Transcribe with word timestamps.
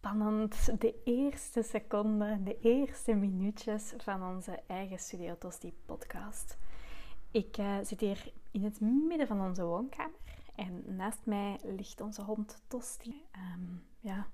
spannend. 0.00 0.80
De 0.80 1.02
eerste 1.04 1.62
seconden, 1.62 2.44
de 2.44 2.58
eerste 2.60 3.14
minuutjes 3.14 3.94
van 3.96 4.22
onze 4.22 4.62
eigen 4.66 4.98
Studio 4.98 5.38
Tosti 5.38 5.72
podcast. 5.86 6.58
Ik 7.30 7.58
uh, 7.58 7.78
zit 7.82 8.00
hier 8.00 8.32
in 8.50 8.64
het 8.64 8.80
midden 8.80 9.26
van 9.26 9.40
onze 9.40 9.64
woonkamer 9.64 10.18
en 10.54 10.96
naast 10.96 11.26
mij 11.26 11.58
ligt 11.62 12.00
onze 12.00 12.22
hond 12.22 12.62
Tosti. 12.66 13.26
Um, 13.54 13.82
ja, 13.98 14.26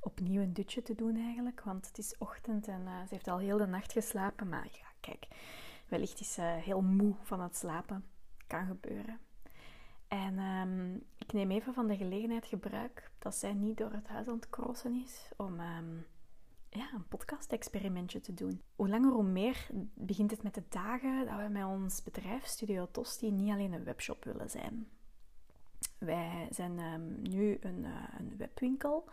opnieuw 0.00 0.42
een 0.42 0.52
dutje 0.52 0.82
te 0.82 0.94
doen 0.94 1.16
eigenlijk, 1.16 1.62
want 1.62 1.86
het 1.86 1.98
is 1.98 2.18
ochtend 2.18 2.68
en 2.68 2.80
uh, 2.80 3.00
ze 3.00 3.14
heeft 3.14 3.28
al 3.28 3.38
heel 3.38 3.58
de 3.58 3.66
nacht 3.66 3.92
geslapen. 3.92 4.48
Maar 4.48 4.68
ja, 4.72 4.86
kijk, 5.00 5.26
wellicht 5.88 6.20
is 6.20 6.32
ze 6.32 6.42
heel 6.42 6.82
moe 6.82 7.14
van 7.22 7.40
het 7.40 7.56
slapen. 7.56 8.04
Kan 8.46 8.66
gebeuren. 8.66 9.18
En 10.12 10.38
um, 10.38 11.02
ik 11.18 11.32
neem 11.32 11.50
even 11.50 11.74
van 11.74 11.86
de 11.86 11.96
gelegenheid 11.96 12.46
gebruik 12.46 13.10
dat 13.18 13.34
zij 13.34 13.52
niet 13.52 13.76
door 13.76 13.92
het 13.92 14.08
huis 14.08 14.28
aan 14.28 14.34
het 14.34 14.50
crossen 14.50 14.94
is 14.94 15.28
om 15.36 15.60
um, 15.60 16.06
ja, 16.68 16.92
een 16.94 17.08
podcast-experimentje 17.08 18.20
te 18.20 18.34
doen. 18.34 18.62
Hoe 18.76 18.88
langer 18.88 19.12
hoe 19.12 19.22
meer 19.22 19.66
begint 19.94 20.30
het 20.30 20.42
met 20.42 20.54
de 20.54 20.62
dagen 20.68 21.26
dat 21.26 21.36
we 21.36 21.48
met 21.48 21.64
ons 21.64 22.02
bedrijf 22.02 22.44
Studio 22.44 22.88
Tosti 22.90 23.30
niet 23.30 23.52
alleen 23.52 23.72
een 23.72 23.84
webshop 23.84 24.24
willen 24.24 24.50
zijn. 24.50 24.88
Wij 25.98 26.48
zijn 26.50 26.78
um, 26.78 27.22
nu 27.22 27.58
een, 27.60 27.84
uh, 27.84 28.04
een, 28.18 28.36
webwinkel 28.36 29.08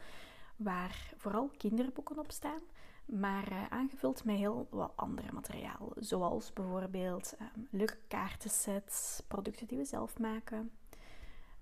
waar 0.56 1.14
vooral 1.18 1.52
kinderboeken 1.58 2.20
op 2.20 2.32
staan, 2.32 2.62
maar 3.06 3.52
uh, 3.52 3.66
aangevuld 3.70 4.24
met 4.24 4.36
heel 4.36 4.68
wat 4.70 4.92
andere 4.96 5.32
materiaal. 5.32 5.94
Zoals 5.96 6.54
bijvoorbeeld 6.54 7.38
leuke 7.70 7.98
kaartensets, 8.08 9.24
producten 9.28 9.68
die 9.68 9.78
we 9.78 9.86
zelf 9.86 10.20
maken, 10.20 10.72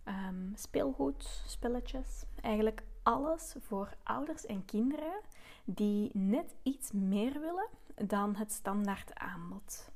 um, 0.07 0.51
speelgoed, 0.55 1.43
spelletjes. 1.45 2.23
Eigenlijk 2.41 2.83
alles 3.03 3.55
voor 3.59 3.89
ouders 4.03 4.45
en 4.45 4.65
kinderen 4.65 5.21
die 5.65 6.09
net 6.13 6.55
iets 6.63 6.91
meer 6.91 7.33
willen 7.39 7.67
dan 8.07 8.35
het 8.35 8.51
standaard 8.51 9.15
aanbod. 9.15 9.89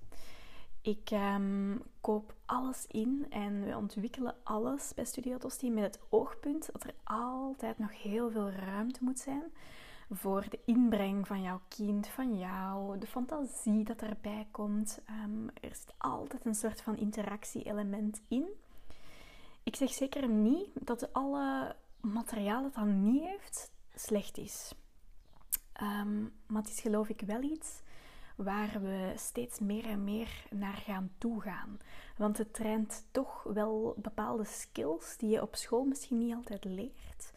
Ik 0.82 1.12
um, 1.12 1.82
koop 2.02 2.34
alles 2.46 2.86
in 2.88 3.26
en 3.30 3.64
we 3.64 3.78
ontwikkelen 3.78 4.36
alles 4.44 4.94
bij 4.94 5.06
Studio 5.06 5.38
Tosti 5.38 5.72
met 5.72 5.84
het 5.84 6.00
oogpunt 6.10 6.70
dat 6.72 6.84
er 6.84 6.94
altijd 7.04 7.80
nog 7.80 8.02
heel 8.02 8.32
veel 8.32 8.50
ruimte 8.50 9.04
moet 9.04 9.20
zijn 9.20 9.44
voor 10.12 10.46
de 10.50 10.60
inbreng 10.66 11.28
van 11.28 11.42
jouw 11.42 11.62
kind, 11.68 12.08
van 12.08 12.38
jou, 12.38 12.98
de 12.98 13.08
fantasie 13.08 13.84
dat 13.84 14.02
erbij 14.02 14.48
komt. 14.52 15.02
Um, 15.24 15.50
er 15.62 15.76
zit 15.76 15.94
altijd 15.98 16.46
een 16.46 16.56
soort 16.56 16.82
van 16.82 16.98
interactie-element 16.98 18.22
in. 18.28 18.46
Ik 19.64 19.76
zeg 19.76 19.92
zeker 19.92 20.30
niet 20.30 20.70
dat 20.74 21.14
alle 21.14 21.76
materiaal 22.02 22.64
dat 22.64 22.74
dat 22.74 22.86
niet 22.86 23.24
heeft 23.24 23.72
slecht 23.96 24.38
is. 24.38 24.74
Um, 25.82 26.34
maar 26.48 26.62
het 26.62 26.72
is 26.72 26.80
geloof 26.80 27.10
ik 27.10 27.22
wel 27.22 27.42
iets 27.42 27.82
waar 28.36 28.82
we 28.82 29.14
steeds 29.16 29.60
meer 29.60 29.86
en 29.86 30.04
meer 30.04 30.46
naar 30.50 30.74
gaan 30.74 31.12
toegaan. 31.18 31.80
Want 32.18 32.38
het 32.38 32.54
traint 32.54 33.06
toch 33.12 33.44
wel 33.44 33.96
bepaalde 33.98 34.44
skills 34.44 35.18
die 35.18 35.30
je 35.30 35.42
op 35.42 35.56
school 35.56 35.84
misschien 35.84 36.18
niet 36.18 36.36
altijd 36.36 36.64
leert. 36.64 37.32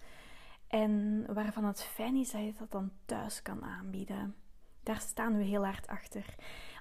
En 0.66 1.24
waarvan 1.34 1.64
het 1.64 1.82
fijn 1.82 2.16
is 2.16 2.30
dat 2.30 2.40
je 2.40 2.52
dat 2.58 2.70
dan 2.70 2.90
thuis 3.04 3.42
kan 3.42 3.64
aanbieden. 3.64 4.34
Daar 4.82 5.00
staan 5.00 5.36
we 5.36 5.42
heel 5.42 5.64
hard 5.64 5.86
achter. 5.86 6.34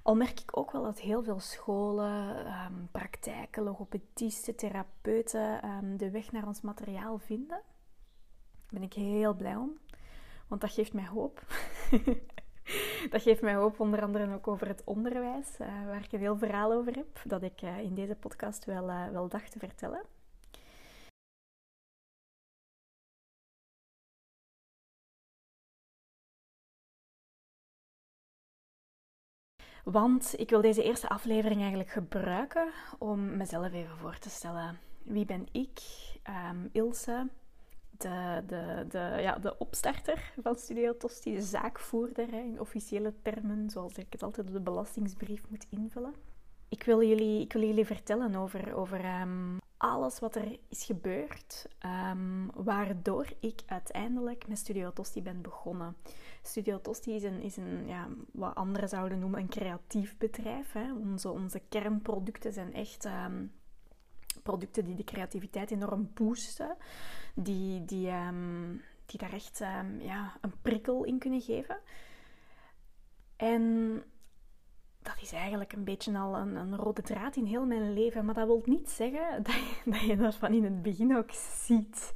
Al 0.04 0.16
merk 0.16 0.40
ik 0.40 0.58
ook 0.58 0.72
wel 0.72 0.84
dat 0.84 1.00
heel 1.00 1.24
veel 1.24 1.40
scholen, 1.40 2.48
um, 2.48 2.90
praktijken, 2.92 3.64
logopedisten, 3.64 4.56
therapeuten 4.56 5.66
um, 5.66 5.98
de 5.98 6.12
weg 6.12 6.32
naar 6.32 6.48
ons 6.48 6.62
materiaal 6.62 7.18
vinden. 7.18 7.62
Daar 8.54 8.80
ben 8.80 8.84
ik 8.84 8.94
heel 8.94 9.34
blij 9.34 9.56
om, 9.56 9.78
want 10.48 10.62
dat 10.62 10.72
geeft 10.72 10.94
mij 10.94 11.08
hoop. 11.08 11.44
dat 13.12 13.22
geeft 13.22 13.42
mij 13.42 13.56
hoop 13.56 13.80
onder 13.80 14.02
andere 14.02 14.34
ook 14.34 14.48
over 14.48 14.68
het 14.68 14.82
onderwijs, 14.86 15.60
uh, 15.60 15.68
waar 15.86 16.04
ik 16.04 16.12
een 16.12 16.20
heel 16.20 16.38
verhaal 16.38 16.74
over 16.74 16.96
heb, 16.96 17.22
dat 17.24 17.44
ik 17.44 17.62
uh, 17.62 17.80
in 17.80 17.94
deze 17.94 18.16
podcast 18.16 18.66
wel, 18.66 18.90
uh, 18.90 19.08
wel 19.08 19.28
dacht 19.28 19.52
te 19.52 19.60
vertellen. 19.60 20.02
Want 29.84 30.34
ik 30.38 30.50
wil 30.50 30.62
deze 30.62 30.84
eerste 30.84 31.10
aflevering 31.10 31.60
eigenlijk 31.60 31.90
gebruiken 31.90 32.72
om 32.98 33.38
mezelf 33.38 33.74
even 33.74 33.98
voor 33.98 34.18
te 34.20 34.30
stellen. 34.30 34.80
Wie 35.04 35.26
ben 35.26 35.48
ik? 35.52 35.80
Um, 36.52 36.70
Ilse, 36.72 37.28
de, 37.90 38.44
de, 38.48 38.86
de, 38.90 39.16
ja, 39.22 39.38
de 39.38 39.58
opstarter 39.58 40.34
van 40.42 40.56
Studio 40.56 40.98
Tosti, 40.98 41.34
de 41.36 41.42
zaakvoerder 41.42 42.34
in 42.34 42.60
officiële 42.60 43.14
termen, 43.22 43.70
zoals 43.70 43.98
ik 43.98 44.08
het 44.10 44.24
altijd 44.24 44.48
op 44.48 44.54
de 44.54 44.60
belastingsbrief 44.60 45.44
moet 45.50 45.66
invullen. 45.70 46.14
Ik 46.70 46.84
wil 46.84 47.04
jullie, 47.04 47.42
ik 47.42 47.54
wil 47.54 47.62
jullie 47.62 47.86
vertellen 47.86 48.36
over, 48.36 48.76
over 48.76 49.22
um, 49.22 49.58
alles 49.78 50.20
wat 50.20 50.36
er 50.36 50.60
is 50.68 50.86
gebeurd, 50.86 51.68
um, 52.12 52.52
waardoor 52.54 53.28
ik 53.40 53.62
uiteindelijk 53.66 54.48
met 54.48 54.58
Studio 54.58 54.94
Tosti 54.94 55.22
ben 55.22 55.42
begonnen. 55.42 55.96
Studio 56.46 56.82
Tosti 56.82 57.16
is 57.16 57.24
een, 57.24 57.42
is 57.42 57.58
een 57.58 57.88
ja, 57.88 58.08
wat 58.32 58.56
anderen 58.56 58.90
zouden 58.90 59.20
noemen 59.20 59.40
een 59.40 59.50
creatief 59.50 60.18
bedrijf. 60.18 60.72
Hè. 60.72 60.94
Onze, 60.94 61.30
onze 61.30 61.62
kernproducten 61.70 62.54
zijn 62.54 62.74
echt 62.74 63.06
um, 63.06 63.52
producten 64.44 64.86
die 64.86 64.96
de 64.96 65.04
creativiteit 65.04 65.72
enorm 65.72 66.12
boosten, 66.14 66.78
die, 67.36 67.86
die, 67.86 68.12
um, 68.12 68.82
die 69.06 69.20
daar 69.20 69.34
echt 69.34 69.60
ja, 70.00 70.38
een 70.42 70.54
prikkel 70.62 71.04
in 71.04 71.20
kunnen 71.20 71.42
geven. 71.42 71.78
En 73.36 74.04
dat 75.04 75.22
is 75.22 75.32
eigenlijk 75.32 75.74
een 75.74 75.84
beetje 75.84 76.18
al 76.18 76.38
een, 76.38 76.56
een, 76.56 76.76
rode 76.76 77.02
draad 77.02 77.36
in 77.36 77.46
heel 77.46 77.66
mijn 77.66 77.94
leven. 77.94 78.26
Maar 78.26 78.34
dat 78.34 78.48
wil 78.48 78.62
niet 78.66 78.90
zeggen 78.90 79.44
dat 79.86 80.02
je, 80.02 80.16
dat 80.18 80.36
van 80.36 80.54
in 80.54 80.64
het 80.64 80.82
begin 80.82 81.18
ook 81.18 81.32
ziet. 81.66 82.12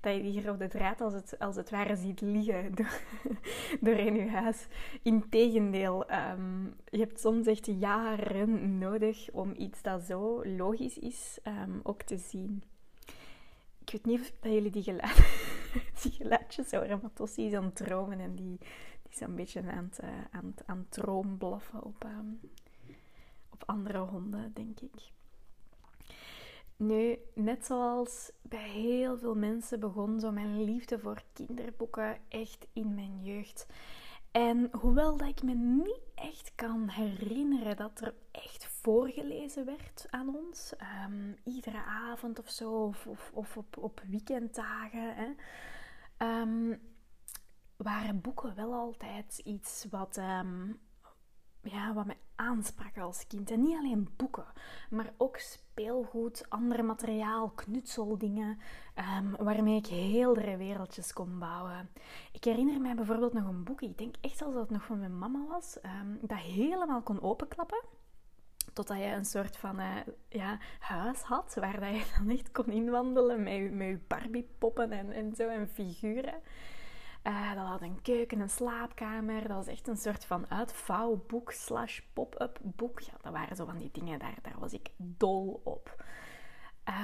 Dat 0.00 0.14
je 0.14 0.22
die 0.22 0.44
rode 0.46 0.68
draad 0.68 1.00
als 1.00 1.12
het, 1.12 1.38
als 1.38 1.56
het 1.56 1.70
ware 1.70 1.96
ziet 1.96 2.20
liggen 2.20 2.74
door, 3.80 3.94
in 3.94 4.14
je 4.14 4.30
huis. 4.30 4.66
Integendeel, 5.02 6.10
um, 6.10 6.74
je 6.90 6.98
hebt 6.98 7.20
soms 7.20 7.46
echt 7.46 7.66
jaren 7.66 8.78
nodig 8.78 9.30
om 9.32 9.54
iets 9.56 9.82
dat 9.82 10.02
zo 10.02 10.44
logisch 10.44 10.98
is 10.98 11.38
um, 11.44 11.80
ook 11.82 12.02
te 12.02 12.16
zien. 12.16 12.62
Ik 13.84 13.92
weet 13.92 14.04
niet 14.04 14.20
of 14.20 14.50
jullie 14.50 14.70
die, 14.70 14.82
geluid, 14.82 15.16
die 16.02 16.12
geluidjes 16.12 16.70
horen, 16.70 16.98
maar 17.02 17.12
Tossie 17.12 17.46
is 17.46 17.54
aan 17.54 17.72
dromen 17.72 18.20
en 18.20 18.34
die 18.34 18.58
is 19.12 19.20
een 19.20 19.34
beetje 19.34 19.62
aan 19.62 19.84
het, 19.84 20.00
uh, 20.04 20.08
aan 20.30 20.54
aan 20.66 21.82
op, 21.82 22.04
um, 22.04 22.40
op 23.50 23.62
andere 23.66 23.98
honden, 23.98 24.52
denk 24.52 24.80
ik. 24.80 25.10
Nu, 26.76 27.18
net 27.34 27.66
zoals 27.66 28.32
bij 28.42 28.68
heel 28.68 29.18
veel 29.18 29.34
mensen 29.34 29.80
begon 29.80 30.20
zo 30.20 30.30
mijn 30.32 30.64
liefde 30.64 30.98
voor 30.98 31.22
kinderboeken 31.32 32.18
echt 32.28 32.66
in 32.72 32.94
mijn 32.94 33.22
jeugd. 33.22 33.66
En 34.30 34.68
hoewel 34.80 35.16
dat 35.16 35.28
ik 35.28 35.42
me 35.42 35.54
niet 35.54 36.00
echt 36.14 36.52
kan 36.54 36.88
herinneren 36.88 37.76
dat 37.76 38.00
er 38.00 38.14
echt 38.30 38.66
voorgelezen 38.66 39.64
werd 39.64 40.06
aan 40.10 40.36
ons, 40.36 40.72
um, 41.06 41.36
iedere 41.44 41.82
avond 41.84 42.38
of 42.38 42.50
zo, 42.50 42.72
of, 42.72 43.06
of, 43.32 43.56
op, 43.56 43.76
op 43.76 44.02
weekenddagen, 44.08 45.14
hè, 45.14 45.30
um, 46.40 46.80
waren 47.82 48.20
boeken 48.20 48.54
wel 48.54 48.72
altijd 48.72 49.38
iets 49.38 49.86
wat, 49.90 50.16
um, 50.16 50.80
ja, 51.62 51.92
wat 51.94 52.06
mij 52.06 52.18
aansprak 52.34 52.98
als 52.98 53.26
kind. 53.26 53.50
En 53.50 53.62
niet 53.62 53.76
alleen 53.76 54.08
boeken, 54.16 54.46
maar 54.90 55.12
ook 55.16 55.36
speelgoed, 55.36 56.46
ander 56.48 56.84
materiaal, 56.84 57.50
knutseldingen, 57.50 58.58
um, 59.18 59.36
waarmee 59.44 59.76
ik 59.76 59.86
heel 59.86 60.34
de 60.34 60.56
wereldjes 60.56 61.12
kon 61.12 61.38
bouwen. 61.38 61.90
Ik 62.32 62.44
herinner 62.44 62.80
mij 62.80 62.94
bijvoorbeeld 62.94 63.32
nog 63.32 63.48
een 63.48 63.64
boek, 63.64 63.82
ik 63.82 63.98
denk 63.98 64.14
echt 64.20 64.42
als 64.42 64.54
dat 64.54 64.62
het 64.62 64.70
nog 64.70 64.84
van 64.84 64.98
mijn 64.98 65.18
mama 65.18 65.46
was, 65.48 65.78
um, 65.82 66.18
dat 66.22 66.38
helemaal 66.38 67.02
kon 67.02 67.22
openklappen. 67.22 67.82
Totdat 68.72 68.98
je 68.98 69.04
een 69.04 69.24
soort 69.24 69.56
van 69.56 69.80
uh, 69.80 69.96
ja, 70.28 70.58
huis 70.78 71.20
had, 71.22 71.54
waar 71.54 71.94
je 71.94 72.12
dan 72.18 72.30
echt 72.30 72.52
kon 72.52 72.66
inwandelen 72.66 73.42
met 73.42 73.72
met 73.72 73.86
je 73.86 73.98
Barbie-poppen 74.08 74.92
en, 74.92 75.12
en 75.12 75.34
zo, 75.34 75.48
en 75.48 75.68
figuren. 75.68 76.34
Uh, 77.26 77.54
dat 77.54 77.66
had 77.66 77.82
een 77.82 78.02
keuken, 78.02 78.40
een 78.40 78.50
slaapkamer. 78.50 79.40
Dat 79.40 79.56
was 79.56 79.66
echt 79.66 79.88
een 79.88 79.96
soort 79.96 80.24
van 80.24 80.50
uitvouwboek 80.50 81.52
slash 81.52 82.00
pop-up 82.12 82.58
boek. 82.62 83.00
Ja, 83.00 83.12
dat 83.22 83.32
waren 83.32 83.56
zo 83.56 83.64
van 83.64 83.78
die 83.78 83.90
dingen, 83.92 84.18
daar, 84.18 84.38
daar 84.42 84.58
was 84.58 84.72
ik 84.72 84.88
dol 84.96 85.60
op. 85.64 86.04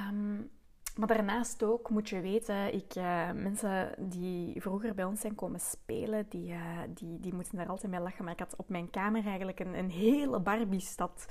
Um, 0.08 0.50
maar 0.98 1.08
daarnaast 1.08 1.62
ook 1.62 1.90
moet 1.90 2.08
je 2.08 2.20
weten, 2.20 2.74
ik, 2.74 2.94
uh, 2.96 3.32
mensen 3.32 3.94
die 3.98 4.60
vroeger 4.60 4.94
bij 4.94 5.04
ons 5.04 5.20
zijn 5.20 5.34
komen 5.34 5.60
spelen, 5.60 6.26
die, 6.28 6.52
uh, 6.52 6.78
die, 6.88 7.20
die 7.20 7.34
moeten 7.34 7.56
daar 7.56 7.68
altijd 7.68 7.92
mee 7.92 8.00
lachen. 8.00 8.24
Maar 8.24 8.32
ik 8.32 8.38
had 8.38 8.56
op 8.56 8.68
mijn 8.68 8.90
kamer 8.90 9.26
eigenlijk 9.26 9.60
een, 9.60 9.78
een 9.78 9.90
hele 9.90 10.40
Barbie-stad. 10.40 11.28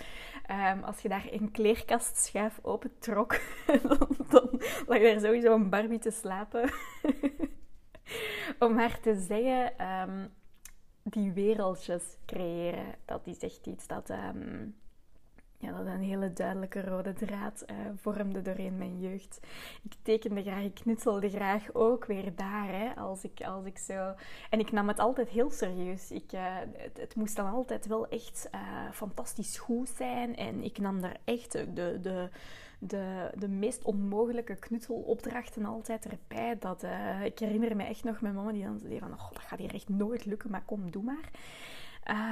Um, 0.74 0.84
als 0.84 1.00
je 1.01 1.10
daar 1.10 1.28
een 1.31 1.51
kleerkastschuif 1.51 2.60
opentrok, 2.62 3.39
dan, 3.88 4.07
dan 4.30 4.62
lag 4.88 5.00
er 5.00 5.19
sowieso 5.19 5.54
een 5.54 5.69
Barbie 5.69 6.00
te 6.00 6.12
slapen. 6.12 6.69
om 8.59 8.74
maar 8.74 9.00
te 9.00 9.15
zeggen, 9.27 9.77
ehm, 9.77 10.27
die 11.04 11.31
wereldjes 11.31 12.04
creëren, 12.25 12.95
dat 13.06 13.27
is 13.27 13.38
echt 13.38 13.68
iets 13.68 13.88
dat, 13.88 14.09
um, 14.09 14.75
ja, 15.57 15.71
dat 15.71 15.86
een 15.86 16.01
hele 16.01 16.33
duidelijke 16.33 16.81
rode 16.81 17.13
draad 17.13 17.65
uh, 17.71 17.75
vormde 17.95 18.42
doorheen 18.42 18.77
mijn 18.77 19.00
jeugd. 19.00 19.39
Ik 19.83 19.94
tekende 20.01 20.42
graag, 20.42 20.63
ik 20.63 20.74
knutselde 20.74 21.30
graag 21.30 21.74
ook 21.74 22.06
weer 22.06 22.36
daar, 22.36 22.68
hè, 22.68 22.95
als, 22.95 23.24
ik, 23.24 23.42
als 23.42 23.65
ik 23.65 23.77
zo... 23.77 24.13
En 24.50 24.60
ik 24.60 24.71
nam 24.71 24.88
het 24.88 25.00
altijd 25.00 25.30
heel 25.30 25.51
serieus. 25.51 26.12
Ik, 26.12 26.33
uh, 26.33 26.56
het, 26.94 27.15
moest 27.15 27.36
dan 27.36 27.51
altijd 27.51 27.88
wel 27.88 28.07
echt 28.07 28.50
uh, 28.56 28.92
fantastisch 28.92 29.57
goed 29.57 29.89
zijn 29.89 30.36
en 30.36 30.63
ik 30.63 30.77
nam 30.77 31.01
daar 31.01 31.18
echt 31.24 31.51
de... 31.51 32.00
de 32.01 32.30
de, 32.79 33.31
de 33.38 33.47
meest 33.47 33.83
onmogelijke 33.83 34.56
knutselopdrachten 34.56 35.65
altijd 35.65 36.06
erbij. 36.06 36.57
Dat, 36.59 36.83
uh, 36.83 37.25
ik 37.25 37.39
herinner 37.39 37.75
me 37.75 37.83
echt 37.83 38.03
nog 38.03 38.21
mijn 38.21 38.35
mama 38.35 38.51
die 38.51 38.63
dan 38.63 38.79
zei 38.79 39.00
van, 39.00 39.13
oh, 39.13 39.31
dat 39.31 39.41
gaat 39.41 39.59
hier 39.59 39.74
echt 39.74 39.89
nooit 39.89 40.25
lukken, 40.25 40.51
maar 40.51 40.65
kom, 40.65 40.91
doe 40.91 41.03
maar. 41.03 41.31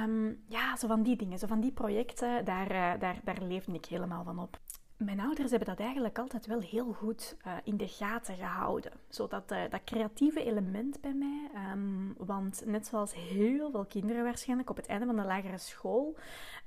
Um, 0.04 0.42
ja, 0.48 0.76
zo 0.76 0.86
van 0.86 1.02
die 1.02 1.16
dingen, 1.16 1.38
zo 1.38 1.46
van 1.46 1.60
die 1.60 1.72
projecten, 1.72 2.44
daar, 2.44 2.70
uh, 2.70 3.00
daar, 3.00 3.20
daar 3.24 3.42
leefde 3.42 3.72
ik 3.72 3.84
helemaal 3.84 4.24
van 4.24 4.38
op. 4.38 4.60
Mijn 4.96 5.20
ouders 5.20 5.50
hebben 5.50 5.68
dat 5.68 5.80
eigenlijk 5.80 6.18
altijd 6.18 6.46
wel 6.46 6.60
heel 6.60 6.92
goed 6.92 7.36
uh, 7.46 7.52
in 7.64 7.76
de 7.76 7.88
gaten 7.88 8.36
gehouden. 8.36 8.92
Zo 9.08 9.26
dat, 9.26 9.52
uh, 9.52 9.58
dat 9.70 9.84
creatieve 9.84 10.44
element 10.44 11.00
bij 11.00 11.14
mij. 11.14 11.50
Um, 11.72 12.14
want 12.18 12.62
net 12.64 12.86
zoals 12.86 13.14
heel 13.14 13.70
veel 13.70 13.84
kinderen 13.84 14.24
waarschijnlijk 14.24 14.70
op 14.70 14.76
het 14.76 14.86
einde 14.86 15.06
van 15.06 15.16
de 15.16 15.22
lagere 15.22 15.58
school 15.58 16.16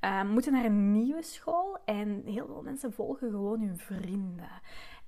uh, 0.01 0.23
moeten 0.23 0.51
naar 0.51 0.65
een 0.65 0.91
nieuwe 0.91 1.23
school. 1.23 1.77
En 1.85 2.21
heel 2.25 2.45
veel 2.45 2.61
mensen 2.61 2.93
volgen 2.93 3.29
gewoon 3.29 3.59
hun 3.59 3.77
vrienden. 3.77 4.49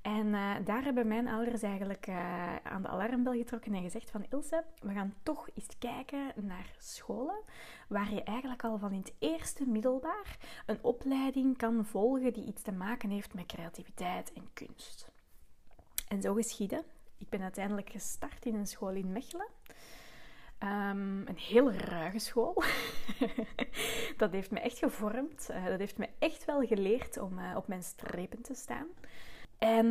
En 0.01 0.27
uh, 0.27 0.55
daar 0.65 0.83
hebben 0.83 1.07
mijn 1.07 1.27
ouders 1.27 1.61
eigenlijk 1.61 2.07
uh, 2.07 2.55
aan 2.55 2.81
de 2.81 2.87
alarmbel 2.87 3.33
getrokken 3.33 3.73
en 3.73 3.81
gezegd 3.81 4.11
van 4.11 4.25
Ilse, 4.29 4.63
we 4.79 4.93
gaan 4.93 5.13
toch 5.23 5.49
eens 5.53 5.77
kijken 5.79 6.31
naar 6.35 6.75
scholen 6.77 7.41
waar 7.87 8.13
je 8.13 8.23
eigenlijk 8.23 8.63
al 8.63 8.77
van 8.77 8.91
in 8.91 8.99
het 8.99 9.13
eerste 9.19 9.67
middelbaar 9.67 10.37
een 10.65 10.79
opleiding 10.81 11.57
kan 11.57 11.85
volgen 11.85 12.33
die 12.33 12.45
iets 12.45 12.61
te 12.61 12.71
maken 12.71 13.09
heeft 13.09 13.33
met 13.33 13.45
creativiteit 13.45 14.33
en 14.33 14.49
kunst. 14.53 15.11
En 16.07 16.21
zo 16.21 16.33
geschiedde. 16.33 16.83
Ik 17.17 17.29
ben 17.29 17.41
uiteindelijk 17.41 17.89
gestart 17.89 18.45
in 18.45 18.55
een 18.55 18.67
school 18.67 18.91
in 18.91 19.11
Mechelen. 19.11 19.47
Um, 20.63 21.27
een 21.27 21.37
hele 21.37 21.77
ruige 21.77 22.19
school. 22.19 22.63
dat 24.17 24.31
heeft 24.31 24.51
me 24.51 24.59
echt 24.59 24.77
gevormd. 24.77 25.47
Uh, 25.51 25.65
dat 25.65 25.79
heeft 25.79 25.97
me 25.97 26.09
echt 26.19 26.45
wel 26.45 26.61
geleerd 26.65 27.17
om 27.17 27.39
op 27.55 27.67
mijn 27.67 27.83
strepen 27.83 28.41
te 28.41 28.53
staan. 28.53 28.87
En 29.61 29.85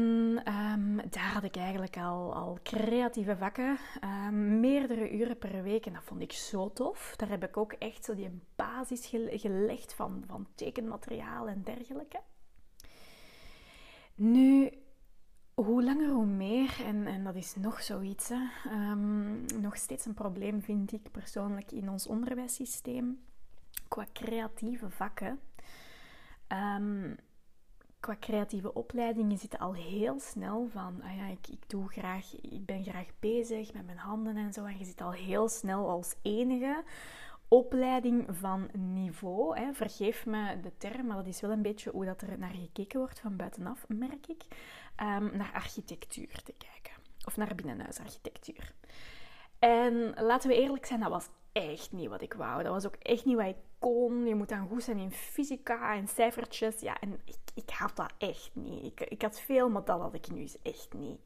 um, 0.49 0.97
daar 1.11 1.33
had 1.33 1.43
ik 1.43 1.57
eigenlijk 1.57 1.97
al, 1.97 2.35
al 2.35 2.59
creatieve 2.63 3.37
vakken, 3.37 3.79
um, 4.05 4.61
meerdere 4.61 5.11
uren 5.11 5.39
per 5.39 5.63
week. 5.63 5.87
En 5.87 5.93
dat 5.93 6.03
vond 6.05 6.21
ik 6.21 6.33
zo 6.33 6.73
tof. 6.73 7.17
Daar 7.17 7.29
heb 7.29 7.45
ik 7.45 7.57
ook 7.57 7.73
echt 7.73 8.05
zo 8.05 8.15
die 8.15 8.41
basis 8.57 9.07
gelegd 9.31 9.95
van, 9.95 10.25
van 10.27 10.47
tekenmateriaal 10.55 11.49
en 11.49 11.63
dergelijke. 11.63 12.21
Nu, 14.15 14.71
hoe 15.55 15.85
langer 15.85 16.11
hoe 16.11 16.27
meer, 16.27 16.85
en, 16.85 17.07
en 17.07 17.25
dat 17.25 17.35
is 17.35 17.55
nog 17.55 17.83
zoiets, 17.83 18.29
hè. 18.29 18.71
Um, 18.73 19.45
nog 19.61 19.77
steeds 19.77 20.07
een 20.07 20.15
probleem 20.15 20.63
vind 20.63 20.93
ik 20.93 21.11
persoonlijk 21.11 21.73
in 21.73 21.91
ons 21.91 22.07
onderwijssysteem 22.07 23.25
qua 23.89 24.07
creatieve 24.13 24.91
vakken. 24.91 25.41
Qua 28.01 28.17
creatieve 28.21 28.75
opleidingen 28.75 29.39
zitten 29.39 29.59
al 29.59 29.75
heel 29.75 30.21
snel 30.21 30.69
van, 30.73 31.03
ah 31.03 31.17
ja, 31.17 31.27
ik, 31.27 31.49
ik, 31.49 31.69
doe 31.69 31.89
graag, 31.89 32.41
ik 32.41 32.65
ben 32.65 32.85
graag 32.85 33.07
bezig 33.19 33.73
met 33.73 33.87
mijn 33.87 33.99
handen 33.99 34.37
en 34.37 34.53
zo. 34.53 34.65
En 34.65 34.79
je 34.79 34.85
zit 34.85 35.01
al 35.01 35.13
heel 35.13 35.49
snel 35.49 35.89
als 35.89 36.15
enige 36.23 36.83
opleiding 37.49 38.27
van 38.29 38.69
niveau. 38.73 39.59
Hè. 39.59 39.73
Vergeef 39.73 40.27
me 40.27 40.61
de 40.61 40.73
term, 40.79 41.07
maar 41.07 41.17
dat 41.17 41.27
is 41.27 41.41
wel 41.41 41.51
een 41.51 41.63
beetje 41.63 41.91
hoe 41.91 42.05
dat 42.05 42.23
er 42.23 42.39
naar 42.39 42.55
gekeken 42.55 42.99
wordt 42.99 43.21
van 43.21 43.37
buitenaf, 43.37 43.85
merk 43.89 44.27
ik. 44.27 44.43
Um, 45.03 45.37
naar 45.37 45.51
architectuur 45.55 46.43
te 46.45 46.55
kijken. 46.59 46.93
Of 47.25 47.37
naar 47.37 47.55
binnenhuisarchitectuur. 47.55 48.73
En 49.59 50.15
laten 50.17 50.49
we 50.49 50.61
eerlijk 50.61 50.87
zijn, 50.87 51.01
dat 51.01 51.11
was 51.11 51.29
echt 51.53 51.93
niet 51.93 52.09
wat 52.09 52.23
ik 52.23 52.35
wou. 52.35 52.63
Dat 52.63 52.73
was 52.73 52.87
ook 52.87 52.97
echt 52.97 53.25
niet 53.25 53.37
wat 53.37 53.47
ik 53.47 53.57
kon. 53.79 54.27
Je 54.27 54.35
moet 54.35 54.49
dan 54.49 54.69
goed 54.69 54.83
zijn 54.83 54.99
in 54.99 55.11
fysica 55.11 55.95
en 55.95 56.09
cijfertjes. 56.09 56.81
Ja, 56.81 57.01
en 57.01 57.21
ik, 57.25 57.39
ik 57.55 57.71
had 57.71 57.97
dat 57.97 58.13
echt 58.19 58.51
niet. 58.53 58.85
Ik, 58.85 59.01
ik 59.01 59.23
had 59.23 59.41
veel, 59.41 59.71
maar 59.71 59.85
dat 59.85 60.01
had 60.01 60.15
ik 60.15 60.31
nu 60.31 60.49
echt 60.63 60.93
niet. 60.93 61.19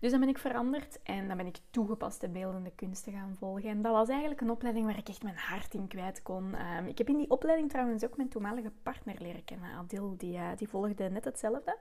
Dus 0.00 0.10
dan 0.10 0.20
ben 0.20 0.28
ik 0.28 0.38
veranderd 0.38 1.02
en 1.02 1.28
dan 1.28 1.36
ben 1.36 1.46
ik 1.46 1.58
toegepaste 1.70 2.28
beeldende 2.28 2.72
kunsten 2.74 3.12
gaan 3.12 3.36
volgen. 3.38 3.68
En 3.70 3.82
dat 3.82 3.92
was 3.92 4.08
eigenlijk 4.08 4.40
een 4.40 4.50
opleiding 4.50 4.86
waar 4.86 4.98
ik 4.98 5.08
echt 5.08 5.22
mijn 5.22 5.36
hart 5.36 5.74
in 5.74 5.88
kwijt 5.88 6.22
kon. 6.22 6.54
Um, 6.76 6.86
ik 6.86 6.98
heb 6.98 7.08
in 7.08 7.16
die 7.16 7.30
opleiding 7.30 7.70
trouwens 7.70 8.04
ook 8.04 8.16
mijn 8.16 8.28
toenmalige 8.28 8.72
partner 8.82 9.14
leren 9.18 9.44
kennen. 9.44 9.72
Adil, 9.72 10.14
die, 10.16 10.36
uh, 10.36 10.48
die 10.56 10.68
volgde 10.68 11.08
net 11.08 11.24
hetzelfde. 11.24 11.76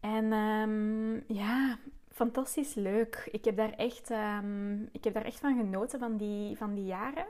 En 0.00 0.32
um, 0.32 1.24
ja, 1.26 1.78
fantastisch 2.14 2.74
leuk. 2.74 3.28
Ik 3.30 3.44
heb 3.44 3.56
daar 3.56 3.72
echt, 3.72 4.10
um, 4.10 4.88
ik 4.92 5.04
heb 5.04 5.14
daar 5.14 5.24
echt 5.24 5.40
van 5.40 5.56
genoten 5.56 5.98
van 5.98 6.16
die, 6.16 6.56
van 6.56 6.74
die 6.74 6.84
jaren. 6.84 7.26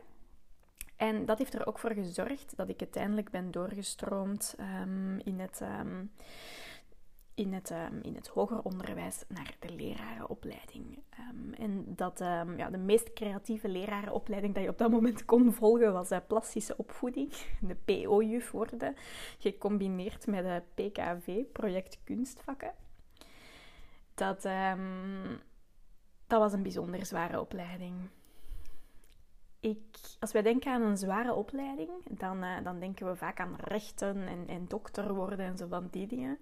En 0.97 1.25
dat 1.25 1.39
heeft 1.39 1.55
er 1.55 1.67
ook 1.67 1.79
voor 1.79 1.93
gezorgd 1.93 2.57
dat 2.57 2.69
ik 2.69 2.81
uiteindelijk 2.81 3.31
ben 3.31 3.51
doorgestroomd 3.51 4.57
um, 4.61 5.21
in, 5.25 5.41
het, 5.41 5.61
um, 5.61 6.11
in, 7.35 7.53
het, 7.53 7.75
in 8.03 8.15
het 8.15 8.29
hoger 8.29 8.63
onderwijs 8.63 9.25
naar 9.29 9.57
de 9.59 9.75
lerarenopleiding. 9.75 10.99
en 11.59 11.85
dat 11.87 12.19
ja, 12.57 12.71
de 12.71 12.79
meest 12.79 13.13
creatieve 13.13 13.69
lerarenopleiding 13.69 14.55
dat 14.55 14.63
je 14.63 14.69
op 14.69 14.79
dat 14.79 14.91
moment 14.91 15.25
kon 15.25 15.53
volgen 15.53 15.93
was 15.93 16.11
uh, 16.11 16.19
plastische 16.27 16.77
opvoeding, 16.77 17.33
de 17.71 17.77
PO-juf 17.85 18.51
worden, 18.51 18.95
gecombineerd 19.39 20.27
met 20.27 20.45
de 20.45 20.63
PKV, 20.75 21.43
project 21.53 21.99
kunstvakken. 22.05 22.84
Dat, 24.15 24.43
dat 26.27 26.41
was 26.41 26.53
een 26.53 26.63
bijzonder 26.63 27.07
zware 27.07 27.41
opleiding 27.41 27.95
ik, 29.65 29.99
als 30.21 30.33
wij 30.33 30.43
denken 30.43 30.73
aan 30.73 30.83
een 30.83 30.97
zware 30.97 31.35
opleiding, 31.35 31.91
dan, 32.11 32.45
uh, 32.45 32.57
dan 32.63 32.81
denken 32.81 33.07
we 33.07 33.17
vaak 33.17 33.41
aan 33.41 33.57
rechten 33.57 34.29
en, 34.29 34.49
en 34.49 34.67
dokter 34.69 35.15
worden 35.15 35.39
en 35.39 35.57
zo 35.57 35.67
van 35.67 35.89
die 35.91 36.07
dingen. 36.07 36.39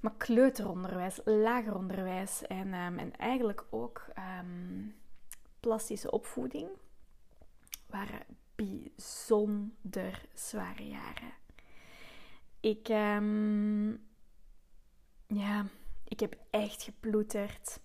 Maar 0.00 0.14
kleuteronderwijs, 0.16 1.20
lager 1.24 1.76
onderwijs 1.76 2.42
en, 2.42 2.74
um, 2.74 2.98
en 2.98 3.16
eigenlijk 3.16 3.64
ook 3.70 4.06
um, 4.40 4.94
plastische 5.60 6.10
opvoeding 6.10 6.68
waren 7.86 8.20
bijzonder 8.54 10.22
zware 10.34 10.88
jaren. 10.88 11.32
Ik, 12.60 12.86
ja, 15.26 15.64
ik 16.04 16.20
heb 16.20 16.36
echt 16.50 16.82
geploeterd 16.82 17.80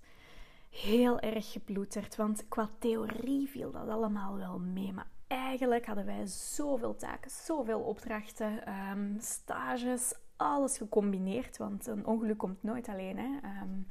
heel 0.70 1.20
erg 1.20 1.52
geploeterd. 1.52 2.16
Want 2.16 2.48
qua 2.48 2.70
theorie 2.80 3.50
viel 3.50 3.72
dat 3.72 3.88
allemaal 3.88 4.38
wel 4.38 4.60
mee. 4.60 4.94
Maar 4.94 5.08
eigenlijk 5.28 5.86
hadden 5.86 6.06
wij 6.06 6.26
zoveel 6.26 6.96
taken, 6.96 7.32
zoveel 7.32 7.80
opdrachten, 7.80 8.80
um, 8.90 9.18
stages, 9.20 10.14
alles 10.36 10.78
gecombineerd. 10.78 11.58
Want 11.58 11.88
een 11.88 12.06
ongeluk 12.06 12.38
komt 12.38 12.64
nooit 12.64 12.88
alleen. 12.88 13.18
Hè. 13.18 13.62
Um, 13.62 13.88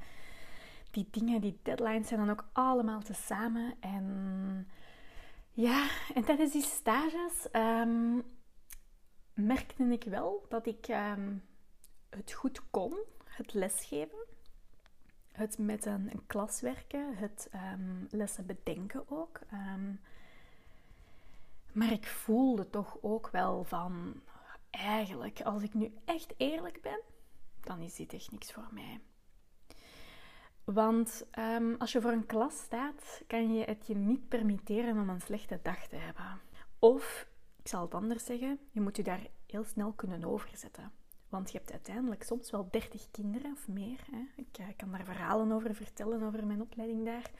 die 0.90 1.08
dingen, 1.11 1.40
die 1.40 1.61
deadlines 1.62 2.08
zijn 2.08 2.20
dan 2.20 2.30
ook 2.30 2.49
allemaal 2.52 3.02
tezamen. 3.02 3.75
En 3.80 4.68
ja, 5.52 5.88
en 6.14 6.25
tijdens 6.25 6.52
die 6.52 6.62
stages 6.62 7.49
um, 7.52 8.23
merkte 9.35 9.85
ik 9.85 10.04
wel 10.04 10.47
dat 10.49 10.66
ik 10.66 10.87
het 12.11 12.32
goed 12.32 12.70
kon, 12.70 12.99
het 13.38 13.54
lesgeven 13.54 14.18
het 15.38 15.59
met 15.59 15.87
een, 15.87 16.23
klas 16.26 16.61
werken, 16.61 17.16
het 17.16 17.50
um, 17.54 18.07
lessen 18.11 18.47
bedenken 18.47 19.04
ook. 19.09 19.40
Um, 19.52 20.00
maar 21.73 21.92
ik 21.92 22.07
voelde 22.07 22.71
toch 22.71 22.99
ook 23.00 23.28
wel 23.28 23.64
van, 23.64 24.21
eigenlijk, 24.71 25.40
als 25.40 25.62
ik 25.62 25.75
nu 25.75 25.92
echt 26.04 26.35
eerlijk 26.37 26.83
ben, 26.83 27.00
dan 27.61 27.80
is 27.80 27.95
dit 27.95 28.12
echt 28.12 28.30
niks 28.30 28.52
voor 28.52 28.68
mij. 28.71 29.00
Want 30.64 31.26
um, 31.38 31.75
als 31.78 31.92
je 31.92 32.00
voor 32.00 32.12
een 32.12 32.26
klas 32.26 32.59
staat, 32.59 33.23
kan 33.26 33.54
je 33.54 33.64
het 33.64 33.87
je 33.87 33.95
niet 33.95 34.28
permitteren 34.28 34.99
om 35.00 35.09
een 35.09 35.21
slechte 35.21 35.61
dag 35.62 35.87
te 35.87 35.97
hebben. 35.97 36.40
Of, 36.78 37.28
ik 37.57 37.68
zal 37.68 37.83
het 37.83 37.95
anders 37.95 38.25
zeggen, 38.25 38.59
je 38.71 38.80
moet 38.80 38.97
je 38.97 39.02
daar 39.02 39.26
heel 39.47 39.64
snel 39.64 39.92
kunnen 39.92 40.25
overzetten. 40.25 40.92
Want 41.28 41.50
je 41.52 41.58
hebt 41.58 41.73
uiteindelijk 41.73 42.23
soms 42.23 42.50
wel 42.50 42.68
30 42.70 43.11
kinderen 43.11 43.52
of 43.52 43.68
meer. 43.68 44.00
Hè. 44.11 44.20
Ik, 44.37 44.58
ik, 44.68 44.76
kan 44.76 44.90
daar 44.90 45.04
verhalen 45.04 45.52
over 45.52 45.75
vertellen, 45.75 46.23
over 46.23 46.47
mijn 46.47 46.61
opleiding 46.61 47.04
daar. 47.04 47.30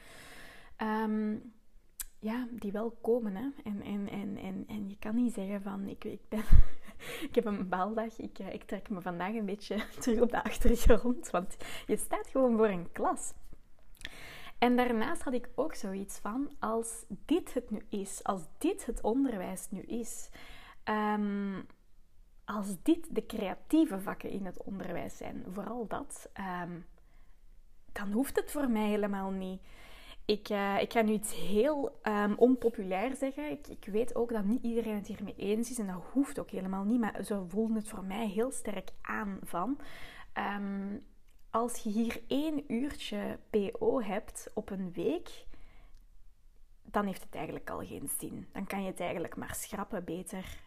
Um, 1.03 1.53
ja, 2.19 2.47
die 2.51 2.71
wel 2.71 2.97
komen. 3.01 3.35
Hè. 3.35 3.49
En, 3.63 3.81
en, 3.81 4.09
en, 4.09 4.37
en, 4.37 4.63
en 4.67 4.89
je 4.89 4.97
kan 4.99 5.15
niet 5.15 5.33
zeggen 5.33 5.61
van 5.61 5.87
ik, 5.87 6.03
ik, 6.03 6.21
ben, 6.29 6.43
ik 7.29 7.35
heb 7.35 7.45
een 7.45 7.69
baaldag, 7.69 8.19
ik, 8.19 8.39
ik 8.39 8.63
trek 8.63 8.89
me 8.89 9.01
vandaag 9.01 9.33
een 9.33 9.45
beetje 9.45 9.85
terug 9.99 10.21
op 10.21 10.31
de 10.31 10.43
achtergrond. 10.43 11.29
Want 11.29 11.57
je 11.87 11.97
staat 11.97 12.27
gewoon 12.27 12.57
voor 12.57 12.69
een 12.69 12.91
klas. 12.91 13.33
En 14.59 14.75
daarnaast 14.75 15.21
had 15.21 15.33
ik 15.33 15.49
ook 15.55 15.73
zoiets 15.73 16.17
van, 16.17 16.51
als 16.59 17.05
dit 17.25 17.53
het 17.53 17.69
nu 17.69 17.85
is, 17.89 18.23
als 18.23 18.41
dit 18.57 18.85
het 18.85 19.01
onderwijs 19.01 19.67
nu 19.69 19.81
is, 19.81 20.29
ehm, 20.83 21.61
als 22.55 22.75
dit 22.83 23.15
de 23.15 23.25
creatieve 23.25 23.99
vakken 23.99 24.29
in 24.29 24.45
het 24.45 24.63
onderwijs 24.63 25.17
zijn, 25.17 25.43
vooral 25.51 25.87
dat, 25.87 26.29
ehm, 26.33 26.79
dan 27.91 28.11
hoeft 28.11 28.35
het 28.35 28.51
voor 28.51 28.69
mij 28.69 28.87
helemaal 28.87 29.29
niet. 29.31 29.61
Ik, 30.25 30.49
uh, 30.49 30.81
ik 30.81 30.91
ga 30.91 31.01
nu 31.01 31.11
iets 31.11 31.35
heel 31.35 31.99
um, 32.03 32.33
onpopulair 32.37 33.15
zeggen. 33.15 33.51
Ik, 33.51 33.67
ik, 33.67 33.85
weet 33.85 34.15
ook 34.15 34.29
dat 34.29 34.43
niet 34.43 34.63
iedereen 34.63 34.95
het 34.95 35.07
hiermee 35.07 35.35
eens 35.35 35.69
is 35.69 35.79
en 35.79 35.87
dat 35.87 36.03
hoeft 36.11 36.39
ook 36.39 36.49
helemaal 36.49 36.83
niet, 36.83 36.99
maar 36.99 37.23
zo 37.23 37.45
voelt 37.47 37.75
het 37.75 37.87
voor 37.87 38.03
mij 38.03 38.27
heel 38.27 38.51
sterk 38.51 38.89
aan 39.01 39.39
van. 39.43 39.79
Um, 40.57 41.05
als 41.49 41.77
je 41.77 41.89
hier 41.89 42.21
één 42.27 42.73
uurtje 42.73 43.39
PO 43.49 44.01
hebt 44.01 44.51
op 44.53 44.69
een 44.69 44.91
week, 44.93 45.45
dan 46.83 47.05
heeft 47.05 47.23
het 47.23 47.35
eigenlijk 47.35 47.69
al 47.69 47.85
geen 47.85 48.09
zin. 48.19 48.47
Dan 48.51 48.65
kan 48.65 48.81
je 48.81 48.87
het 48.87 48.99
eigenlijk 48.99 49.35
maar 49.35 49.55
schrappen 49.55 50.03
beter. 50.03 50.57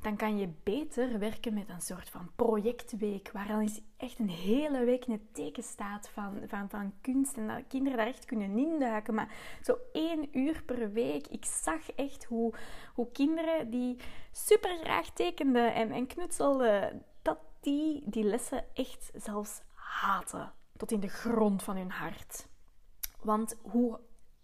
Dan 0.00 0.16
kan 0.16 0.38
je 0.38 0.48
beter 0.62 1.18
werken 1.18 1.54
met 1.54 1.68
een 1.68 1.80
soort 1.80 2.08
van 2.08 2.30
projectweek, 2.36 3.30
waar 3.32 3.46
dan 3.46 3.60
is 3.60 3.80
echt 3.96 4.18
een 4.18 4.28
hele 4.28 4.84
week 4.84 5.04
in 5.04 5.12
het 5.12 5.34
teken 5.34 5.62
staat 5.62 6.08
van, 6.08 6.40
van, 6.46 6.68
van 6.68 6.92
kunst 7.00 7.36
en 7.36 7.48
dat 7.48 7.66
kinderen 7.68 7.98
daar 7.98 8.06
echt 8.06 8.24
kunnen 8.24 8.58
induiken. 8.58 9.14
Maar 9.14 9.34
zo 9.62 9.76
één 9.92 10.38
uur 10.38 10.62
per 10.62 10.92
week, 10.92 11.26
ik 11.26 11.44
zag 11.44 11.90
echt 11.90 12.24
hoe, 12.24 12.54
hoe 12.94 13.10
kinderen 13.12 13.70
die 13.70 13.96
super 14.32 14.78
graag 14.78 15.10
tekenden 15.10 15.74
en, 15.74 15.90
en 15.92 16.06
knutselden, 16.06 17.04
dat 17.22 17.38
die 17.60 18.02
die 18.06 18.24
lessen 18.24 18.64
echt 18.74 19.10
zelfs 19.14 19.60
haten. 19.74 20.52
Tot 20.76 20.92
in 20.92 21.00
de 21.00 21.08
grond 21.08 21.62
van 21.62 21.76
hun 21.76 21.90
hart. 21.90 22.48
Want 23.22 23.56
hoe 23.62 24.00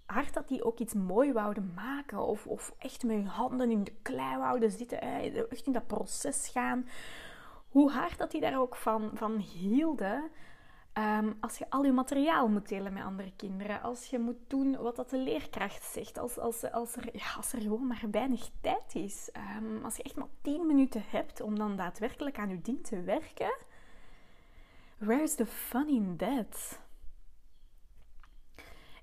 hard 0.06 0.34
dat 0.34 0.48
die 0.48 0.64
ook 0.64 0.78
iets 0.78 0.94
mooi 0.94 1.32
wouden 1.32 1.72
maken. 1.74 2.18
Of, 2.18 2.46
of 2.46 2.74
echt 2.78 3.02
met 3.02 3.16
hun 3.16 3.26
handen 3.26 3.70
in 3.70 3.84
de 3.84 3.92
klei 4.02 4.36
wouden 4.36 4.70
zitten. 4.70 5.00
Echt 5.50 5.66
in 5.66 5.72
dat 5.72 5.86
proces 5.86 6.48
gaan. 6.48 6.88
Hoe 7.68 7.90
hard 7.90 8.18
dat 8.18 8.30
die 8.30 8.40
daar 8.40 8.60
ook 8.60 8.76
van, 8.76 9.10
van 9.14 9.36
hielden. 9.36 10.30
Ehm, 10.92 11.32
als 11.40 11.58
je 11.58 11.70
al 11.70 11.84
je 11.84 11.92
materiaal 11.92 12.48
moet 12.48 12.68
delen 12.68 12.92
met 12.92 13.02
andere 13.02 13.32
kinderen. 13.36 13.82
Als 13.82 14.06
je 14.06 14.18
moet 14.18 14.38
doen 14.46 14.76
wat 14.76 14.96
dat 14.96 15.10
de 15.10 15.18
leerkracht 15.18 15.84
zegt. 15.84 16.18
Als, 16.18 16.38
als, 16.38 16.70
als, 16.72 16.96
er, 16.96 17.08
ja, 17.12 17.32
als 17.36 17.52
er 17.52 17.60
gewoon 17.60 17.86
maar 17.86 18.04
weinig 18.10 18.48
tijd 18.60 18.94
is. 18.94 19.30
Ehm, 19.32 19.84
als 19.84 19.96
je 19.96 20.02
echt 20.02 20.16
maar 20.16 20.28
10 20.42 20.66
minuten 20.66 21.02
hebt 21.06 21.40
om 21.40 21.58
dan 21.58 21.76
daadwerkelijk 21.76 22.38
aan 22.38 22.48
je 22.48 22.60
ding 22.60 22.86
te 22.86 23.02
werken. 23.02 23.54
Where's 24.98 25.34
the 25.34 25.46
fun 25.46 25.88
in 25.88 26.16
that? 26.16 26.78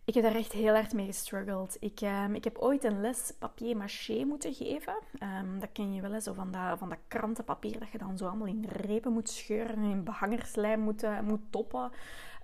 Ik 0.06 0.14
heb 0.14 0.24
daar 0.24 0.36
echt 0.36 0.52
heel 0.52 0.74
hard 0.74 0.94
mee 0.94 1.06
gestruggeld. 1.06 1.78
Ik, 1.80 2.02
um, 2.02 2.36
ik 2.36 2.44
heb 2.44 2.58
ooit 2.58 2.84
een 2.84 3.02
les 3.02 3.34
papier-maché 3.40 4.24
moeten 4.24 4.54
geven. 4.54 4.96
Um, 5.20 5.60
dat 5.60 5.70
ken 5.72 5.94
je 5.94 6.02
wel, 6.02 6.22
zo 6.22 6.34
van 6.34 6.52
dat, 6.52 6.78
van 6.78 6.96
krantenpapier 7.08 7.80
dat 7.80 7.92
je 7.92 7.98
dan 7.98 8.18
zo 8.18 8.28
allemaal 8.28 8.48
in 8.48 8.66
repen 8.66 9.12
moet 9.12 9.30
scheuren 9.30 9.76
en 9.76 9.84
in 9.84 10.04
behangerslijm 10.04 10.80
moet, 10.80 11.06
moet 11.24 11.42
toppen. 11.50 11.92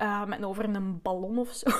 Um, 0.01 0.33
en 0.33 0.45
over 0.45 0.63
een 0.63 1.01
ballon 1.01 1.37
of 1.37 1.51
zo 1.53 1.71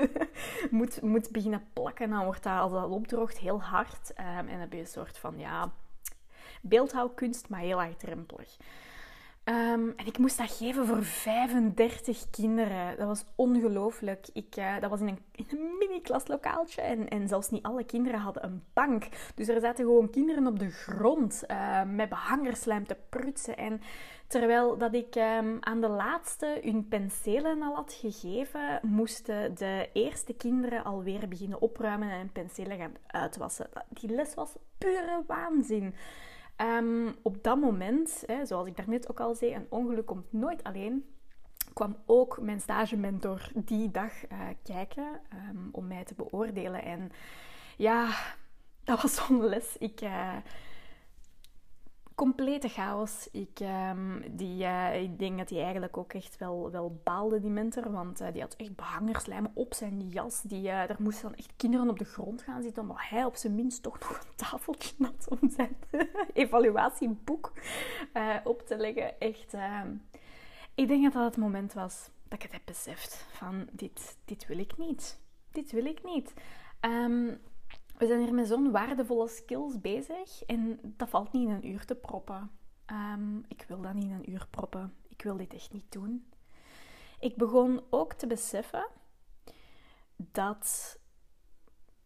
moet, 0.76 1.02
moet 1.02 1.30
beginnen 1.30 1.68
plakken. 1.72 2.10
Dan 2.10 2.24
wordt 2.24 2.42
dat, 2.42 2.58
als 2.58 2.72
dat 2.72 2.90
opdroogt, 2.90 3.38
heel 3.38 3.62
hard. 3.62 4.12
en 4.14 4.46
dan 4.46 4.58
heb 4.58 4.72
je 4.72 4.78
een 4.78 4.86
soort 4.86 5.18
van, 5.18 5.38
ja, 5.38 5.72
beeldhouwkunst, 6.62 7.48
maar 7.48 7.60
heel 7.60 7.76
laagdrempelig. 7.76 8.56
Um, 9.48 9.92
en 9.96 10.06
ik 10.06 10.18
moest 10.18 10.38
dat 10.38 10.50
geven 10.50 10.86
voor 10.86 11.02
35 11.02 12.30
kinderen. 12.30 12.96
Dat 12.96 13.06
was 13.06 13.24
ongelooflijk. 13.34 14.26
Ik, 14.32 14.56
uh, 14.56 14.80
dat 14.80 14.90
was 14.90 15.00
in 15.00 15.08
een, 15.08 15.18
een 15.32 15.76
mini-klaslokaaltje 15.78 16.82
en, 16.82 17.08
en 17.08 17.28
zelfs 17.28 17.50
niet 17.50 17.62
alle 17.62 17.84
kinderen 17.84 18.20
hadden 18.20 18.44
een 18.44 18.62
bank. 18.72 19.08
Dus 19.34 19.48
er 19.48 19.60
zaten 19.60 19.84
gewoon 19.84 20.10
kinderen 20.10 20.46
op 20.46 20.58
de 20.58 20.70
grond 20.70 21.44
uh, 21.48 21.82
met 21.82 22.08
behangerslijm 22.08 22.86
te 22.86 22.96
prutsen. 23.08 23.56
En 23.56 23.80
terwijl 24.26 24.78
dat 24.78 24.94
ik 24.94 25.14
um, 25.14 25.56
aan 25.60 25.80
de 25.80 25.88
laatste 25.88 26.60
hun 26.62 26.88
penselen 26.88 27.62
al 27.62 27.74
had 27.74 27.92
gegeven, 28.00 28.80
moesten 28.82 29.54
de 29.54 29.88
eerste 29.92 30.34
kinderen 30.34 30.84
alweer 30.84 31.28
beginnen 31.28 31.60
opruimen 31.60 32.10
en 32.10 32.18
hun 32.18 32.32
penselen 32.32 32.78
gaan 32.78 32.94
uitwassen. 33.06 33.68
Die 33.88 34.10
les 34.10 34.34
was 34.34 34.52
pure 34.78 35.22
waanzin. 35.26 35.94
Um, 36.60 37.14
op 37.22 37.42
dat 37.42 37.58
moment, 37.58 38.22
hè, 38.26 38.46
zoals 38.46 38.66
ik 38.66 38.76
daarnet 38.76 39.10
ook 39.10 39.20
al 39.20 39.34
zei, 39.34 39.54
een 39.54 39.66
ongeluk 39.68 40.06
komt 40.06 40.32
nooit 40.32 40.64
alleen. 40.64 41.14
Kwam 41.72 41.96
ook 42.06 42.40
mijn 42.40 42.60
stagementor 42.60 43.48
die 43.54 43.90
dag 43.90 44.12
uh, 44.32 44.38
kijken 44.62 45.20
um, 45.50 45.68
om 45.72 45.86
mij 45.86 46.04
te 46.04 46.14
beoordelen. 46.14 46.82
En 46.82 47.12
ja, 47.76 48.08
dat 48.84 49.02
was 49.02 49.14
zo'n 49.14 49.46
les. 49.46 49.76
Ik, 49.78 50.00
uh, 50.00 50.36
complete 52.16 52.68
chaos. 52.68 53.28
Ik, 53.32 53.60
um, 53.90 54.24
die, 54.30 54.64
uh, 54.64 55.02
ik 55.02 55.18
denk 55.18 55.38
dat 55.38 55.50
hij 55.50 55.62
eigenlijk 55.62 55.96
ook 55.96 56.12
echt 56.12 56.38
wel, 56.38 56.70
wel 56.70 57.00
baalde, 57.04 57.40
die 57.40 57.50
mentor. 57.50 57.92
Want 57.92 58.20
uh, 58.20 58.32
die 58.32 58.40
had 58.40 58.56
echt 58.56 58.76
behangerslijm 58.76 59.46
op 59.54 59.74
zijn 59.74 60.08
jas. 60.08 60.42
Die, 60.42 60.62
uh, 60.62 60.66
daar 60.66 60.96
moesten 60.98 61.28
dan 61.28 61.38
echt 61.38 61.52
kinderen 61.56 61.88
op 61.88 61.98
de 61.98 62.04
grond 62.04 62.42
gaan 62.42 62.62
zitten. 62.62 62.82
Omdat 62.82 62.96
hij 63.00 63.24
op 63.24 63.36
zijn 63.36 63.54
minst 63.54 63.82
toch 63.82 63.98
nog 64.08 64.10
een 64.10 64.34
tafeltje 64.36 64.94
had 64.98 65.38
om 65.40 65.50
zijn 65.50 65.76
evaluatieboek 66.32 67.52
op 68.44 68.66
te 68.66 68.76
leggen. 68.76 69.20
Echt, 69.20 69.54
ehm, 69.54 69.94
ik 70.74 70.88
denk 70.88 71.02
dat 71.02 71.12
dat 71.12 71.24
het 71.24 71.36
moment 71.36 71.72
was 71.72 72.10
dat 72.28 72.38
ik 72.38 72.42
het 72.42 72.52
heb 72.52 72.62
beseft. 72.64 73.26
Van, 73.32 73.68
dit, 73.72 74.16
dit 74.24 74.46
wil 74.46 74.58
ik 74.58 74.76
niet. 74.76 75.20
Dit 75.50 75.72
wil 75.72 75.84
ik 75.84 76.04
niet. 76.04 76.32
Um, 76.80 77.40
we 77.98 78.06
zijn 78.06 78.20
hier 78.20 78.34
met 78.34 78.48
zo'n 78.48 78.70
waardevolle 78.70 79.28
skills 79.28 79.80
bezig 79.80 80.42
en 80.42 80.80
dat 80.82 81.08
valt 81.08 81.32
niet 81.32 81.48
in 81.48 81.54
een 81.54 81.68
uur 81.68 81.84
te 81.84 81.94
proppen. 81.94 82.50
Um, 82.90 83.44
ik 83.48 83.64
wil 83.68 83.80
dat 83.80 83.94
niet 83.94 84.04
in 84.04 84.12
een 84.12 84.30
uur 84.30 84.46
proppen. 84.50 84.94
Ik 85.08 85.22
wil 85.22 85.36
dit 85.36 85.54
echt 85.54 85.72
niet 85.72 85.92
doen. 85.92 86.30
Ik 87.20 87.36
begon 87.36 87.80
ook 87.90 88.12
te 88.12 88.26
beseffen 88.26 88.86
dat 90.16 90.98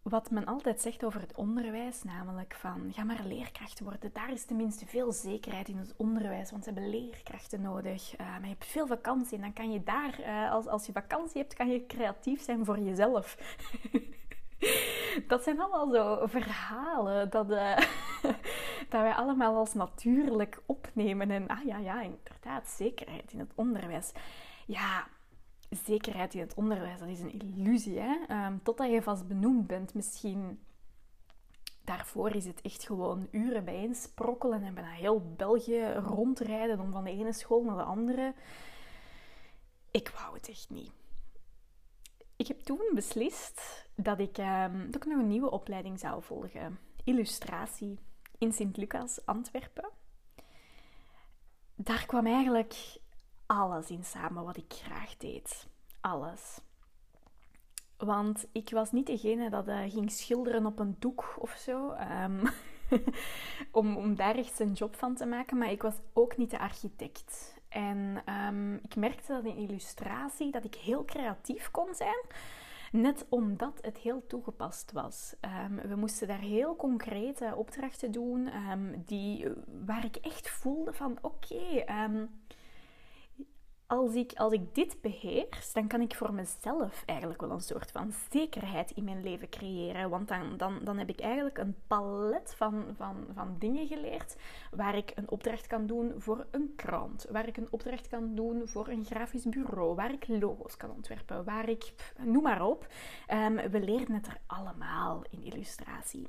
wat 0.02 0.30
men 0.30 0.44
altijd 0.44 0.80
zegt 0.80 1.04
over 1.04 1.20
het 1.20 1.36
onderwijs, 1.36 2.02
namelijk 2.02 2.54
van 2.54 2.92
ga 2.92 3.04
maar 3.04 3.24
leerkracht 3.24 3.80
worden. 3.80 4.12
Daar 4.12 4.32
is 4.32 4.44
tenminste 4.44 4.86
veel 4.86 5.12
zekerheid 5.12 5.68
in 5.68 5.76
het 5.76 5.94
onderwijs, 5.96 6.50
want 6.50 6.64
ze 6.64 6.70
hebben 6.70 6.90
leerkrachten 6.90 7.60
nodig. 7.60 8.18
Maar 8.18 8.40
je 8.42 8.48
hebt 8.48 8.66
veel 8.66 8.86
vakantie 8.86 9.36
en 9.36 9.42
dan 9.42 9.52
kan 9.52 9.72
je 9.72 9.82
daar, 9.82 10.20
uh, 10.20 10.50
als, 10.50 10.66
als 10.66 10.86
je 10.86 10.92
vakantie 10.92 11.40
hebt, 11.40 11.54
kan 11.54 11.68
je 11.68 11.86
creatief 11.86 12.42
zijn 12.42 12.64
voor 12.64 12.78
jezelf. 12.78 13.36
dat 15.28 15.42
zijn 15.42 15.60
allemaal 15.60 15.90
zo 15.90 16.26
verhalen 16.26 17.30
dat, 17.30 17.50
uh, 17.50 17.76
dat 18.90 19.00
wij 19.00 19.12
allemaal 19.12 19.56
als 19.56 19.74
natuurlijk 19.74 20.62
opnemen. 20.66 21.30
En 21.30 21.46
ah 21.46 21.64
ja, 21.64 21.78
ja, 21.78 22.02
inderdaad, 22.02 22.68
zekerheid 22.68 23.32
in 23.32 23.38
het 23.38 23.52
onderwijs. 23.54 24.12
Ja, 24.66 25.06
zekerheid 25.70 26.34
in 26.34 26.40
het 26.40 26.54
onderwijs, 26.54 26.98
dat 26.98 27.08
is 27.08 27.20
een 27.20 27.40
illusie. 27.40 27.98
Hè? 28.00 28.46
Um, 28.46 28.62
totdat 28.62 28.90
je 28.90 29.02
vast 29.02 29.28
benoemd 29.28 29.66
bent, 29.66 29.94
misschien 29.94 30.60
daarvoor 31.84 32.34
is 32.34 32.44
het 32.44 32.60
echt 32.60 32.86
gewoon 32.86 33.28
uren 33.30 33.64
bijeen 33.64 33.94
sprokkelen 33.94 34.62
en 34.62 34.74
bijna 34.74 34.90
heel 34.90 35.34
België 35.36 35.92
rondrijden 35.92 36.80
om 36.80 36.92
van 36.92 37.04
de 37.04 37.10
ene 37.10 37.32
school 37.32 37.62
naar 37.62 37.76
de 37.76 37.82
andere. 37.82 38.34
Ik 39.90 40.08
wou 40.08 40.34
het 40.34 40.48
echt 40.48 40.70
niet. 40.70 40.92
Ik 42.40 42.46
heb 42.46 42.60
toen 42.60 42.90
beslist 42.94 43.88
dat 43.94 44.18
ik, 44.18 44.38
ik 44.90 45.04
nog 45.04 45.18
een 45.18 45.28
nieuwe 45.28 45.50
opleiding 45.50 45.98
zou 45.98 46.22
volgen. 46.22 46.78
Illustratie 47.04 47.98
in 48.38 48.52
Sint-Lucas, 48.52 49.26
Antwerpen. 49.26 49.90
Daar 51.74 52.06
kwam 52.06 52.26
eigenlijk 52.26 52.98
alles 53.46 53.90
in 53.90 54.04
samen 54.04 54.44
wat 54.44 54.56
ik 54.56 54.72
graag 54.72 55.16
deed. 55.16 55.66
Alles. 56.00 56.60
Want 57.96 58.46
ik 58.52 58.70
was 58.70 58.92
niet 58.92 59.06
degene 59.06 59.50
dat 59.50 59.68
uh, 59.68 59.90
ging 59.90 60.10
schilderen 60.10 60.66
op 60.66 60.78
een 60.78 60.96
doek 60.98 61.36
of 61.38 61.50
zo. 61.50 61.96
Um, 62.22 62.42
om, 63.80 63.96
om 63.96 64.14
daar 64.14 64.34
echt 64.34 64.60
een 64.60 64.72
job 64.72 64.96
van 64.96 65.14
te 65.14 65.26
maken. 65.26 65.58
Maar 65.58 65.70
ik 65.70 65.82
was 65.82 65.94
ook 66.12 66.36
niet 66.36 66.50
de 66.50 66.58
architect. 66.58 67.59
En 67.70 68.22
um, 68.48 68.74
ik 68.74 68.96
merkte 68.96 69.32
dat 69.32 69.44
in 69.44 69.56
illustratie 69.56 70.50
dat 70.50 70.64
ik 70.64 70.74
heel 70.74 71.04
creatief 71.04 71.70
kon 71.70 71.94
zijn. 71.94 72.24
Net 72.92 73.26
omdat 73.28 73.78
het 73.80 73.98
heel 73.98 74.26
toegepast 74.26 74.92
was. 74.92 75.34
Um, 75.64 75.88
we 75.88 75.96
moesten 75.96 76.28
daar 76.28 76.40
heel 76.40 76.76
concrete 76.76 77.52
opdrachten 77.56 78.10
doen, 78.12 78.50
um, 78.70 79.02
die, 79.06 79.46
waar 79.86 80.04
ik 80.04 80.16
echt 80.16 80.50
voelde 80.50 80.92
van 80.92 81.18
oké, 81.20 81.84
als 83.90 84.14
ik, 84.14 84.32
als 84.32 84.52
ik 84.52 84.74
dit 84.74 85.00
beheers, 85.00 85.72
dan 85.72 85.86
kan 85.86 86.00
ik 86.00 86.14
voor 86.14 86.32
mezelf 86.34 87.02
eigenlijk 87.06 87.40
wel 87.40 87.50
een 87.50 87.60
soort 87.60 87.90
van 87.90 88.12
zekerheid 88.30 88.90
in 88.90 89.04
mijn 89.04 89.22
leven 89.22 89.48
creëren. 89.48 90.10
Want 90.10 90.28
dan, 90.28 90.56
dan, 90.56 90.78
dan 90.82 90.98
heb 90.98 91.08
ik 91.08 91.20
eigenlijk 91.20 91.58
een 91.58 91.74
palet 91.86 92.54
van, 92.56 92.84
van, 92.96 93.26
van 93.34 93.56
dingen 93.58 93.86
geleerd 93.86 94.36
waar 94.70 94.96
ik 94.96 95.12
een 95.14 95.30
opdracht 95.30 95.66
kan 95.66 95.86
doen 95.86 96.12
voor 96.16 96.46
een 96.50 96.72
krant, 96.76 97.26
waar 97.30 97.48
ik 97.48 97.56
een 97.56 97.68
opdracht 97.70 98.08
kan 98.08 98.34
doen 98.34 98.68
voor 98.68 98.88
een 98.88 99.04
grafisch 99.04 99.48
bureau, 99.48 99.94
waar 99.94 100.12
ik 100.12 100.28
logo's 100.28 100.76
kan 100.76 100.90
ontwerpen, 100.90 101.44
waar 101.44 101.68
ik, 101.68 101.94
noem 102.18 102.42
maar 102.42 102.66
op. 102.66 102.86
Um, 103.32 103.56
we 103.70 103.80
leren 103.80 104.14
het 104.14 104.26
er 104.26 104.40
allemaal 104.46 105.22
in 105.30 105.42
illustratie. 105.42 106.28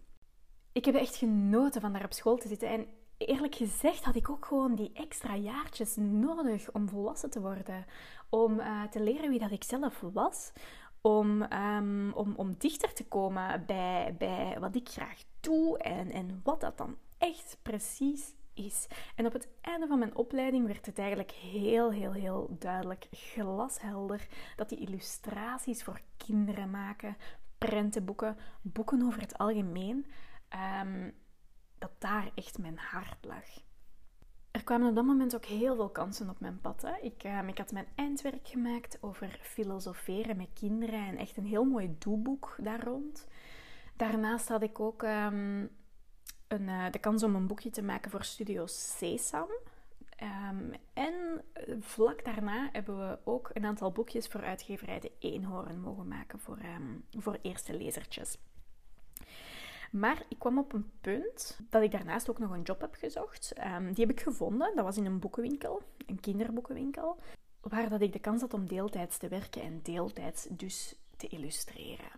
Ik 0.72 0.86
heb 0.86 0.96
echt 0.96 1.16
genoten 1.16 1.82
van 1.82 1.94
daar 1.94 2.04
op 2.04 2.14
school 2.14 2.38
te 2.38 2.48
zitten 2.48 2.70
en 2.70 2.86
eerlijk 3.26 3.56
gezegd 3.56 4.04
had 4.04 4.16
ik 4.16 4.30
ook 4.30 4.46
gewoon 4.46 4.76
die 4.76 4.92
extra 4.94 5.36
jaartjes 5.36 5.96
nodig 5.96 6.72
om 6.72 6.90
volwassen 6.90 7.30
te 7.30 7.42
worden. 7.42 7.86
Om 8.30 8.60
uh, 8.60 8.84
te 8.84 9.04
leren 9.04 9.30
wie 9.30 9.40
dat 9.40 9.52
ik 9.52 9.64
zelf 9.64 10.04
was. 10.14 10.52
Om, 11.02 11.42
um, 11.42 12.12
om, 12.14 12.34
om 12.36 12.56
dichter 12.58 12.94
te 12.94 13.06
komen 13.08 13.64
bij, 13.66 14.16
bij 14.18 14.58
wat 14.60 14.76
ik 14.76 14.90
graag 14.90 15.24
doe 15.40 15.78
en, 15.78 16.12
en 16.12 16.42
wat 16.44 16.62
dat 16.62 16.78
dan 16.78 16.98
echt 17.18 17.58
precies 17.62 18.34
is. 18.54 18.88
En 19.16 19.26
op 19.26 19.34
het 19.34 19.48
einde 19.62 19.88
van 19.88 20.00
mijn 20.00 20.16
opleiding 20.16 20.66
werd 20.68 20.86
het 20.86 21.00
eigenlijk 21.00 21.32
heel, 21.32 21.92
heel, 21.92 22.12
heel 22.12 22.56
duidelijk, 22.60 23.08
glashelder, 23.12 24.28
dat 24.56 24.70
die 24.70 24.80
illustraties 24.80 25.84
voor 25.84 26.02
kinderen 26.18 26.70
maken, 26.70 27.18
prentenboeken, 27.58 28.38
boeken 28.62 29.02
over 29.02 29.22
het 29.22 29.38
algemeen, 29.38 30.06
um, 30.84 31.14
dat 31.82 31.92
daar 31.98 32.32
echt 32.36 32.58
mijn 32.58 32.78
hart 32.78 33.26
lag. 33.26 33.46
Er 34.52 34.64
kwamen 34.64 34.90
op 34.90 34.96
dat 34.96 35.06
moment 35.06 35.36
ook 35.36 35.46
heel 35.46 35.76
veel 35.76 35.90
kansen 35.90 36.30
op 36.30 36.40
mijn 36.40 36.62
pad. 36.62 36.82
Hè. 36.82 36.98
Ik, 37.02 37.24
uh, 37.24 37.48
ik 37.48 37.58
had 37.58 37.72
mijn 37.72 37.88
eindwerk 37.96 38.48
gemaakt 38.48 38.98
over 39.02 39.40
filosoferen 39.42 40.38
met 40.38 40.50
kinderen 40.54 41.08
en 41.08 41.18
echt 41.18 41.38
een 41.38 41.46
heel 41.46 41.64
mooi 41.64 41.96
doelboek 42.00 42.56
daar 42.60 42.84
rond. 42.84 43.28
Daarnaast 43.96 44.48
had 44.48 44.62
ik 44.62 44.80
ook 44.80 45.04
um, 45.04 45.70
een, 46.48 46.68
uh, 46.68 46.86
de 46.92 47.00
kans 47.00 47.24
om 47.24 47.36
een 47.36 47.48
boekje 47.48 47.70
te 47.70 47.82
maken 47.82 48.12
voor 48.12 48.24
Studio 48.24 48.66
Sesam. 48.66 49.50
Um, 50.50 50.72
en 50.94 51.44
eh, 51.54 51.76
vlak 51.80 52.26
daarna 52.26 52.70
hebben 52.72 52.98
we 52.98 53.20
ook 53.24 53.50
een 53.54 53.66
aantal 53.66 53.92
boekjes 53.92 54.28
voor 54.28 54.44
uitgeverij 54.44 55.00
De 55.00 55.12
Eenhoorn 55.20 55.80
mogen 55.80 56.08
maken 56.08 56.40
voor, 56.40 56.60
voor 57.12 57.38
eerste 57.42 57.78
lezertjes. 57.78 58.38
Maar 59.92 60.24
ik 60.28 60.40
kwam 60.40 60.58
op 60.58 60.74
een 60.74 60.92
punt 61.02 61.60
dat 61.70 61.82
ik 61.82 61.92
daarnaast 61.92 62.30
ook 62.30 62.40
nog 62.40 62.52
een 62.52 62.62
job 62.62 62.82
heb 62.82 62.96
gezocht. 62.96 63.54
Um, 63.76 63.94
die 63.94 64.06
heb 64.06 64.18
ik 64.18 64.22
gevonden. 64.24 64.76
Dat 64.76 64.86
was 64.86 64.98
in 64.98 65.06
een 65.06 65.20
boekenwinkel, 65.20 65.82
een 66.06 66.20
kinderboekenwinkel, 66.20 67.18
waar 67.62 67.90
dat 67.90 68.02
ik 68.02 68.14
de 68.14 68.20
kans 68.20 68.42
had 68.42 68.54
om 68.54 68.68
deeltijds 68.68 69.18
te 69.18 69.28
werken 69.28 69.62
en 69.62 69.80
deeltijds 69.84 70.48
dus 70.50 70.96
te 71.18 71.28
illustreren. 71.28 72.10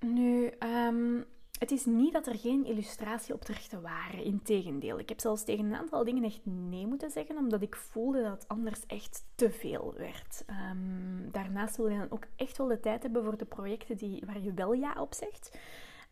Nu, 0.00 0.52
um, 0.86 1.24
het 1.58 1.70
is 1.70 1.84
niet 1.84 2.12
dat 2.12 2.26
er 2.26 2.38
geen 2.38 2.64
illustratieopdrachten 2.64 3.82
waren. 3.82 4.24
Integendeel, 4.24 4.98
ik 4.98 5.08
heb 5.08 5.20
zelfs 5.20 5.44
tegen 5.44 5.64
een 5.64 5.74
aantal 5.74 6.04
dingen 6.04 6.24
echt 6.24 6.40
nee 6.42 6.86
moeten 6.86 7.10
zeggen, 7.10 7.36
omdat 7.36 7.62
ik 7.62 7.76
voelde 7.76 8.22
dat 8.22 8.32
het 8.32 8.48
anders 8.48 8.86
echt 8.86 9.24
te 9.34 9.50
veel 9.50 9.94
werd. 9.96 10.44
Um, 10.70 11.30
daarnaast 11.30 11.76
wil 11.76 11.88
je 11.88 11.98
dan 11.98 12.10
ook 12.10 12.26
echt 12.36 12.58
wel 12.58 12.66
de 12.66 12.80
tijd 12.80 13.02
hebben 13.02 13.24
voor 13.24 13.36
de 13.36 13.44
projecten 13.44 13.96
die, 13.96 14.22
waar 14.26 14.40
je 14.40 14.52
wel 14.52 14.72
ja 14.72 14.94
op 14.98 15.14
zegt. 15.14 15.58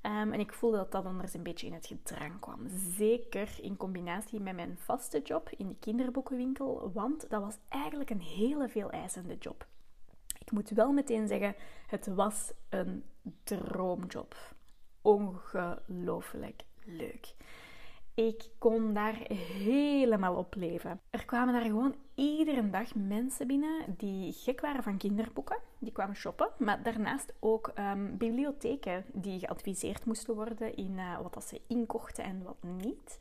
Um, 0.02 0.32
en 0.32 0.40
ik 0.40 0.52
voelde 0.52 0.76
dat 0.76 0.92
dat 0.92 1.04
anders 1.04 1.34
een 1.34 1.42
beetje 1.42 1.66
in 1.66 1.72
het 1.72 1.86
gedrang 1.86 2.40
kwam. 2.40 2.68
Zeker 2.96 3.58
in 3.62 3.76
combinatie 3.76 4.40
met 4.40 4.54
mijn 4.54 4.78
vaste 4.78 5.20
job 5.22 5.50
in 5.56 5.68
de 5.68 5.76
kinderboekenwinkel, 5.80 6.90
want 6.92 7.30
dat 7.30 7.42
was 7.42 7.58
eigenlijk 7.68 8.10
een 8.10 8.20
hele 8.20 8.68
veel 8.68 8.90
eisende 8.90 9.36
job. 9.36 9.66
Ik 10.38 10.50
moet 10.50 10.70
wel 10.70 10.92
meteen 10.92 11.28
zeggen, 11.28 11.54
het 11.86 12.06
was 12.06 12.52
een 12.68 13.04
droomjob. 13.44 14.34
Ongelooflijk 15.02 16.62
leuk. 16.84 17.34
Ik 18.14 18.48
kon 18.58 18.94
daar 18.94 19.14
helemaal 19.32 20.34
op 20.34 20.54
leven. 20.54 21.00
Er 21.10 21.24
kwamen 21.24 21.54
daar 21.54 21.62
gewoon 21.62 21.94
iedere 22.18 22.70
dag 22.70 22.94
mensen 22.94 23.46
binnen 23.46 23.94
die 23.96 24.32
gek 24.32 24.60
waren 24.60 24.82
van 24.82 24.96
kinderboeken. 24.96 25.58
Die 25.78 25.92
kwamen 25.92 26.16
shoppen. 26.16 26.48
Maar 26.58 26.82
daarnaast 26.82 27.32
ook 27.40 27.72
um, 27.78 28.16
bibliotheken 28.16 29.04
die 29.12 29.38
geadviseerd 29.38 30.04
moesten 30.04 30.34
worden 30.34 30.76
in 30.76 30.92
uh, 30.98 31.20
wat 31.20 31.34
dat 31.34 31.44
ze 31.44 31.60
inkochten 31.66 32.24
en 32.24 32.42
wat 32.42 32.62
niet. 32.62 33.18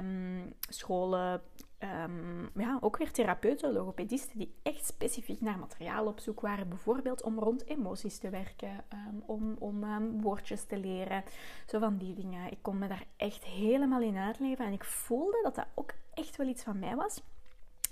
Um, 0.00 0.54
scholen, 0.68 1.42
um, 1.78 2.50
ja, 2.54 2.78
ook 2.80 2.96
weer 2.96 3.12
therapeuten, 3.12 3.72
logopedisten 3.72 4.38
die 4.38 4.54
echt 4.62 4.86
specifiek 4.86 5.40
naar 5.40 5.58
materiaal 5.58 6.06
op 6.06 6.20
zoek 6.20 6.40
waren. 6.40 6.68
Bijvoorbeeld 6.68 7.22
om 7.22 7.38
rond 7.38 7.66
emoties 7.66 8.18
te 8.18 8.30
werken, 8.30 8.84
om, 9.26 9.56
om 9.58 10.20
woordjes 10.20 10.64
te 10.64 10.78
leren. 10.78 11.24
Zo 11.66 11.78
van 11.78 11.96
die 11.96 12.14
dingen. 12.14 12.50
Ik 12.50 12.58
kon 12.62 12.78
me 12.78 12.88
daar 12.88 13.06
echt 13.16 13.44
helemaal 13.44 14.00
in 14.00 14.16
uitleven 14.16 14.64
en 14.64 14.72
ik 14.72 14.84
voelde 14.84 15.40
dat 15.42 15.54
dat 15.54 15.66
ook 15.74 15.92
echt 16.14 16.36
wel 16.36 16.46
iets 16.46 16.62
van 16.62 16.78
mij 16.78 16.96
was. 16.96 17.22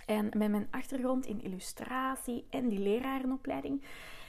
En 0.07 0.29
met 0.37 0.51
mijn 0.51 0.69
achtergrond 0.71 1.27
in 1.27 1.43
illustratie 1.43 2.47
en 2.51 2.69
die 2.69 2.79
lerarenopleiding 2.79 3.85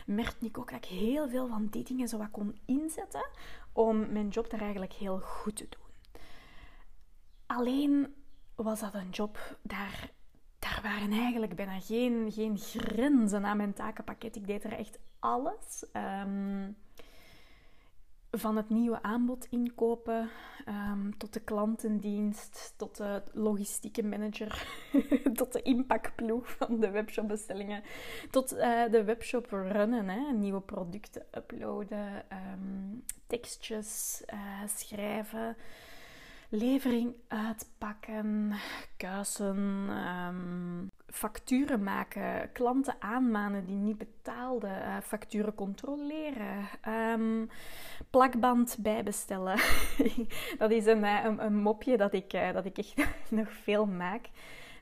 merkte 0.06 0.46
ik 0.46 0.58
ook 0.58 0.72
dat 0.72 0.86
ik 0.86 0.90
heel 0.90 1.30
veel 1.30 1.48
van 1.48 1.68
die 1.68 1.84
dingen 1.84 2.08
zo 2.08 2.18
wat 2.18 2.32
kon 2.32 2.60
inzetten 2.66 3.30
om 3.74 4.12
mijn 4.12 4.28
job 4.28 4.50
daar 4.50 4.62
eigenlijk 4.62 4.94
heel 4.94 5.20
goed 5.20 5.56
te 5.56 5.68
doen. 5.70 6.22
Alleen 7.46 8.16
was 8.56 8.80
dat 8.80 8.94
een 8.94 9.10
job, 9.10 9.58
daar, 9.62 10.12
daar 10.60 10.80
waren 10.84 11.12
eigenlijk 11.12 11.56
bijna 11.56 11.80
geen, 11.80 12.32
geen 12.32 12.58
grenzen 12.58 13.46
aan 13.46 13.58
mijn 13.58 13.74
takenpakket. 13.74 14.36
Ik 14.36 14.48
deed 14.48 14.64
er 14.64 14.74
echt 14.74 15.00
alles. 15.20 15.86
Um, 15.94 16.76
van 18.32 18.56
het 18.56 18.70
nieuwe 18.70 19.02
aanbod 19.02 19.46
inkopen, 19.50 20.30
um, 20.68 21.18
tot 21.18 21.34
de 21.34 21.40
klantendienst, 21.40 22.74
tot 22.78 22.98
de 22.98 23.24
logistieke 23.34 24.04
manager, 24.04 24.68
tot 25.38 25.54
de 25.54 25.62
inpakploeg 25.62 26.52
van 26.58 26.80
de 26.80 26.90
webshopbestellingen, 26.90 27.84
tot 28.32 28.54
uh, 28.54 28.90
de 28.92 29.04
webshop 29.04 29.48
runnen, 29.50 30.10
hè, 30.10 30.34
nieuwe 30.34 30.62
producten 30.62 31.26
uploaden, 31.36 32.24
um, 32.54 33.04
tekstjes 33.28 34.24
uh, 34.34 34.40
schrijven 34.76 35.56
levering 36.50 37.16
uitpakken, 37.28 38.54
kuisen, 38.98 39.90
um, 40.28 40.92
facturen 41.08 41.84
maken, 41.84 42.52
klanten 42.52 42.96
aanmanen 43.00 43.66
die 43.66 43.76
niet 43.76 43.98
betaalden, 43.98 44.82
uh, 44.82 44.98
facturen 45.04 45.56
controleren, 45.56 46.68
um, 46.88 47.50
plakband 48.10 48.78
bijbestellen. 48.80 49.60
dat 50.58 50.72
is 50.72 50.86
een, 50.86 51.04
eh, 51.04 51.24
een, 51.24 51.46
een, 51.46 51.56
mopje 51.56 51.98
dat 51.98 52.14
ik, 52.14 52.32
dat 52.54 52.66
ik 52.66 52.78
echt 52.78 52.96
nog 53.30 53.52
veel 53.52 53.86
maak 53.86 54.30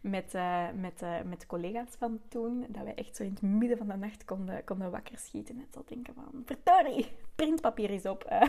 met, 0.10 0.34
uh, 0.34 0.66
met, 0.76 1.02
uh, 1.02 1.22
met 1.22 1.46
collega's 1.46 1.96
van 1.98 2.20
toen. 2.28 2.66
Dat 2.70 2.84
we 2.84 2.94
echt 2.94 3.16
zo 3.16 3.24
in 3.24 3.30
het 3.30 3.42
midden 3.42 3.78
van 3.78 3.88
de 3.88 3.96
nacht 3.96 4.26
konden, 4.26 4.64
konden 4.64 4.92
wakker 4.92 5.18
schieten. 5.18 5.58
En 5.58 5.68
zo 5.74 5.84
denken 5.86 6.14
van, 6.14 6.44
verdorie, 6.46 7.12
printpapier 7.36 7.90
is 7.90 8.06
op. 8.06 8.32
Uh, 8.32 8.42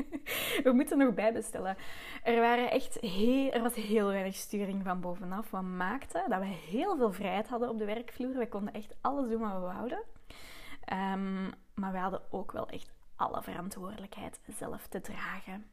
we 0.66 0.72
moeten 0.72 0.98
nog 0.98 1.14
bijbestellen. 1.14 1.76
Er, 2.22 2.40
waren 2.40 2.70
echt 2.70 3.00
heel, 3.00 3.50
er 3.52 3.62
was 3.62 3.74
heel 3.74 4.06
weinig 4.06 4.34
sturing 4.34 4.84
van 4.84 5.00
bovenaf. 5.00 5.50
Wat 5.50 5.62
maakte 5.62 6.24
dat 6.28 6.40
we 6.40 6.46
heel 6.46 6.96
veel 6.96 7.12
vrijheid 7.12 7.48
hadden 7.48 7.68
op 7.68 7.78
de 7.78 7.84
werkvloer. 7.84 8.38
We 8.38 8.48
konden 8.48 8.74
echt 8.74 8.94
alles 9.00 9.28
doen 9.28 9.40
wat 9.40 9.52
we 9.52 9.58
wouden. 9.58 10.02
Um, 10.92 11.50
maar 11.74 11.92
we 11.92 11.98
hadden 11.98 12.22
ook 12.30 12.52
wel 12.52 12.68
echt 12.68 12.90
alle 13.16 13.42
verantwoordelijkheid 13.42 14.40
zelf 14.46 14.86
te 14.86 15.00
dragen. 15.00 15.66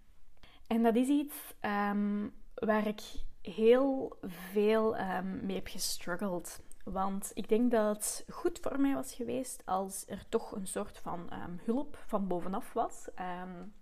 En 0.67 0.83
dat 0.83 0.95
is 0.95 1.07
iets 1.07 1.35
um, 1.61 2.33
waar 2.53 2.87
ik 2.87 3.01
heel 3.45 4.17
veel 4.21 4.99
um, 4.99 5.45
mee 5.45 5.55
heb 5.55 5.67
gestruggeld. 5.67 6.59
Want 6.83 7.31
ik 7.33 7.49
denk 7.49 7.71
dat 7.71 7.95
het 7.95 8.25
goed 8.29 8.59
voor 8.61 8.79
mij 8.79 8.93
was 8.93 9.13
geweest 9.13 9.61
als 9.65 10.03
er 10.07 10.25
toch 10.29 10.55
een 10.55 10.67
soort 10.67 10.97
van 10.97 11.19
um, 11.19 11.59
hulp 11.63 11.97
van 12.05 12.27
bovenaf 12.27 12.73
was. 12.73 13.07
Um, 13.19 13.73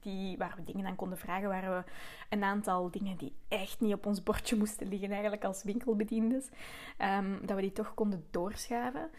die, 0.00 0.36
waar 0.38 0.54
we 0.56 0.64
dingen 0.64 0.86
aan 0.86 0.96
konden 0.96 1.18
vragen, 1.18 1.48
waar 1.48 1.70
we 1.70 1.90
een 2.28 2.44
aantal 2.44 2.90
dingen 2.90 3.16
die 3.16 3.34
echt 3.48 3.80
niet 3.80 3.94
op 3.94 4.06
ons 4.06 4.22
bordje 4.22 4.56
moesten 4.56 4.88
liggen, 4.88 5.10
eigenlijk 5.10 5.44
als 5.44 5.62
winkelbediendes, 5.62 6.48
dat 7.42 7.56
we 7.56 7.60
die 7.60 7.72
toch 7.72 7.94
konden 7.94 8.26
doorschuiven. 8.30 9.10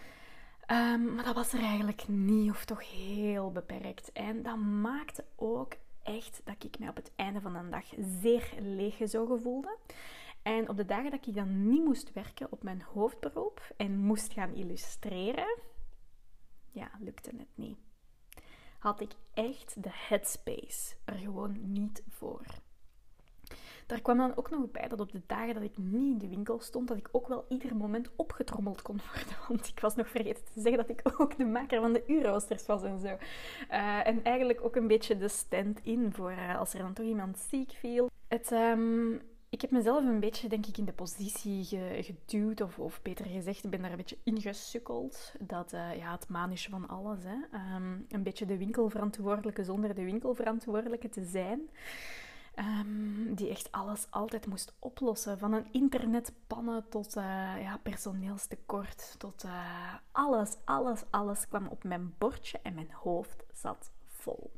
maar 1.16 1.24
dat 1.24 1.36
was 1.36 1.54
er 1.54 1.62
eigenlijk 1.62 2.08
niet, 2.08 2.50
of 2.50 2.66
toch 2.66 2.92
heel 2.92 3.52
beperkt. 3.52 4.12
En 4.12 4.44
dat 4.44 4.58
maakte 4.58 5.26
ook 5.36 5.74
echt 6.08 6.42
dat 6.44 6.64
ik 6.64 6.80
mij 6.80 6.90
op 6.90 6.96
het 6.96 7.12
einde 7.16 7.42
van 7.42 7.54
de 7.54 7.70
dag 7.70 7.86
zeer 8.22 8.54
leeggezogen 8.62 9.42
voelde. 9.42 9.78
En 10.42 10.70
op 10.70 10.78
de 10.78 10.86
dagen 10.86 11.12
dat 11.12 11.28
ik 11.28 11.36
dan 11.36 11.70
niet 11.70 11.84
moest 11.84 12.14
werken 12.14 12.52
op 12.52 12.64
mijn 12.64 12.82
hoofdberoep 12.82 13.72
en 13.78 13.98
moest 13.98 14.34
gaan 14.34 14.54
illustreren, 14.54 15.60
ja, 16.72 16.92
lukte 17.00 17.32
het 17.38 17.48
niet. 17.56 17.78
Had 18.80 19.02
ik 19.02 19.12
echt 19.34 19.84
de 19.84 19.90
headspace 19.92 20.96
er 21.06 21.18
gewoon 21.18 21.72
niet 21.72 22.04
voor. 22.10 22.46
Daar 23.88 24.02
kwam 24.02 24.18
dan 24.18 24.36
ook 24.36 24.50
nog 24.50 24.72
bij 24.72 24.88
dat 24.88 25.00
op 25.00 25.12
de 25.12 25.22
dagen 25.28 25.54
dat 25.54 25.64
ik 25.64 25.78
niet 25.78 26.12
in 26.12 26.18
de 26.18 26.36
winkel 26.36 26.60
stond, 26.60 26.88
dat 26.88 26.98
ik 26.98 27.10
ook 27.12 27.28
wel 27.28 27.46
ieder 27.50 27.76
moment 27.76 28.10
opgetrommeld 28.16 28.82
kon 28.82 29.00
worden. 29.14 29.38
Want 29.48 29.68
ik 29.68 29.80
was 29.80 29.96
nog 29.96 30.08
vergeten 30.08 30.44
te 30.44 30.62
zeggen 30.62 30.78
dat 30.78 30.90
ik 30.90 31.02
ook 31.18 31.38
de 31.38 31.46
maker 31.46 31.82
van 31.82 31.94
de 31.94 32.04
uurroosters 32.08 32.66
was 32.66 32.84
en 32.84 33.00
zo. 33.00 33.08
Uh, 33.08 34.08
en 34.08 34.24
eigenlijk 34.24 34.66
ook 34.66 34.76
een 34.76 34.88
beetje 34.88 35.18
de 35.18 35.28
stand-in 35.28 36.14
voor 36.14 36.32
uh, 36.32 36.60
als 36.60 36.74
er 36.74 36.80
dan 36.80 36.94
toch 36.94 37.06
iemand 37.06 37.38
ziek 37.38 37.72
viel. 37.72 38.10
Het... 38.28 38.52
Um, 38.52 39.22
ik 39.50 39.62
heb 39.62 39.72
mezelf 39.72 40.06
een 40.06 40.20
beetje, 40.20 40.50
denk 40.50 40.66
ik, 40.66 40.78
in 40.78 40.86
de 40.86 40.94
positie 40.94 41.66
geduwd, 42.04 42.62
of, 42.62 42.80
of 42.80 43.02
beter 43.02 43.26
gezegd, 43.26 43.64
ik 43.64 43.70
ben 43.70 43.82
daar 43.82 43.92
een 43.92 43.98
beetje 43.98 44.18
ingesukkeld. 44.24 45.34
Dat, 45.40 45.74
uh, 45.74 45.98
ja, 45.98 46.12
het 46.12 46.30
manische 46.30 46.70
van 46.70 46.88
alles, 46.88 47.20
hè. 47.24 47.76
Um, 47.76 48.06
een 48.10 48.24
beetje 48.24 48.46
de 48.46 48.58
winkelverantwoordelijke 48.58 49.64
zonder 49.64 49.96
de 49.96 50.04
winkelverantwoordelijke 50.04 51.10
te 51.10 51.24
zijn. 51.24 51.70
Um, 52.60 53.36
die 53.36 53.50
echt 53.50 53.72
alles 53.72 54.08
altijd 54.10 54.48
moest 54.48 54.76
oplossen. 54.80 55.40
Van 55.40 55.54
een 55.54 55.68
internetpannen 55.72 56.90
tot 56.90 57.16
uh, 57.16 57.24
ja, 57.62 57.80
personeelstekort, 57.84 59.16
tot 59.18 59.44
uh, 59.44 59.96
alles, 60.12 60.58
alles, 60.66 61.04
alles 61.10 61.48
kwam 61.48 61.68
op 61.68 61.84
mijn 61.84 62.14
bordje 62.18 62.60
en 62.64 62.74
mijn 62.74 62.92
hoofd 62.92 63.46
zat 63.54 63.92
vol. 64.06 64.52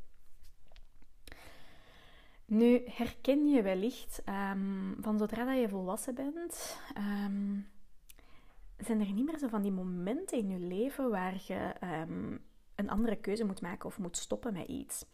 Nu 2.45 2.81
herken 2.85 3.47
je 3.47 3.61
wellicht 3.61 4.21
um, 4.25 4.95
van 5.01 5.17
zodra 5.17 5.45
dat 5.45 5.59
je 5.59 5.69
volwassen 5.69 6.15
bent, 6.15 6.79
um, 6.97 7.69
zijn 8.77 8.99
er 8.99 9.11
niet 9.11 9.25
meer 9.25 9.37
zo 9.37 9.47
van 9.47 9.61
die 9.61 9.71
momenten 9.71 10.37
in 10.37 10.49
je 10.49 10.59
leven 10.59 11.09
waar 11.09 11.35
je 11.47 11.73
een 12.75 12.89
andere 12.89 13.15
keuze 13.15 13.45
moet 13.45 13.61
maken 13.61 13.85
of 13.85 13.97
moet 13.97 14.17
stoppen 14.17 14.53
met 14.53 14.67
iets. 14.67 15.05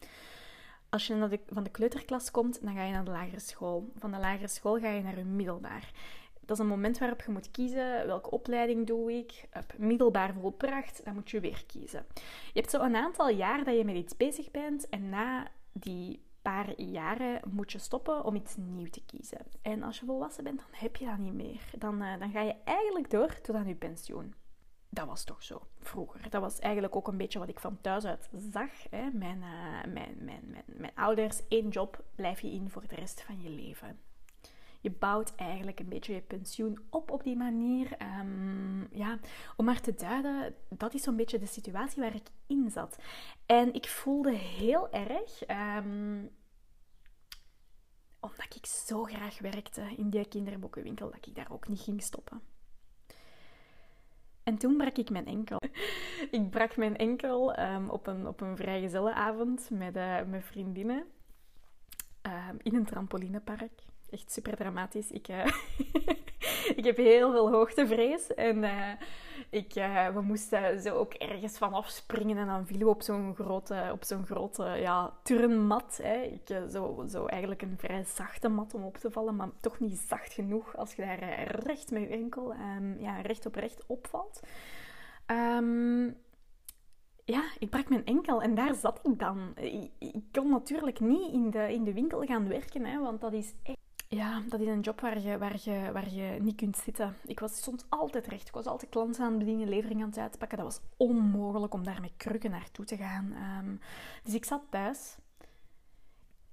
Als 0.88 1.06
je 1.06 1.40
van 1.46 1.62
de 1.62 1.70
kleuterklas 1.70 2.30
komt, 2.30 2.62
dan 2.62 2.74
ga 2.74 2.84
je 2.84 2.92
naar 2.92 3.04
de 3.04 3.10
lagere 3.10 3.40
school. 3.40 3.92
Van 3.98 4.10
de 4.10 4.18
lagere 4.18 4.48
school 4.48 4.78
ga 4.78 4.88
je 4.88 5.02
naar 5.02 5.18
je 5.18 5.24
middelbaar. 5.24 5.92
Dat 6.40 6.56
is 6.56 6.62
een 6.62 6.70
moment 6.70 6.98
waarop 6.98 7.22
je 7.22 7.32
moet 7.32 7.50
kiezen 7.50 8.06
welke 8.06 8.30
opleiding 8.30 8.86
doe 8.86 9.12
ik. 9.12 9.48
Op 9.52 9.74
middelbaar 9.78 10.34
volpracht, 10.40 11.04
dan 11.04 11.14
moet 11.14 11.30
je 11.30 11.40
weer 11.40 11.64
kiezen. 11.66 12.06
Je 12.52 12.60
hebt 12.60 12.70
zo 12.70 12.82
een 12.82 12.96
aantal 12.96 13.28
jaar 13.28 13.64
dat 13.64 13.76
je 13.76 13.84
met 13.84 13.96
iets 13.96 14.16
bezig 14.16 14.50
bent 14.50 14.88
en 14.88 15.08
na 15.08 15.46
die 15.72 16.24
paar 16.42 16.80
jaren 16.80 17.40
moet 17.50 17.72
je 17.72 17.78
stoppen 17.78 18.24
om 18.24 18.34
iets 18.34 18.56
nieuws 18.56 18.90
te 18.90 19.02
kiezen. 19.06 19.38
En 19.62 19.82
als 19.82 19.98
je 19.98 20.04
volwassen 20.06 20.44
bent, 20.44 20.58
dan 20.58 20.80
heb 20.80 20.96
je 20.96 21.04
dat 21.04 21.18
niet 21.18 21.34
meer. 21.34 21.60
Dan, 21.78 22.02
uh, 22.02 22.18
dan 22.18 22.30
ga 22.30 22.40
je 22.40 22.54
eigenlijk 22.64 23.10
door 23.10 23.40
tot 23.40 23.54
aan 23.54 23.68
je 23.68 23.74
pensioen. 23.74 24.34
Dat 24.88 25.06
was 25.06 25.24
toch 25.24 25.42
zo 25.42 25.62
vroeger. 25.80 26.30
Dat 26.30 26.40
was 26.40 26.58
eigenlijk 26.58 26.96
ook 26.96 27.08
een 27.08 27.16
beetje 27.16 27.38
wat 27.38 27.48
ik 27.48 27.60
van 27.60 27.80
thuis 27.80 28.04
uit 28.04 28.28
zag. 28.52 28.70
Hè. 28.90 29.10
Mijn, 29.10 29.38
uh, 29.38 29.92
mijn, 29.92 30.16
mijn, 30.18 30.50
mijn, 30.50 30.64
mijn 30.66 30.94
ouders, 30.94 31.48
één 31.48 31.68
job 31.68 32.04
blijf 32.14 32.40
je 32.40 32.50
in 32.50 32.70
voor 32.70 32.86
de 32.86 32.94
rest 32.94 33.22
van 33.22 33.40
je 33.40 33.50
leven. 33.50 33.98
Je 34.80 34.90
bouwt 34.90 35.34
eigenlijk 35.34 35.80
een 35.80 35.88
beetje 35.88 36.14
je 36.14 36.20
pensioen 36.20 36.78
op 36.90 37.10
op 37.10 37.22
die 37.22 37.36
manier. 37.36 37.96
Um, 38.20 38.88
ja, 38.90 39.18
om 39.56 39.64
maar 39.64 39.80
te 39.80 39.94
duiden, 39.94 40.54
dat 40.68 40.94
is 40.94 41.02
zo'n 41.02 41.16
beetje 41.16 41.38
de 41.38 41.46
situatie 41.46 42.02
waar 42.02 42.14
ik 42.14 42.28
in 42.46 42.70
zat. 42.70 42.98
En 43.46 43.72
ik 43.74 43.88
voelde 43.88 44.32
heel 44.32 44.90
erg, 44.90 45.48
um, 45.48 46.30
omdat 48.20 48.54
ik 48.54 48.66
zo 48.66 49.02
graag 49.02 49.38
werkte 49.38 49.94
in 49.96 50.10
die 50.10 50.28
kinderboekenwinkel, 50.28 51.10
dat 51.10 51.26
ik 51.26 51.34
daar 51.34 51.52
ook 51.52 51.68
niet 51.68 51.80
ging 51.80 52.02
stoppen. 52.02 52.40
En 54.46 54.56
toen 54.56 54.76
brak 54.76 54.96
ik 54.96 55.10
mijn 55.10 55.26
enkel. 55.26 55.60
ik 56.38 56.50
brak 56.50 56.76
mijn 56.76 56.96
enkel 56.96 57.58
um, 57.58 57.88
op, 57.90 58.06
een, 58.06 58.26
op 58.26 58.40
een 58.40 58.56
vrijgezellenavond 58.56 59.70
met, 59.70 59.96
uh, 59.96 60.22
met 60.22 60.44
vriendinnen 60.44 61.04
in 62.62 62.74
een 62.74 62.84
trampolinepark 62.84 63.72
echt 64.10 64.32
super 64.32 64.56
dramatisch. 64.56 65.10
Ik, 65.10 65.28
uh, 65.28 65.46
ik 66.80 66.84
heb 66.84 66.96
heel 66.96 67.30
veel 67.30 67.50
hoogtevrees. 67.50 68.34
En 68.34 68.56
uh, 68.56 68.92
ik, 69.50 69.76
uh, 69.76 70.08
we 70.08 70.20
moesten 70.20 70.80
zo 70.80 70.94
ook 70.94 71.12
ergens 71.14 71.58
van 71.58 71.72
afspringen. 71.72 72.36
En 72.36 72.46
dan 72.46 72.66
vielen 72.66 72.86
we 72.86 72.92
op 72.92 73.02
zo'n 73.02 73.34
grote, 73.34 73.88
op 73.92 74.04
zo'n 74.04 74.26
grote 74.26 74.64
ja, 74.64 75.12
turnmat. 75.22 75.98
Hè. 76.02 76.20
Ik, 76.22 76.62
zo, 76.70 77.04
zo 77.08 77.26
eigenlijk 77.26 77.62
een 77.62 77.78
vrij 77.78 78.04
zachte 78.04 78.48
mat 78.48 78.74
om 78.74 78.84
op 78.84 78.96
te 78.96 79.10
vallen. 79.10 79.36
Maar 79.36 79.50
toch 79.60 79.80
niet 79.80 79.98
zacht 79.98 80.32
genoeg 80.32 80.76
als 80.76 80.94
je 80.94 81.02
daar 81.02 81.46
recht 81.50 81.90
met 81.90 82.02
je 82.02 82.08
enkel 82.08 82.52
um, 82.52 82.96
ja, 83.00 83.20
recht 83.20 83.46
op 83.46 83.54
recht 83.54 83.86
opvalt. 83.86 84.40
Um, 85.26 86.16
ja, 87.24 87.44
ik 87.58 87.70
brak 87.70 87.88
mijn 87.88 88.04
enkel 88.04 88.42
en 88.42 88.54
daar 88.54 88.74
zat 88.74 89.00
ik 89.02 89.18
dan. 89.18 89.52
Ik, 89.54 89.90
ik 89.98 90.22
kon 90.32 90.50
natuurlijk 90.50 91.00
niet 91.00 91.32
in 91.32 91.50
de, 91.50 91.72
in 91.72 91.84
de 91.84 91.92
winkel 91.92 92.22
gaan 92.22 92.48
werken, 92.48 92.84
hè, 92.84 93.00
want 93.00 93.20
dat 93.20 93.32
is 93.32 93.54
echt 93.62 93.85
ja, 94.08 94.42
dat 94.48 94.60
is 94.60 94.66
een 94.66 94.80
job 94.80 95.00
waar 95.00 95.20
je, 95.20 95.38
waar, 95.38 95.56
je, 95.62 95.90
waar 95.92 96.10
je 96.10 96.40
niet 96.40 96.56
kunt 96.56 96.76
zitten. 96.76 97.16
Ik 97.24 97.40
was, 97.40 97.56
stond 97.56 97.86
altijd 97.88 98.26
recht. 98.26 98.48
Ik 98.48 98.54
was 98.54 98.66
altijd 98.66 98.90
klanten 98.90 99.24
aan 99.24 99.30
het 99.30 99.38
bedienen, 99.38 99.68
levering 99.68 100.02
aan 100.02 100.08
het 100.08 100.18
uitpakken. 100.18 100.58
Dat 100.58 100.66
was 100.66 100.80
onmogelijk 100.96 101.74
om 101.74 101.84
daar 101.84 102.00
met 102.00 102.16
krukken 102.16 102.50
naartoe 102.50 102.84
te 102.84 102.96
gaan. 102.96 103.32
Um, 103.32 103.80
dus 104.22 104.34
ik 104.34 104.44
zat 104.44 104.62
thuis. 104.70 105.16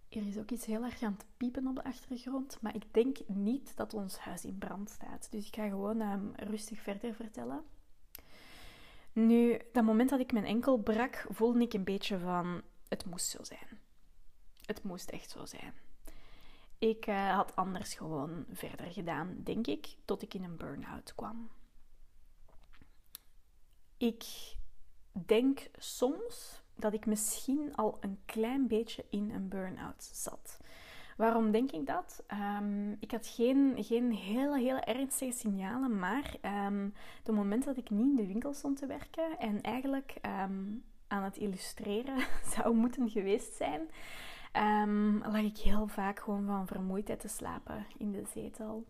Er 0.10 0.28
is 0.28 0.38
ook 0.38 0.52
iets 0.52 0.66
heel 0.66 0.84
erg 0.84 1.04
aan 1.04 1.14
het 1.14 1.26
piepen 1.38 1.68
op 1.68 1.76
de 1.76 1.84
achtergrond. 1.84 2.58
Maar 2.62 2.76
ik 2.76 2.94
denk 2.94 3.18
niet 3.28 3.76
dat 3.76 3.94
ons 3.94 4.18
huis 4.18 4.46
in 4.46 4.58
brand 4.58 4.90
staat. 4.90 5.28
Dus 5.32 5.48
ik 5.48 5.56
ga 5.56 5.68
gewoon 5.68 6.02
um, 6.02 6.32
rustig 6.36 6.80
verder 6.80 7.14
vertellen. 7.14 7.64
Nu, 9.14 9.62
dat 9.72 9.84
moment 9.84 10.10
dat 10.10 10.20
ik 10.20 10.32
mijn 10.32 10.46
enkel 10.46 10.78
brak, 10.78 11.26
voelde 11.30 11.62
ik 11.62 11.74
een 11.74 11.84
beetje 11.84 12.20
van... 12.20 12.62
Het 12.88 13.06
moest 13.06 13.28
zo 13.28 13.44
zijn. 13.44 13.80
Het 14.66 14.84
moest 14.84 15.10
echt 15.10 15.30
zo 15.30 15.46
zijn. 15.46 15.74
Ik 16.84 17.08
uh, 17.08 17.36
had 17.36 17.56
anders 17.56 17.94
gewoon 17.94 18.46
verder 18.52 18.92
gedaan, 18.92 19.38
denk 19.44 19.68
ik, 19.68 19.96
tot 20.06 20.22
ik 20.22 20.34
in 20.34 20.44
een 20.44 20.58
burn-out 20.58 21.16
kwam. 21.16 21.50
Ik 23.98 24.26
denk 25.12 25.70
soms 25.78 26.64
dat 26.76 26.94
ik 26.94 27.06
misschien 27.06 27.76
al 27.76 27.98
een 28.00 28.20
klein 28.26 28.68
beetje 28.68 29.06
in 29.10 29.32
een 29.32 29.48
burn-out 29.48 30.04
zat. 30.04 30.60
Waarom 31.18 31.52
denk 31.52 31.72
ik 31.72 31.86
dat? 31.86 32.24
Um, 32.60 32.98
ik 33.00 33.12
had 33.12 33.28
geen, 33.28 33.84
geen 33.84 34.12
hele, 34.12 34.60
hele 34.60 34.80
ernstige 34.80 35.32
signalen, 35.32 36.00
maar 36.00 36.36
um, 36.66 36.94
de 37.24 37.32
moment 37.32 37.64
dat 37.64 37.78
ik 37.78 37.90
niet 37.90 38.10
in 38.10 38.16
de 38.16 38.28
winkel 38.28 38.54
stond 38.54 38.78
te 38.78 38.86
werken 38.86 39.40
en 39.40 39.62
eigenlijk 39.62 40.16
um, 40.22 40.84
aan 41.08 41.24
het 41.24 41.38
illustreren 41.38 42.18
zou 42.56 42.76
moeten 42.76 43.10
geweest 43.10 43.54
zijn, 43.54 43.90
um, 44.58 45.18
lag 45.18 45.42
ik 45.42 45.58
heel 45.58 45.88
vaak 45.88 46.20
gewoon 46.20 46.46
van 46.46 46.68
vermoeidheid 46.68 47.20
te 47.20 47.28
slapen 47.28 47.86
in 47.98 48.12
de 48.12 48.24
zetel. 48.34 48.86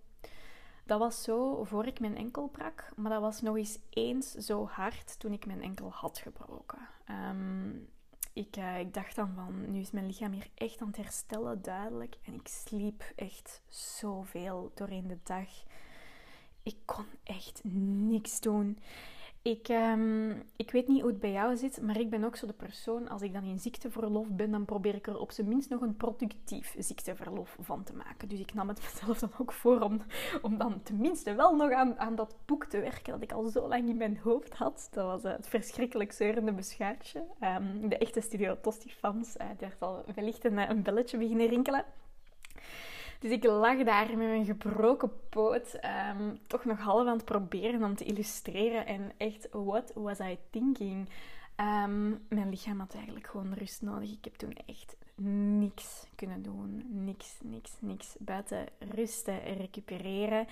Dat 0.85 0.99
was 0.99 1.23
zo 1.23 1.63
voor 1.63 1.85
ik 1.85 1.99
mijn 1.99 2.17
enkel 2.17 2.47
brak, 2.47 2.91
maar 2.95 3.11
dat 3.11 3.21
was 3.21 3.41
nog 3.41 3.57
eens 3.57 3.79
eens 3.89 4.31
zo 4.31 4.67
hard 4.67 5.19
toen 5.19 5.33
ik 5.33 5.45
mijn 5.45 5.61
enkel 5.61 5.91
had 5.91 6.17
gebroken. 6.17 6.87
Um, 7.29 7.87
ik, 8.33 8.57
uh, 8.57 8.79
ik, 8.79 8.93
dacht 8.93 9.15
dan 9.15 9.33
van, 9.35 9.71
nu 9.71 9.79
is 9.79 9.91
mijn 9.91 10.05
lichaam 10.05 10.31
hier 10.31 10.47
echt 10.55 10.81
aan 10.81 10.87
het 10.87 10.97
herstellen, 10.97 11.61
duidelijk. 11.61 12.17
En 12.23 12.33
ik 12.33 12.47
sliep 12.47 13.03
echt 13.15 13.61
zoveel 13.67 14.71
doorheen 14.75 15.07
de 15.07 15.17
dag. 15.23 15.49
Ik 16.63 16.77
kon 16.85 17.05
echt 17.23 17.61
niks 17.63 18.39
doen. 18.39 18.79
Ik, 19.43 19.67
um, 19.69 20.43
ik 20.55 20.71
weet 20.71 20.87
niet 20.87 21.01
hoe 21.01 21.09
het 21.09 21.19
bij 21.19 21.31
jou 21.31 21.55
zit, 21.55 21.81
maar 21.81 21.99
ik 21.99 22.09
ben 22.09 22.23
ook 22.23 22.35
zo 22.35 22.47
de 22.47 22.53
persoon, 22.53 23.07
als 23.07 23.21
ik 23.21 23.33
dan 23.33 23.43
in 23.43 23.59
ziekteverlof 23.59 24.27
ben, 24.29 24.51
dan 24.51 24.65
probeer 24.65 24.95
ik 24.95 25.07
er 25.07 25.19
op 25.19 25.31
zijn 25.31 25.47
minst 25.47 25.69
nog 25.69 25.81
een 25.81 25.95
productief 25.95 26.75
ziekteverlof 26.77 27.57
van 27.59 27.83
te 27.83 27.93
maken. 27.93 28.27
Dus 28.27 28.39
ik 28.39 28.53
nam 28.53 28.67
het 28.67 28.81
mezelf 28.93 29.19
dan 29.19 29.31
ook 29.37 29.51
voor 29.51 29.81
om, 30.41 30.57
dan 30.57 30.83
tenminste 30.83 31.33
wel 31.33 31.55
nog 31.55 31.71
aan, 31.71 31.99
aan 31.99 32.15
dat 32.15 32.35
boek 32.45 32.65
te 32.65 32.79
werken 32.79 33.13
dat 33.13 33.21
ik 33.21 33.31
al 33.31 33.43
zo 33.43 33.67
lang 33.67 33.89
in 33.89 33.97
mijn 33.97 34.17
hoofd 34.17 34.53
had. 34.53 34.87
Dat 34.91 35.05
was 35.05 35.23
uh, 35.23 35.31
het 35.37 35.47
verschrikkelijk 35.47 36.11
zeurende 36.11 36.53
beschuitje. 36.53 37.23
Um, 37.41 37.89
de 37.89 37.97
echte 37.97 38.21
Studio 38.21 38.57
Tosti-fans, 38.61 39.35
uh, 39.37 39.47
daar 39.57 39.75
zal 39.79 40.03
wellicht 40.15 40.45
een, 40.45 40.69
een 40.69 40.83
belletje 40.83 41.17
beginnen 41.17 41.47
rinkelen. 41.47 41.85
Dus 43.23 43.31
ik 43.31 43.43
lag 43.43 43.83
daar 43.83 44.07
met 44.07 44.17
mijn 44.17 44.45
gebroken 44.45 45.11
poot, 45.29 45.79
um, 46.19 46.39
toch 46.47 46.65
nog 46.65 46.79
half 46.79 47.07
aan 47.07 47.15
het 47.15 47.25
proberen 47.25 47.83
om 47.83 47.95
te 47.95 48.03
illustreren. 48.03 48.85
En 48.85 49.11
echt, 49.17 49.47
what 49.51 49.91
was 49.95 50.19
I 50.19 50.37
thinking? 50.49 51.09
Um, 51.57 52.25
mijn 52.27 52.49
lichaam 52.49 52.79
had 52.79 52.93
eigenlijk 52.93 53.27
gewoon 53.27 53.53
rust 53.53 53.81
nodig. 53.81 54.11
Ik 54.11 54.23
heb 54.23 54.35
toen 54.35 54.53
echt 54.65 54.95
niks 55.59 56.07
kunnen 56.15 56.41
doen. 56.41 56.83
Niks, 57.03 57.37
niks, 57.41 57.71
niks. 57.79 58.15
Buiten 58.19 58.65
rusten, 58.79 59.39
recupereren 59.43 60.47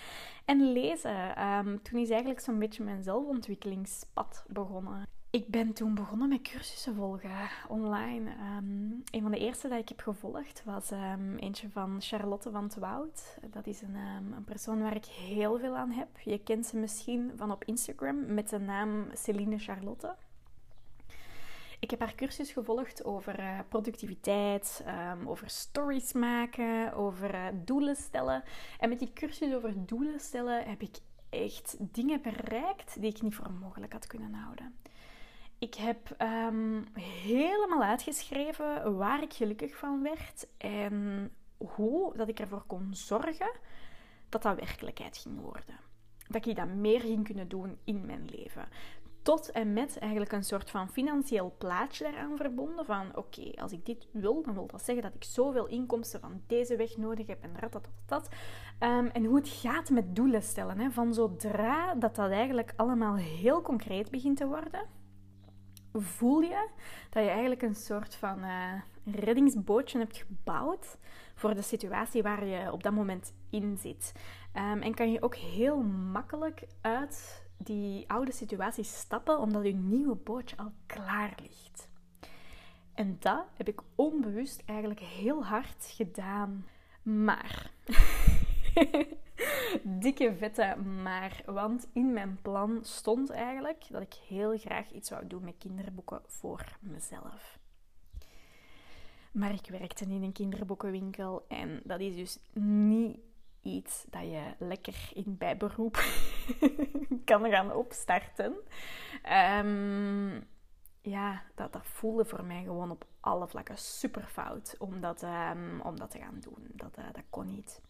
en 0.46 0.72
lezen. 0.72 1.44
Um, 1.48 1.82
toen 1.82 2.00
is 2.00 2.10
eigenlijk 2.10 2.40
zo'n 2.40 2.60
beetje 2.60 2.84
mijn 2.84 3.04
zelfontwikkelingspad 3.04 4.46
begonnen. 4.48 5.08
Ik 5.32 5.48
ben 5.48 5.74
toen 5.74 5.94
begonnen 5.94 6.30
met 6.30 6.42
cursussen 6.42 6.96
volgen 6.96 7.50
online. 7.68 8.30
Um, 8.30 9.04
een 9.12 9.22
van 9.22 9.32
de 9.32 9.38
eerste 9.38 9.68
dat 9.68 9.80
ik 9.80 9.90
heb 9.90 10.00
gevolgd 10.00 10.64
was 10.66 10.92
um, 10.92 11.38
eentje 11.38 11.70
van 11.70 12.02
Charlotte 12.02 12.52
van 12.52 12.72
Woud. 12.80 13.38
Dat 13.52 13.68
is 13.68 13.82
een, 13.82 13.96
um, 13.96 14.34
een, 14.34 14.44
persoon 14.44 14.82
waar 14.82 14.96
ik 14.96 15.06
heel 15.06 15.60
veel 15.60 15.78
aan 15.78 15.92
heb. 15.92 16.20
Je 16.20 16.40
kent 16.44 16.66
ze 16.66 16.78
misschien 16.78 17.32
van 17.36 17.52
op 17.52 17.64
Instagram 17.64 18.34
met 18.34 18.50
de 18.50 18.60
naam 18.60 19.08
Celine 19.14 19.58
Charlotte. 19.58 20.16
Ik 21.80 21.90
heb 21.90 22.00
haar 22.00 22.16
cursus 22.16 22.52
gevolgd 22.52 23.06
over 23.06 23.40
uh, 23.40 23.60
productiviteit, 23.68 24.84
over 25.26 25.50
stories 25.50 26.14
maken, 26.14 26.94
over 26.94 27.34
uh, 27.34 27.46
doelen 27.54 27.96
stellen. 27.96 28.44
En 28.80 28.90
met 28.90 29.00
die 29.00 29.14
cursus 29.14 29.54
over 29.54 29.86
doelen 29.86 30.20
stellen 30.20 30.64
heb 30.64 30.82
ik 30.82 30.98
echt 31.30 31.76
dingen 31.80 32.22
bereikt 32.22 33.02
die 33.02 33.10
ik 33.10 33.22
niet 33.22 33.36
voor 33.36 33.52
mogelijk 33.52 33.94
had 33.94 34.08
kunnen 34.08 34.34
houden. 34.34 34.76
Ik 35.62 35.76
heb 35.76 36.16
um, 36.22 36.86
helemaal 37.00 37.82
uitgeschreven 37.82 38.98
waar 38.98 39.22
ik 39.22 39.34
gelukkig 39.34 39.76
van 39.76 40.04
werd 40.04 40.48
en 40.58 41.30
hoe 41.58 42.18
dat 42.18 42.28
ik 42.28 42.40
ervoor 42.40 42.64
kon 42.68 42.88
zorgen 42.92 43.52
dat 44.30 44.42
dat 44.42 44.56
werkelijkheid 44.56 45.18
ging 45.18 45.42
worden. 45.42 45.80
Dat 46.28 46.46
ik 46.46 46.56
dat 46.56 46.68
meer 46.68 47.00
ging 47.02 47.24
kunnen 47.24 47.48
doen 47.48 47.78
in 47.84 48.06
mijn 48.06 48.30
leven. 48.32 48.68
Tot 49.22 49.52
en 49.52 49.74
met 49.74 49.98
eigenlijk 50.00 50.32
een 50.32 50.44
soort 50.44 50.70
van 50.70 50.90
financieel 50.90 51.56
plaatje 51.58 52.04
daaraan 52.04 52.38
verbonden. 52.38 52.86
Van 52.86 53.16
oké, 53.16 53.52
als 53.56 53.72
ik 53.72 53.86
dit 53.86 54.08
wil, 54.12 54.44
dan 54.44 54.54
wil 54.54 54.68
dat 54.68 54.84
zeggen 54.84 55.04
dat 55.04 55.16
ik 55.16 55.24
zoveel 55.24 55.68
inkomsten 55.68 56.20
van 56.20 56.42
deze 56.48 56.76
weg 56.76 56.98
nodig 56.98 57.28
heb 57.28 57.44
en 57.44 57.54
dat, 57.60 57.72
dat, 57.72 57.90
dat. 58.06 58.30
Um, 58.80 59.08
en 59.08 59.26
hoe 59.26 59.36
het 59.36 59.50
gaat 59.50 59.90
met 59.90 60.16
doelen 60.16 60.42
stellen. 60.42 60.80
Hè. 60.80 60.92
Van 60.92 61.14
zodra 61.14 61.96
dat 61.96 62.16
dat 62.16 62.32
eigenlijk 62.32 62.74
allemaal 62.76 63.16
heel 63.16 63.62
concreet 63.62 64.12
begint 64.12 64.38
te 64.38 64.48
worden, 64.48 65.00
voel 65.94 66.40
je 66.40 66.68
dat 67.10 67.24
je 67.24 67.30
eigenlijk 67.30 67.62
een 67.62 67.76
soort 67.76 68.16
van 68.16 68.44
uh, 68.44 68.74
reddingsbootje 69.06 69.98
hebt 69.98 70.18
gebouwd 70.18 70.98
voor 71.36 71.56
de 71.56 71.62
situatie 71.62 72.22
waar 72.22 72.46
je 72.46 72.72
op 72.72 72.84
dat 72.84 72.94
moment 72.94 73.34
in 73.50 73.78
zit. 73.78 74.14
Um, 74.56 74.82
en 74.82 74.94
kan 74.94 75.12
je 75.12 75.22
ook 75.22 75.36
heel 75.36 75.82
makkelijk 76.12 76.64
uit 76.82 77.46
die 77.58 78.10
oude 78.10 78.32
situatie 78.32 78.84
stappen, 78.84 79.40
omdat 79.40 79.66
je 79.66 79.74
nieuwe 79.74 80.16
bootje 80.16 80.58
al 80.58 80.72
klaar 80.86 81.34
ligt. 81.42 81.90
En 82.94 83.18
dat 83.20 83.46
heb 83.54 83.68
ik 83.68 83.82
onbewust 83.96 84.64
eigenlijk 84.66 85.00
heel 85.00 85.46
hard 85.46 85.94
gedaan. 85.96 86.66
Maar, 87.02 87.72
dikke 89.84 90.36
vette 90.36 90.76
maar, 90.76 91.42
want 91.46 91.88
in 91.94 92.14
mijn 92.14 92.40
plan 92.42 92.80
stond 92.82 93.30
eigenlijk 93.30 93.86
dat 93.90 94.02
ik 94.02 94.14
heel 94.28 94.58
graag 94.58 94.92
iets 94.92 95.10
zou 95.10 95.28
doen 95.28 95.44
met 95.44 95.58
kinderboeken 95.58 96.22
voor 96.28 96.78
mezelf. 96.80 97.60
Maar 99.32 99.54
ik 99.54 99.68
werkte 99.70 100.06
in 100.06 100.24
een 100.24 100.32
kinderboekenwinkel 100.32 101.46
en 101.48 101.82
dat 101.84 102.00
is 102.00 102.16
dus 102.16 102.40
niet 102.64 103.18
iets 103.62 104.06
dat 104.10 104.22
je 104.22 104.42
lekker 104.58 105.10
in 105.14 105.38
bijberoep 105.38 106.04
kan 107.26 107.50
gaan 107.50 107.74
opstarten. 107.74 108.56
Um, 109.60 110.48
ja, 111.02 111.44
dat, 111.56 111.74
dat 111.74 111.86
voelde 111.86 112.26
voor 112.26 112.44
mij 112.44 112.64
gewoon 112.64 112.92
op 112.92 113.06
alle 113.20 113.48
vlakken 113.48 113.78
super 113.78 114.24
fout 114.24 114.76
om 114.78 115.02
dat, 115.02 115.24
um, 115.24 115.82
om 115.82 116.00
dat 116.00 116.12
te 116.12 116.18
gaan 116.18 116.40
doen. 116.40 116.68
Dat, 116.74 116.98
uh, 117.00 117.06
dat 117.12 117.24
kon 117.30 117.46
niet. 117.46 117.82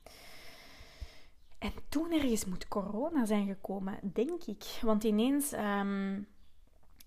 En 1.62 1.71
toen 1.89 2.12
ergens 2.12 2.45
moet 2.45 2.67
corona 2.67 3.26
zijn 3.26 3.47
gekomen, 3.47 4.00
denk 4.02 4.43
ik. 4.43 4.63
Want 4.82 5.04
ineens 5.04 5.54
um, 5.54 6.28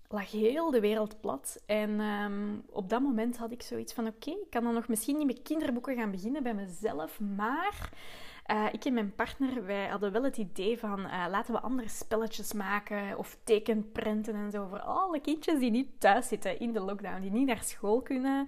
lag 0.07 0.31
heel 0.31 0.71
de 0.71 0.79
wereld 0.79 1.19
plat. 1.19 1.63
En 1.65 2.01
op 2.69 2.89
dat 2.89 3.01
moment 3.01 3.37
had 3.37 3.51
ik 3.51 3.61
zoiets 3.61 3.93
van: 3.93 4.07
oké, 4.07 4.29
ik 4.29 4.49
kan 4.49 4.63
dan 4.63 4.73
nog 4.73 4.87
misschien 4.87 5.17
niet 5.17 5.25
met 5.25 5.41
kinderboeken 5.41 5.95
gaan 5.95 6.11
beginnen 6.11 6.43
bij 6.43 6.53
mezelf, 6.53 7.19
maar 7.19 7.89
uh, 8.51 8.65
ik 8.71 8.85
en 8.85 8.93
mijn 8.93 9.15
partner, 9.15 9.65
wij 9.65 9.87
hadden 9.87 10.11
wel 10.11 10.23
het 10.23 10.37
idee 10.37 10.79
van 10.79 10.99
uh, 10.99 11.25
laten 11.29 11.53
we 11.53 11.59
andere 11.59 11.89
spelletjes 11.89 12.53
maken 12.53 13.17
of 13.17 13.37
tekenprenten 13.43 14.35
en 14.35 14.51
zo 14.51 14.67
voor 14.67 14.79
alle 14.79 15.19
kindjes 15.19 15.59
die 15.59 15.71
niet 15.71 15.99
thuis 15.99 16.27
zitten 16.27 16.59
in 16.59 16.73
de 16.73 16.79
lockdown, 16.79 17.21
die 17.21 17.31
niet 17.31 17.47
naar 17.47 17.63
school 17.63 18.01
kunnen. 18.01 18.47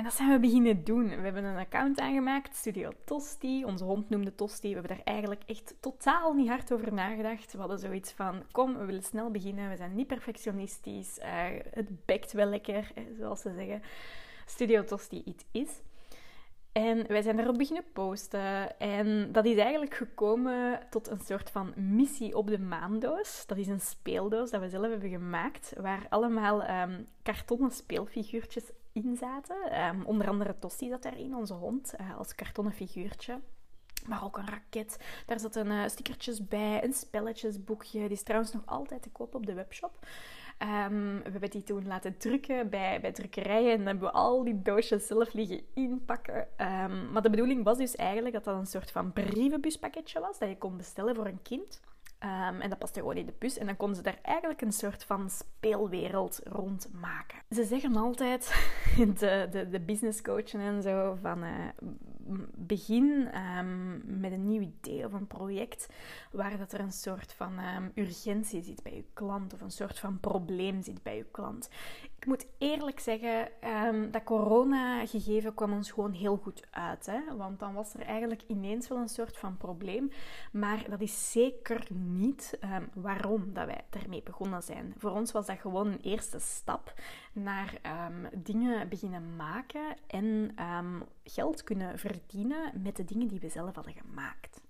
En 0.00 0.06
dat 0.06 0.14
zijn 0.14 0.30
we 0.30 0.38
beginnen 0.38 0.84
doen. 0.84 1.08
We 1.08 1.14
hebben 1.14 1.44
een 1.44 1.58
account 1.58 2.00
aangemaakt, 2.00 2.56
Studio 2.56 2.90
Tosti. 3.04 3.64
Onze 3.64 3.84
hond 3.84 4.08
noemde 4.08 4.34
Tosti. 4.34 4.68
We 4.68 4.74
hebben 4.74 4.96
daar 4.96 5.04
eigenlijk 5.04 5.42
echt 5.46 5.74
totaal 5.80 6.32
niet 6.32 6.48
hard 6.48 6.72
over 6.72 6.92
nagedacht. 6.92 7.52
We 7.52 7.58
hadden 7.58 7.78
zoiets 7.78 8.12
van, 8.12 8.42
kom, 8.52 8.78
we 8.78 8.84
willen 8.84 9.02
snel 9.02 9.30
beginnen. 9.30 9.68
We 9.68 9.76
zijn 9.76 9.94
niet 9.94 10.06
perfectionistisch. 10.06 11.18
Uh, 11.18 11.44
het 11.70 12.06
bekt 12.06 12.32
wel 12.32 12.46
lekker, 12.46 12.92
zoals 13.18 13.40
ze 13.40 13.52
zeggen. 13.54 13.82
Studio 14.46 14.84
Tosti 14.84 15.22
iets 15.24 15.44
is. 15.50 15.80
En 16.72 17.06
wij 17.06 17.22
zijn 17.22 17.36
daarop 17.36 17.58
beginnen 17.58 17.84
posten. 17.92 18.78
En 18.78 19.32
dat 19.32 19.44
is 19.44 19.56
eigenlijk 19.56 19.94
gekomen 19.94 20.80
tot 20.90 21.08
een 21.08 21.20
soort 21.20 21.50
van 21.50 21.72
missie 21.76 22.36
op 22.36 22.46
de 22.46 22.58
maandoos. 22.58 23.46
Dat 23.46 23.58
is 23.58 23.66
een 23.66 23.80
speeldoos 23.80 24.50
dat 24.50 24.60
we 24.60 24.68
zelf 24.68 24.90
hebben 24.90 25.10
gemaakt, 25.10 25.72
waar 25.80 26.06
allemaal 26.08 26.68
um, 26.68 27.06
kartonnen 27.22 27.70
speelfiguurtjes 27.70 28.64
in 28.92 29.16
zaten. 29.16 29.84
Um, 29.84 30.04
onder 30.04 30.28
andere 30.28 30.58
Tosti 30.58 30.88
zat 30.88 31.02
daarin, 31.02 31.34
onze 31.34 31.54
hond, 31.54 31.94
uh, 32.00 32.18
als 32.18 32.34
kartonnen 32.34 32.72
figuurtje. 32.72 33.40
Maar 34.06 34.24
ook 34.24 34.38
een 34.38 34.48
raket. 34.48 34.98
Daar 35.26 35.40
zaten 35.40 35.66
uh, 35.66 35.86
stickertjes 35.86 36.48
bij, 36.48 36.84
een 36.84 36.92
spelletjesboekje. 36.92 38.00
Die 38.00 38.10
is 38.10 38.22
trouwens 38.22 38.52
nog 38.52 38.62
altijd 38.66 39.02
te 39.02 39.10
koop 39.10 39.34
op 39.34 39.46
de 39.46 39.54
webshop. 39.54 40.06
Um, 40.62 41.22
we 41.22 41.30
hebben 41.30 41.50
die 41.50 41.62
toen 41.62 41.86
laten 41.86 42.16
drukken 42.16 42.70
bij, 42.70 43.00
bij 43.00 43.12
drukkerijen 43.12 43.78
en 43.78 43.86
hebben 43.86 44.04
we 44.04 44.10
al 44.10 44.44
die 44.44 44.62
doosjes 44.62 45.06
zelf 45.06 45.32
liggen 45.32 45.62
inpakken. 45.74 46.36
Um, 46.36 47.12
maar 47.12 47.22
de 47.22 47.30
bedoeling 47.30 47.64
was 47.64 47.78
dus 47.78 47.96
eigenlijk 47.96 48.34
dat 48.34 48.44
dat 48.44 48.58
een 48.58 48.66
soort 48.66 48.90
van 48.90 49.12
brievenbuspakketje 49.12 50.20
was 50.20 50.38
dat 50.38 50.48
je 50.48 50.58
kon 50.58 50.76
bestellen 50.76 51.14
voor 51.14 51.26
een 51.26 51.42
kind. 51.42 51.80
Um, 52.24 52.60
en 52.60 52.68
dat 52.68 52.78
paste 52.78 52.98
gewoon 52.98 53.16
in 53.16 53.26
de 53.26 53.34
bus. 53.38 53.58
En 53.58 53.66
dan 53.66 53.76
konden 53.76 53.96
ze 53.96 54.02
daar 54.02 54.18
eigenlijk 54.22 54.60
een 54.60 54.72
soort 54.72 55.04
van 55.04 55.30
speelwereld 55.30 56.40
rond 56.44 56.88
maken. 56.92 57.38
Ze 57.50 57.64
zeggen 57.64 57.96
altijd, 57.96 58.70
de, 59.18 59.48
de, 59.50 59.68
de 59.68 59.80
business 59.80 60.22
coachen 60.22 60.60
en 60.60 60.82
zo, 60.82 61.18
van 61.20 61.44
uh, 61.44 61.50
begin 62.54 63.28
um, 63.58 64.02
met 64.20 64.32
een 64.32 64.46
nieuw 64.46 64.60
idee 64.60 65.04
of 65.04 65.12
een 65.12 65.26
project 65.26 65.88
waar 66.30 66.58
dat 66.58 66.72
er 66.72 66.80
een 66.80 66.92
soort 66.92 67.32
van 67.32 67.58
um, 67.58 67.92
urgentie 67.94 68.62
zit 68.62 68.82
bij 68.82 68.94
je 68.94 69.04
klant 69.12 69.54
of 69.54 69.60
een 69.60 69.70
soort 69.70 69.98
van 69.98 70.20
probleem 70.20 70.82
zit 70.82 71.02
bij 71.02 71.16
je 71.16 71.26
klant. 71.30 71.70
Ik 72.20 72.26
moet 72.26 72.46
eerlijk 72.58 73.00
zeggen, 73.00 73.48
um, 73.86 74.10
dat 74.10 74.24
corona-gegeven 74.24 75.54
kwam 75.54 75.72
ons 75.72 75.90
gewoon 75.90 76.12
heel 76.12 76.36
goed 76.36 76.66
uit. 76.70 77.06
Hè? 77.06 77.36
Want 77.36 77.58
dan 77.58 77.74
was 77.74 77.94
er 77.94 78.00
eigenlijk 78.00 78.42
ineens 78.46 78.88
wel 78.88 78.98
een 78.98 79.08
soort 79.08 79.36
van 79.36 79.56
probleem. 79.56 80.10
Maar 80.52 80.84
dat 80.90 81.00
is 81.00 81.32
zeker 81.32 81.86
niet 81.92 82.58
waarom 82.94 83.52
dat 83.52 83.66
wij 83.66 83.84
daarmee 83.90 84.22
begonnen 84.22 84.62
zijn. 84.62 84.94
Voor 84.98 85.10
ons 85.10 85.32
was 85.32 85.46
dat 85.46 85.58
gewoon 85.58 85.86
een 85.86 86.00
eerste 86.00 86.38
stap 86.38 86.94
naar 87.32 87.80
dingen 88.34 88.88
beginnen 88.88 89.36
maken 89.36 89.96
en 90.06 90.54
geld 91.24 91.64
kunnen 91.64 91.98
verdienen 91.98 92.82
met 92.82 92.96
de 92.96 93.04
dingen 93.04 93.28
die 93.28 93.40
we 93.40 93.48
zelf 93.48 93.74
hadden 93.74 93.94
gemaakt. 93.94 94.60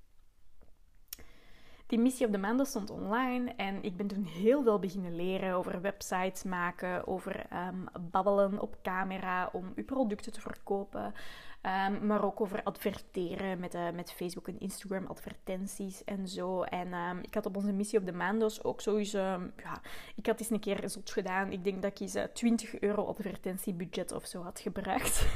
Die 1.90 1.98
missie 1.98 2.26
op 2.26 2.32
de 2.32 2.38
maandag 2.38 2.66
stond 2.66 2.90
online 2.90 3.52
en 3.56 3.82
ik 3.82 3.96
ben 3.96 4.06
toen 4.06 4.24
heel 4.24 4.62
veel 4.62 4.78
beginnen 4.78 5.16
leren 5.16 5.54
over 5.54 5.80
websites 5.80 6.42
maken, 6.42 7.06
over 7.06 7.46
um, 7.68 7.84
babbelen 8.10 8.60
op 8.60 8.76
camera 8.82 9.48
om 9.52 9.72
uw 9.74 9.84
producten 9.84 10.32
te 10.32 10.40
verkopen, 10.40 11.14
um, 11.62 12.06
maar 12.06 12.24
ook 12.24 12.40
over 12.40 12.62
adverteren 12.62 13.60
met, 13.60 13.74
uh, 13.74 13.90
met 13.90 14.12
Facebook 14.12 14.48
en 14.48 14.60
Instagram 14.60 15.06
advertenties 15.06 16.04
en 16.04 16.28
zo. 16.28 16.62
En 16.62 16.92
um, 16.92 17.18
ik 17.22 17.34
had 17.34 17.46
op 17.46 17.56
onze 17.56 17.72
missie 17.72 17.98
op 17.98 18.06
de 18.06 18.12
maandag 18.12 18.64
ook 18.64 18.80
sowieso, 18.80 19.18
ja, 19.56 19.80
ik 20.16 20.26
had 20.26 20.40
eens 20.40 20.50
een 20.50 20.60
keer 20.60 20.88
zot 20.88 21.10
gedaan. 21.10 21.52
Ik 21.52 21.64
denk 21.64 21.82
dat 21.82 21.90
ik 21.90 22.00
eens 22.00 22.16
uh, 22.16 22.22
20 22.22 22.80
euro 22.80 23.04
advertentiebudget 23.04 24.12
of 24.12 24.26
zo 24.26 24.42
had 24.42 24.60
gebruikt 24.60 25.26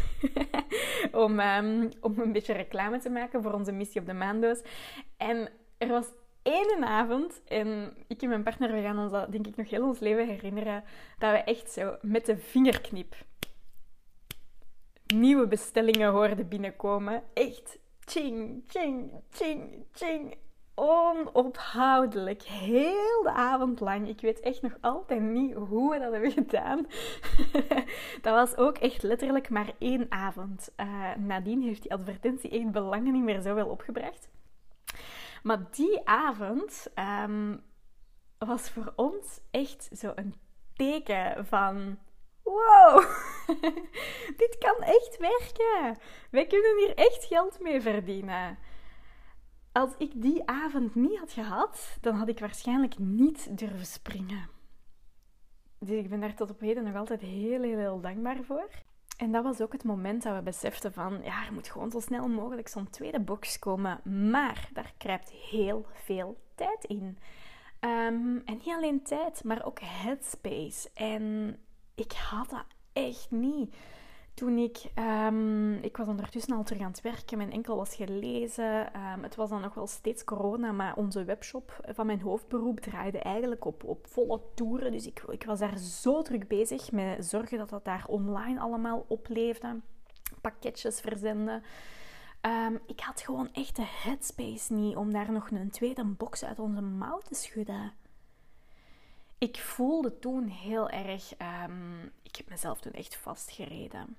om, 1.24 1.40
om 2.00 2.18
een 2.18 2.32
beetje 2.32 2.52
reclame 2.52 2.98
te 2.98 3.10
maken 3.10 3.42
voor 3.42 3.52
onze 3.52 3.72
missie 3.72 4.00
op 4.00 4.06
de 4.06 4.14
maandag. 4.14 4.58
En 5.16 5.48
er 5.78 5.88
was 5.88 6.06
ene 6.44 6.86
avond, 6.86 7.42
en 7.44 7.96
ik 8.06 8.22
en 8.22 8.28
mijn 8.28 8.42
partner, 8.42 8.72
we 8.72 8.82
gaan 8.82 8.98
ons 8.98 9.12
dat 9.12 9.32
denk 9.32 9.46
ik 9.46 9.56
nog 9.56 9.70
heel 9.70 9.86
ons 9.86 9.98
leven 9.98 10.26
herinneren, 10.26 10.84
dat 11.18 11.32
we 11.32 11.38
echt 11.38 11.70
zo 11.70 11.96
met 12.00 12.26
de 12.26 12.36
vingerknip 12.36 13.14
nieuwe 15.14 15.46
bestellingen 15.46 16.10
hoorden 16.10 16.48
binnenkomen. 16.48 17.22
Echt 17.34 17.78
ching, 18.00 18.64
ching, 18.66 19.10
ching, 19.30 19.84
ching. 19.92 20.36
Onophoudelijk. 20.76 22.42
Heel 22.42 23.22
de 23.22 23.32
avond 23.32 23.80
lang. 23.80 24.08
Ik 24.08 24.20
weet 24.20 24.40
echt 24.40 24.62
nog 24.62 24.76
altijd 24.80 25.20
niet 25.20 25.54
hoe 25.54 25.90
we 25.90 25.98
dat 25.98 26.12
hebben 26.12 26.30
gedaan. 26.32 26.86
dat 28.22 28.34
was 28.34 28.56
ook 28.56 28.78
echt 28.78 29.02
letterlijk 29.02 29.50
maar 29.50 29.72
één 29.78 30.06
avond. 30.08 30.72
Uh, 30.76 31.14
nadien 31.16 31.62
heeft 31.62 31.82
die 31.82 31.92
advertentie 31.92 32.50
echt 32.50 32.70
belangen 32.70 33.12
niet 33.12 33.22
meer 33.22 33.40
zoveel 33.40 33.68
opgebracht. 33.68 34.28
Maar 35.44 35.70
die 35.70 36.06
avond 36.06 36.86
um, 36.94 37.62
was 38.38 38.70
voor 38.70 38.92
ons 38.96 39.40
echt 39.50 39.88
zo 39.92 40.12
een 40.14 40.34
teken 40.74 41.46
van... 41.46 41.98
Wow, 42.42 43.04
dit 44.42 44.56
kan 44.58 44.76
echt 44.82 45.16
werken. 45.18 46.02
Wij 46.30 46.46
kunnen 46.46 46.78
hier 46.78 46.94
echt 46.94 47.24
geld 47.24 47.60
mee 47.60 47.80
verdienen. 47.80 48.58
Als 49.72 49.94
ik 49.98 50.22
die 50.22 50.46
avond 50.46 50.94
niet 50.94 51.18
had 51.18 51.32
gehad, 51.32 51.96
dan 52.00 52.14
had 52.14 52.28
ik 52.28 52.38
waarschijnlijk 52.38 52.98
niet 52.98 53.58
durven 53.58 53.86
springen. 53.86 54.48
Dus 55.78 55.98
ik 55.98 56.08
ben 56.08 56.20
daar 56.20 56.34
tot 56.34 56.50
op 56.50 56.60
heden 56.60 56.84
nog 56.84 56.94
altijd 56.94 57.20
heel, 57.20 57.62
heel 57.62 58.00
dankbaar 58.00 58.42
voor. 58.42 58.68
En 59.16 59.32
dat 59.32 59.42
was 59.42 59.60
ook 59.60 59.72
het 59.72 59.84
moment 59.84 60.22
dat 60.22 60.36
we 60.36 60.42
beseften 60.42 60.92
van, 60.92 61.20
ja, 61.22 61.46
er 61.46 61.52
moet 61.52 61.68
gewoon 61.68 61.90
zo 61.90 62.00
snel 62.00 62.28
mogelijk 62.28 62.68
zo'n 62.68 62.90
tweede 62.90 63.20
box 63.20 63.58
komen. 63.58 64.00
Maar 64.28 64.68
daar 64.72 64.92
kruipt 64.98 65.30
heel 65.30 65.86
veel 65.92 66.36
tijd 66.54 66.84
in. 66.84 67.18
Ehm, 67.80 68.36
en 68.44 68.56
niet 68.64 68.74
alleen 68.74 69.02
tijd, 69.02 69.44
maar 69.44 69.64
ook 69.64 69.80
headspace. 69.80 70.90
En 70.94 71.56
ik 71.94 72.12
had 72.12 72.50
dat 72.50 72.64
echt 72.92 73.30
niet. 73.30 73.76
Toen 74.34 74.58
ik, 74.58 74.90
um, 74.98 75.74
ik 75.74 75.96
was 75.96 76.08
ondertussen 76.08 76.56
al 76.56 76.64
terug 76.64 76.82
aan 76.82 76.90
het 76.90 77.00
werken, 77.00 77.38
mijn 77.38 77.52
enkel 77.52 77.76
was 77.76 77.94
gelezen. 77.94 78.86
Um, 79.00 79.22
het 79.22 79.34
was 79.34 79.50
dan 79.50 79.60
nog 79.60 79.74
wel 79.74 79.86
steeds 79.86 80.24
corona, 80.24 80.72
maar 80.72 80.96
onze 80.96 81.24
webshop 81.24 81.80
van 81.86 82.06
mijn 82.06 82.20
hoofdberoep 82.20 82.80
draaide 82.80 83.18
eigenlijk 83.18 83.64
op, 83.64 83.84
op 83.84 84.06
volle 84.06 84.40
toeren. 84.54 84.92
Dus 84.92 85.06
ik, 85.06 85.22
ik 85.28 85.44
was 85.44 85.58
daar 85.58 85.78
zo 85.78 86.22
druk 86.22 86.48
bezig 86.48 86.92
met 86.92 87.26
zorgen 87.26 87.58
dat 87.58 87.68
dat 87.68 87.84
daar 87.84 88.04
online 88.06 88.60
allemaal 88.60 89.04
opleefde. 89.08 89.80
Pakketjes 90.40 91.00
verzenden. 91.00 91.62
Um, 92.40 92.80
ik 92.86 93.00
had 93.00 93.20
gewoon 93.20 93.48
echt 93.52 93.76
de 93.76 93.86
headspace 93.86 94.72
niet 94.72 94.96
om 94.96 95.12
daar 95.12 95.32
nog 95.32 95.50
een 95.50 95.70
tweede 95.70 96.04
box 96.04 96.44
uit 96.44 96.58
onze 96.58 96.80
mouw 96.80 97.18
te 97.18 97.34
schudden. 97.34 97.92
Ik 99.38 99.56
voelde 99.56 100.18
toen 100.18 100.46
heel 100.46 100.90
erg. 100.90 101.34
Ik 102.22 102.36
heb 102.36 102.48
mezelf 102.48 102.80
toen 102.80 102.92
echt 102.92 103.16
vastgereden. 103.16 104.16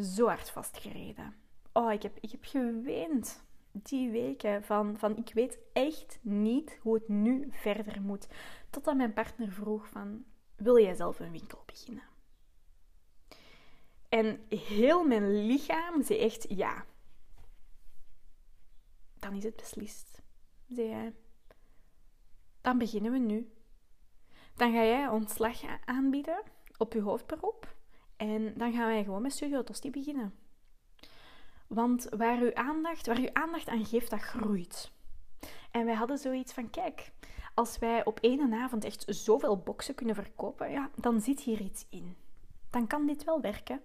Zo 0.00 0.26
hard 0.26 0.50
vastgereden. 0.50 1.34
Oh, 1.72 1.92
ik 1.92 2.02
heb, 2.02 2.18
ik 2.20 2.30
heb 2.30 2.44
geweend 2.44 3.44
die 3.72 4.10
weken 4.10 4.64
van, 4.64 4.98
van 4.98 5.16
ik 5.16 5.34
weet 5.34 5.58
echt 5.72 6.18
niet 6.22 6.78
hoe 6.82 6.94
het 6.94 7.08
nu 7.08 7.48
verder 7.50 8.02
moet. 8.02 8.28
Totdat 8.70 8.96
mijn 8.96 9.12
partner 9.12 9.52
vroeg 9.52 9.88
van, 9.88 10.24
wil 10.56 10.78
jij 10.78 10.94
zelf 10.94 11.20
een 11.20 11.32
winkel 11.32 11.62
beginnen? 11.66 12.04
En 14.08 14.46
heel 14.48 15.04
mijn 15.04 15.46
lichaam 15.46 16.02
zei 16.02 16.18
echt 16.18 16.46
ja 16.48 16.84
dan 19.26 19.34
is 19.34 19.44
het 19.44 19.56
beslist, 19.56 20.22
zei 20.68 20.88
hij. 20.88 21.14
Dan 22.60 22.78
beginnen 22.78 23.12
we 23.12 23.18
nu. 23.18 23.52
Dan 24.54 24.72
ga 24.72 24.84
jij 24.84 25.08
ontslag 25.08 25.62
aanbieden 25.84 26.42
op 26.76 26.92
je 26.92 27.00
hoofdberoep 27.00 27.75
en 28.16 28.54
dan 28.56 28.72
gaan 28.72 28.86
wij 28.86 29.04
gewoon 29.04 29.22
met 29.22 29.32
Studio 29.32 29.64
Tosti 29.64 29.90
beginnen. 29.90 30.34
Want 31.66 32.06
waar 32.16 32.38
uw 32.38 32.54
aandacht, 32.54 33.06
waar 33.06 33.18
uw 33.18 33.32
aandacht 33.32 33.68
aan 33.68 33.84
geeft, 33.84 34.10
dat 34.10 34.20
groeit. 34.20 34.90
En 35.70 35.84
wij 35.84 35.94
hadden 35.94 36.18
zoiets 36.18 36.52
van, 36.52 36.70
kijk, 36.70 37.12
als 37.54 37.78
wij 37.78 38.04
op 38.04 38.20
één 38.20 38.52
avond 38.52 38.84
echt 38.84 39.04
zoveel 39.06 39.58
boxen 39.58 39.94
kunnen 39.94 40.14
verkopen, 40.14 40.70
ja, 40.70 40.90
dan 40.94 41.20
zit 41.20 41.40
hier 41.40 41.60
iets 41.60 41.86
in. 41.88 42.16
Dan 42.70 42.86
kan 42.86 43.06
dit 43.06 43.24
wel 43.24 43.40
werken. 43.40 43.80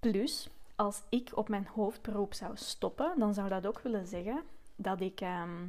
Plus, 0.00 0.48
als 0.76 1.02
ik 1.08 1.30
op 1.34 1.48
mijn 1.48 1.66
hoofdberoep 1.66 2.34
zou 2.34 2.56
stoppen, 2.56 3.18
dan 3.18 3.34
zou 3.34 3.48
dat 3.48 3.66
ook 3.66 3.80
willen 3.80 4.06
zeggen 4.06 4.42
dat 4.76 5.00
ik 5.00 5.20
ehm, 5.20 5.66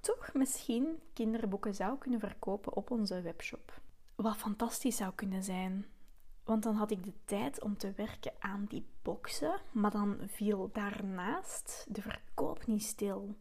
toch 0.00 0.30
misschien 0.32 1.00
kinderboeken 1.12 1.74
zou 1.74 1.98
kunnen 1.98 2.20
verkopen 2.20 2.74
op 2.74 2.90
onze 2.90 3.20
webshop. 3.20 3.80
Wat 4.14 4.36
fantastisch 4.36 4.96
zou 4.96 5.12
kunnen 5.14 5.42
zijn. 5.42 5.86
Want 6.48 6.62
dan 6.62 6.74
had 6.74 6.90
ik 6.90 7.04
de 7.04 7.12
tijd 7.24 7.62
om 7.62 7.76
te 7.76 7.92
werken 7.96 8.32
aan 8.38 8.64
die 8.68 8.86
boxen, 9.02 9.60
maar 9.72 9.90
dan 9.90 10.16
viel 10.26 10.70
daarnaast 10.72 11.86
de 11.88 12.02
verkoop 12.02 12.66
niet 12.66 12.82
stil. 12.82 13.34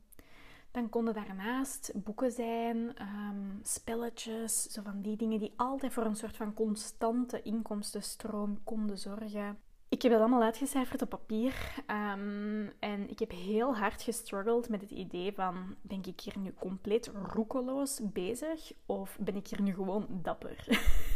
Dan 0.72 0.90
konden 0.90 1.14
daarnaast 1.14 1.92
boeken 1.96 2.32
zijn, 2.32 2.78
um, 2.78 3.60
spelletjes, 3.64 4.64
zo 4.64 4.82
van 4.82 5.02
die 5.02 5.18
dingen 5.18 5.40
die 5.40 5.54
altijd 5.56 5.94
voor 5.94 6.06
een 6.06 6.16
soort 6.16 6.38
van 6.38 6.54
constante 6.54 7.42
inkomstenstroom 7.42 8.64
konden 8.64 8.98
zorgen. 8.98 9.58
Ik 9.90 10.02
heb 10.02 10.12
dat 10.12 10.22
allemaal 10.22 10.44
uitgecijferd 10.44 11.02
op 11.02 11.10
papier. 11.10 11.84
Um, 12.12 12.72
en 12.80 13.10
ik 13.10 13.20
heb 13.20 13.32
heel 13.32 13.76
hard 13.76 14.02
gestruggeld 14.02 14.70
met 14.70 14.82
het 14.82 14.92
idee 14.92 15.34
van... 15.34 15.76
Ben 15.82 16.04
ik 16.06 16.20
hier 16.20 16.40
nu 16.40 16.54
compleet 16.60 17.12
roekeloos 17.24 18.02
bezig? 18.04 18.72
Of 18.86 19.18
ben 19.20 19.36
ik 19.36 19.48
hier 19.48 19.62
nu 19.62 19.74
gewoon 19.74 20.08
dapper? 20.10 20.68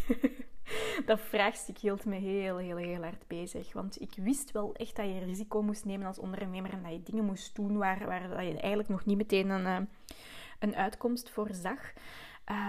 dat 1.05 1.19
vraagstuk 1.19 1.77
hield 1.77 2.05
me 2.05 2.15
heel, 2.15 2.57
heel, 2.57 2.77
heel 2.77 3.01
hard 3.01 3.27
bezig. 3.27 3.73
Want 3.73 4.01
ik 4.01 4.13
wist 4.15 4.51
wel 4.51 4.73
echt 4.75 4.95
dat 4.95 5.05
je 5.05 5.19
risico 5.25 5.61
moest 5.61 5.85
nemen 5.85 6.07
als 6.07 6.19
ondernemer. 6.19 6.73
En 6.73 6.83
dat 6.83 6.91
je 6.91 7.03
dingen 7.03 7.25
moest 7.25 7.55
doen 7.55 7.77
waar, 7.77 8.05
waar 8.05 8.29
dat 8.29 8.39
je 8.39 8.59
eigenlijk 8.59 8.89
nog 8.89 9.05
niet 9.05 9.17
meteen 9.17 9.49
een, 9.49 9.65
eh, 9.65 9.87
een 10.59 10.75
uitkomst 10.75 11.29
voor 11.29 11.49
zag. 11.51 11.93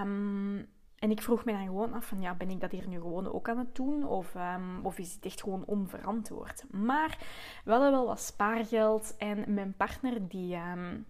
Um, 0.02 0.68
en 1.02 1.10
ik 1.10 1.22
vroeg 1.22 1.44
me 1.44 1.52
dan 1.52 1.64
gewoon 1.66 1.92
af 1.92 2.06
van, 2.06 2.20
ja, 2.20 2.34
ben 2.34 2.50
ik 2.50 2.60
dat 2.60 2.70
hier 2.70 2.88
nu 2.88 3.00
gewoon 3.00 3.32
ook 3.32 3.48
aan 3.48 3.58
het 3.58 3.74
doen? 3.74 4.06
Of, 4.06 4.34
um, 4.34 4.80
of 4.82 4.98
is 4.98 5.14
het 5.14 5.24
echt 5.24 5.40
gewoon 5.40 5.64
onverantwoord? 5.64 6.64
Maar 6.70 7.18
we 7.64 7.70
hadden 7.70 7.90
wel 7.90 8.06
wat 8.06 8.20
spaargeld 8.20 9.16
en 9.16 9.54
mijn 9.54 9.74
partner 9.76 10.28
die... 10.28 10.56
Um, 10.56 11.06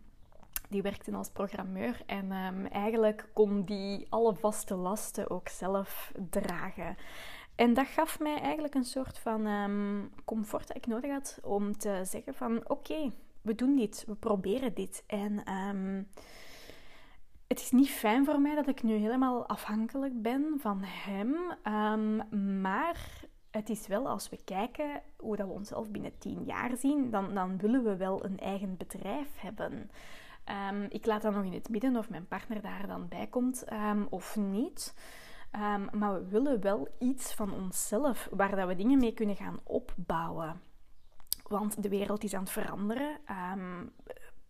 die 0.73 0.83
werkte 0.83 1.13
als 1.13 1.31
programmeur 1.31 2.03
en 2.07 2.33
um, 2.33 2.67
eigenlijk 2.67 3.29
kon 3.33 3.65
die 3.65 4.07
alle 4.09 4.35
vaste 4.35 4.75
lasten 4.75 5.31
ook 5.31 5.49
zelf 5.49 6.13
dragen. 6.31 6.97
En 7.55 7.75
dat 7.75 7.87
gaf 7.87 8.21
mij 8.21 8.41
eigenlijk 8.41 8.75
een 8.75 8.85
soort 8.85 9.19
van 9.19 9.47
comfort 10.25 10.69
dat 10.69 10.77
ik 10.77 10.87
nodig 10.87 11.11
had 11.11 11.39
om 11.43 11.79
te 11.79 12.01
zeggen 12.05 12.35
van 12.35 12.69
oké, 12.69 13.11
we 13.43 13.55
doen 13.55 13.77
dit, 13.77 14.05
we 14.07 14.15
proberen 14.15 14.75
dit. 14.75 15.05
En 15.07 15.43
het 17.47 17.61
is 17.61 17.71
niet 17.71 17.91
fijn 17.91 18.25
voor 18.25 18.41
mij 18.41 18.55
dat 18.55 18.69
ik 18.69 18.83
nu 18.83 18.95
helemaal 18.95 19.47
afhankelijk 19.47 20.23
ben 20.23 20.55
van 20.59 20.81
hem. 20.83 21.37
Maar 22.61 23.27
het 23.51 23.71
is 23.71 23.87
wel, 23.87 24.09
als 24.09 24.29
we 24.29 24.39
kijken 24.45 25.03
hoe 25.17 25.37
dat 25.37 25.47
we 25.47 25.53
onszelf 25.53 25.91
binnen 25.91 26.19
tien 26.19 26.45
jaar 26.45 26.77
zien, 26.77 27.11
dan, 27.11 27.35
dan 27.35 27.59
willen 27.59 27.85
we 27.85 27.97
wel 27.97 28.25
een 28.25 28.39
eigen 28.39 28.77
bedrijf 28.77 29.29
hebben. 29.41 29.91
Um, 30.71 30.87
ik 30.89 31.07
laat 31.07 31.23
dan 31.23 31.33
nog 31.33 31.45
in 31.45 31.53
het 31.53 31.69
midden 31.69 31.97
of 31.97 32.11
mijn 32.11 32.27
partner 32.27 32.63
daar 32.63 32.87
dan 32.87 33.09
bij 33.09 33.27
komt 33.27 33.73
um, 33.73 34.07
of 34.11 34.37
niet. 34.37 34.95
maar 35.93 36.13
we 36.15 36.29
willen 36.29 36.61
wel 36.61 36.89
iets 36.99 37.35
van 37.35 37.53
onszelf 37.53 38.29
waar 38.31 38.57
dat 38.57 38.69
we 38.69 38.75
dingen 38.75 38.99
mee 38.99 39.15
kunnen 39.15 39.37
gaan 39.37 39.61
opbouwen. 39.65 40.61
Want 41.43 41.83
de 41.83 41.89
wereld 41.89 42.25
is 42.25 42.35
aan 42.35 42.43
het 42.43 42.51
veranderen 42.51 43.21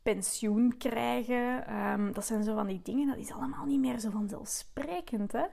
pensioen 0.03 0.77
krijgen. 0.79 1.67
Ehm, 1.67 2.13
dat 2.13 2.27
zijn 2.27 2.45
zo 2.45 2.55
van 2.55 2.67
die 2.67 2.81
dingen, 2.83 3.09
dat 3.09 3.17
is 3.17 3.33
allemaal 3.33 3.65
niet 3.65 3.81
meer 3.81 3.99
zo 3.99 4.11
vanzelfsprekend. 4.11 5.33
Hè? 5.33 5.45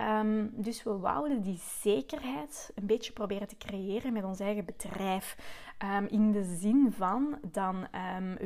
Um, 0.00 0.50
dus 0.52 0.82
we 0.82 0.98
wouden 0.98 1.40
die 1.42 1.58
zekerheid 1.80 2.72
een 2.74 2.86
beetje 2.86 3.12
proberen 3.12 3.48
te 3.48 3.56
creëren 3.56 4.12
met 4.12 4.24
ons 4.24 4.40
eigen 4.40 4.64
bedrijf. 4.64 5.36
Um, 5.98 6.06
in 6.06 6.32
de 6.32 6.42
zin 6.42 6.92
van, 6.96 7.38
dan 7.52 7.86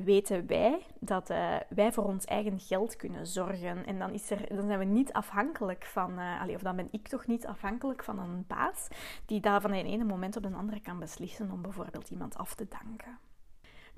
weten 0.04 0.46
wij 0.46 0.86
dat 1.00 1.30
uh, 1.30 1.56
wij 1.68 1.92
voor 1.92 2.04
ons 2.04 2.24
eigen 2.24 2.60
geld 2.60 2.96
kunnen 2.96 3.26
zorgen. 3.26 3.86
En 3.86 3.98
dan, 3.98 4.12
is 4.12 4.30
er, 4.30 4.56
dan 4.56 4.66
zijn 4.66 4.78
we 4.78 4.84
niet 4.84 5.12
afhankelijk 5.12 5.84
van, 5.84 6.18
uh, 6.18 6.54
of 6.54 6.62
dan 6.62 6.76
ben 6.76 6.88
ik 6.90 7.08
toch 7.08 7.26
niet 7.26 7.46
afhankelijk 7.46 8.04
van 8.04 8.18
een 8.18 8.44
baas 8.46 8.88
die 9.26 9.40
daar 9.40 9.60
van 9.60 9.72
het 9.72 9.86
ene 9.86 10.04
moment 10.04 10.36
op 10.36 10.44
een 10.44 10.54
andere 10.54 10.80
kan 10.80 10.98
beslissen 10.98 11.50
om 11.50 11.62
bijvoorbeeld 11.62 12.10
iemand 12.10 12.36
af 12.36 12.54
te 12.54 12.66
danken. 12.68 13.27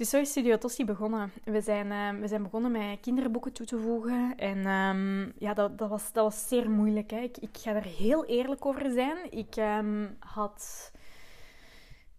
Dus 0.00 0.10
zo 0.10 0.18
is 0.18 0.30
Studio 0.30 0.58
Tossi 0.58 0.84
begonnen. 0.84 1.32
We 1.44 1.60
zijn, 1.60 1.86
uh, 1.86 2.20
we 2.20 2.28
zijn 2.28 2.42
begonnen 2.42 2.70
met 2.70 3.00
kinderboeken 3.00 3.52
toe 3.52 3.66
te 3.66 3.78
voegen. 3.78 4.36
En 4.36 4.66
um, 4.66 5.32
ja, 5.38 5.54
dat, 5.54 5.78
dat, 5.78 5.88
was, 5.88 6.12
dat 6.12 6.24
was 6.24 6.48
zeer 6.48 6.70
moeilijk. 6.70 7.10
Hè. 7.10 7.18
Ik, 7.18 7.36
ik 7.36 7.58
ga 7.58 7.74
er 7.74 7.84
heel 7.84 8.24
eerlijk 8.24 8.66
over 8.66 8.90
zijn. 8.90 9.32
Ik 9.32 9.56
um, 9.56 10.16
had 10.18 10.92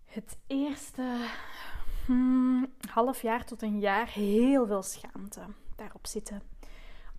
het 0.05 0.37
eerste 0.47 1.17
hmm, 2.05 2.67
half 2.89 3.21
jaar 3.21 3.45
tot 3.45 3.61
een 3.61 3.79
jaar 3.79 4.07
heel 4.07 4.67
veel 4.67 4.83
schaamte 4.83 5.41
daarop 5.75 6.07
zitten 6.07 6.41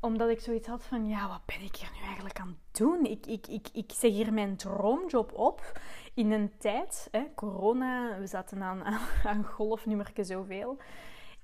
omdat 0.02 0.28
ik 0.28 0.40
zoiets 0.40 0.68
had 0.68 0.82
van, 0.82 1.06
ja, 1.06 1.28
wat 1.28 1.46
ben 1.46 1.60
ik 1.60 1.76
hier 1.76 1.90
nu 1.98 2.06
eigenlijk 2.06 2.40
aan 2.40 2.48
het 2.48 2.78
doen? 2.78 3.04
Ik, 3.04 3.26
ik, 3.26 3.46
ik, 3.46 3.68
ik 3.72 3.92
zeg 3.94 4.10
hier 4.10 4.32
mijn 4.32 4.56
droomjob 4.56 5.32
op 5.32 5.80
in 6.14 6.30
een 6.30 6.52
tijd, 6.58 7.08
hè, 7.10 7.24
corona, 7.34 8.18
we 8.18 8.26
zaten 8.26 8.62
aan, 8.62 8.82
aan 9.24 9.44
golfnummerke 9.44 10.24
zoveel. 10.24 10.76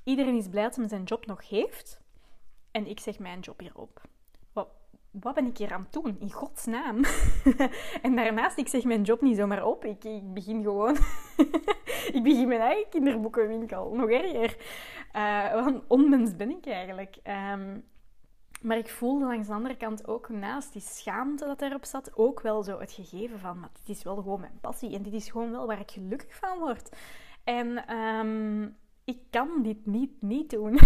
Iedereen 0.04 0.36
is 0.36 0.48
blij 0.48 0.62
dat 0.62 0.76
hij 0.76 0.88
zijn 0.88 1.02
job 1.02 1.26
nog 1.26 1.48
heeft. 1.48 2.00
En 2.70 2.86
ik 2.86 3.00
zeg 3.00 3.18
mijn 3.18 3.40
job 3.40 3.60
hierop. 3.60 4.00
Wat, 4.52 4.68
wat 5.10 5.34
ben 5.34 5.46
ik 5.46 5.58
hier 5.58 5.72
aan 5.72 5.82
het 5.82 6.02
doen? 6.02 6.16
In 6.20 6.32
godsnaam. 6.32 7.04
en 8.02 8.16
daarnaast, 8.16 8.58
ik 8.58 8.68
zeg 8.68 8.84
mijn 8.84 9.02
job 9.02 9.20
niet 9.20 9.36
zomaar 9.36 9.64
op. 9.64 9.84
Ik, 9.84 10.04
ik 10.04 10.34
begin 10.34 10.62
gewoon... 10.62 10.96
ik 12.16 12.20
begin 12.22 12.48
mijn 12.48 12.60
eigen 12.60 12.88
kinderboekenwinkel. 12.90 13.94
Nog 13.94 14.10
erger. 14.10 14.56
Uh, 15.16 15.64
want 15.64 15.82
onmens 15.86 16.36
ben 16.36 16.50
ik 16.50 16.66
eigenlijk. 16.66 17.16
Um, 17.24 17.84
maar 18.60 18.78
ik 18.78 18.88
voelde 18.88 19.24
langs 19.24 19.46
de 19.46 19.52
andere 19.52 19.76
kant 19.76 20.08
ook 20.08 20.28
naast 20.28 20.72
die 20.72 20.82
schaamte 20.82 21.44
dat 21.44 21.62
erop 21.62 21.84
zat, 21.84 22.16
ook 22.16 22.40
wel 22.40 22.62
zo 22.62 22.80
het 22.80 22.92
gegeven 22.92 23.38
van, 23.38 23.60
maar 23.60 23.70
dit 23.72 23.96
is 23.96 24.02
wel 24.02 24.16
gewoon 24.16 24.40
mijn 24.40 24.58
passie 24.60 24.94
en 24.94 25.02
dit 25.02 25.12
is 25.12 25.30
gewoon 25.30 25.50
wel 25.50 25.66
waar 25.66 25.80
ik 25.80 25.90
gelukkig 25.90 26.36
van 26.36 26.58
word. 26.58 26.96
En 27.44 27.96
um, 27.96 28.76
ik 29.04 29.18
kan 29.30 29.62
dit 29.62 29.86
niet 29.86 30.22
niet 30.22 30.50
doen. 30.50 30.78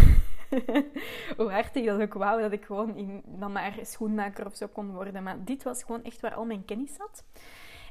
Hoe 1.36 1.50
hard 1.50 1.76
ik 1.76 1.84
dat 1.84 2.00
ook 2.00 2.14
wou, 2.14 2.40
dat 2.40 2.52
ik 2.52 2.64
gewoon 2.64 2.96
in, 2.96 3.22
dan 3.26 3.52
maar 3.52 3.78
schoenmaker 3.82 4.46
of 4.46 4.56
zo 4.56 4.66
kon 4.66 4.92
worden. 4.92 5.22
Maar 5.22 5.44
dit 5.44 5.62
was 5.62 5.82
gewoon 5.82 6.04
echt 6.04 6.20
waar 6.20 6.34
al 6.34 6.44
mijn 6.44 6.64
kennis 6.64 6.94
zat. 6.94 7.24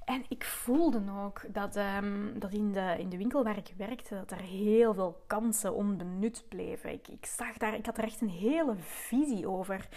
En 0.06 0.26
ik 0.28 0.44
voelde 0.44 1.02
ook 1.26 1.42
dat, 1.54 1.76
um, 1.76 2.40
dat 2.40 2.54
in, 2.54 2.72
de, 2.72 2.96
in 2.98 3.10
de 3.10 3.18
winkel 3.18 3.44
waar 3.44 3.58
ik 3.58 3.74
werkte, 3.78 4.16
dat 4.16 4.32
er 4.32 4.42
heel 4.42 4.94
veel 4.94 5.24
kansen 5.28 5.76
onbenut 5.76 6.46
bleven. 6.50 6.92
Ik, 6.92 7.08
ik, 7.08 7.26
zag 7.26 7.58
daar, 7.58 7.76
ik 7.76 7.86
had 7.86 7.98
er 7.98 8.04
echt 8.04 8.22
een 8.22 8.30
hele 8.30 8.76
visie 8.78 9.48
over. 9.48 9.88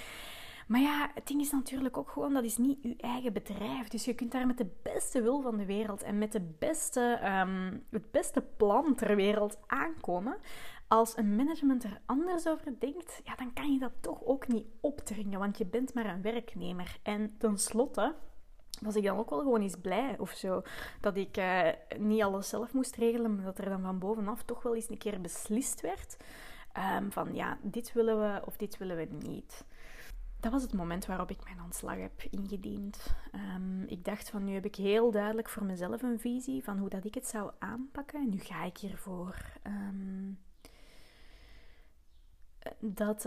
Maar 0.68 0.80
ja, 0.80 1.10
het 1.14 1.26
ding 1.26 1.40
is 1.40 1.50
natuurlijk 1.50 1.96
ook 1.96 2.10
gewoon, 2.10 2.32
dat 2.32 2.44
is 2.44 2.56
niet 2.56 2.78
uw 2.82 2.94
eigen 2.96 3.32
bedrijf. 3.32 3.88
Dus 3.88 4.04
je 4.04 4.14
kunt 4.14 4.32
daar 4.32 4.46
met 4.46 4.58
de 4.58 4.70
beste 4.82 5.22
wil 5.22 5.40
van 5.42 5.56
de 5.56 5.64
wereld 5.64 6.02
en 6.02 6.18
met 6.18 6.32
de 6.32 6.54
beste, 6.58 7.20
um, 7.46 7.84
het 7.90 8.10
beste 8.10 8.40
plan 8.56 8.94
ter 8.94 9.16
wereld 9.16 9.58
aankomen. 9.66 10.36
Als 10.88 11.16
een 11.16 11.36
management 11.36 11.84
er 11.84 12.00
anders 12.06 12.48
over 12.48 12.74
denkt, 12.78 13.20
ja, 13.24 13.34
dan 13.34 13.52
kan 13.52 13.72
je 13.72 13.78
dat 13.78 13.92
toch 14.00 14.24
ook 14.24 14.48
niet 14.48 14.66
opdringen, 14.80 15.38
want 15.38 15.58
je 15.58 15.66
bent 15.66 15.94
maar 15.94 16.06
een 16.06 16.22
werknemer. 16.22 16.98
En 17.02 17.34
tenslotte 17.38 18.14
was 18.80 18.96
ik 18.96 19.04
dan 19.04 19.18
ook 19.18 19.30
wel 19.30 19.38
gewoon 19.38 19.60
eens 19.60 19.76
blij 19.80 20.18
of 20.18 20.30
zo. 20.30 20.62
Dat 21.00 21.16
ik 21.16 21.36
uh, 21.36 21.68
niet 21.98 22.22
alles 22.22 22.48
zelf 22.48 22.72
moest 22.72 22.96
regelen, 22.96 23.34
maar 23.34 23.44
dat 23.44 23.58
er 23.58 23.68
dan 23.68 23.82
van 23.82 23.98
bovenaf 23.98 24.42
toch 24.42 24.62
wel 24.62 24.74
eens 24.74 24.88
een 24.88 24.98
keer 24.98 25.20
beslist 25.20 25.80
werd. 25.80 26.16
Um, 26.98 27.12
van 27.12 27.34
ja, 27.34 27.58
dit 27.62 27.92
willen 27.92 28.20
we 28.20 28.46
of 28.46 28.56
dit 28.56 28.78
willen 28.78 28.96
we 28.96 29.08
niet. 29.28 29.64
Dat 30.40 30.52
was 30.52 30.62
het 30.62 30.74
moment 30.74 31.06
waarop 31.06 31.30
ik 31.30 31.44
mijn 31.44 31.62
ontslag 31.62 31.96
heb 31.96 32.22
ingediend. 32.30 33.14
Um, 33.56 33.82
ik 33.86 34.04
dacht 34.04 34.30
van 34.30 34.44
nu 34.44 34.54
heb 34.54 34.64
ik 34.64 34.76
heel 34.76 35.10
duidelijk 35.10 35.48
voor 35.48 35.64
mezelf 35.64 36.02
een 36.02 36.20
visie 36.20 36.64
van 36.64 36.78
hoe 36.78 36.88
dat 36.88 37.04
ik 37.04 37.14
het 37.14 37.26
zou 37.26 37.50
aanpakken. 37.58 38.20
En 38.20 38.28
nu 38.28 38.38
ga 38.38 38.64
ik 38.64 38.76
hiervoor. 38.76 39.36
Um, 39.66 40.38
dat, 42.78 43.24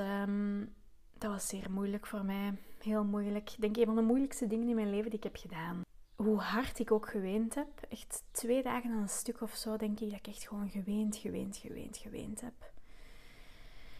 dat 1.20 1.32
was 1.32 1.48
zeer 1.48 1.72
moeilijk 1.72 2.06
voor 2.06 2.26
mij. 2.26 2.54
Heel 2.80 3.04
moeilijk. 3.04 3.52
Ik 3.52 3.62
denk 3.62 3.78
een 3.78 3.86
van 3.86 3.96
de 3.96 4.02
moeilijkste 4.02 4.48
dingen 4.48 4.68
in 4.68 4.76
mijn 4.76 4.90
leven 4.90 5.10
die 5.10 5.20
ik 5.20 5.24
heb 5.24 5.36
gedaan. 5.36 5.82
Hoe 6.16 6.38
hard 6.38 6.80
ik 6.80 6.92
ook 6.92 7.10
geweend 7.10 7.56
heb. 7.56 7.68
Echt 7.90 8.24
twee 8.32 8.64
dagen 8.64 8.92
aan 8.92 9.02
een 9.02 9.10
stuk 9.10 9.42
of 9.42 9.56
zo 9.56 9.78
denk 9.78 10.00
ik 10.00 10.10
dat 10.10 10.20
ik 10.20 10.28
echt 10.28 10.48
gewoon 10.48 10.70
geweend, 10.70 11.16
geweend, 11.16 11.58
geweend, 11.58 11.98
geweend 11.98 12.42
heb. 12.42 12.72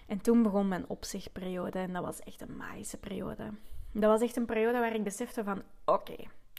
En 0.08 0.22
toen 0.22 0.44
begon 0.44 0.68
mijn 0.68 0.90
opzichtperiode 0.90 1.80
en 1.80 1.94
dat 1.94 2.04
was 2.04 2.20
echt 2.20 2.42
een 2.42 2.58
magische 2.58 2.98
periode. 2.98 3.52
Dat 3.92 4.10
was 4.10 4.22
echt 4.22 4.36
een 4.36 4.46
periode 4.46 4.80
waar 4.80 4.96
ik 4.96 5.04
besefte 5.04 5.44
van, 5.44 5.64
oké, 5.86 6.16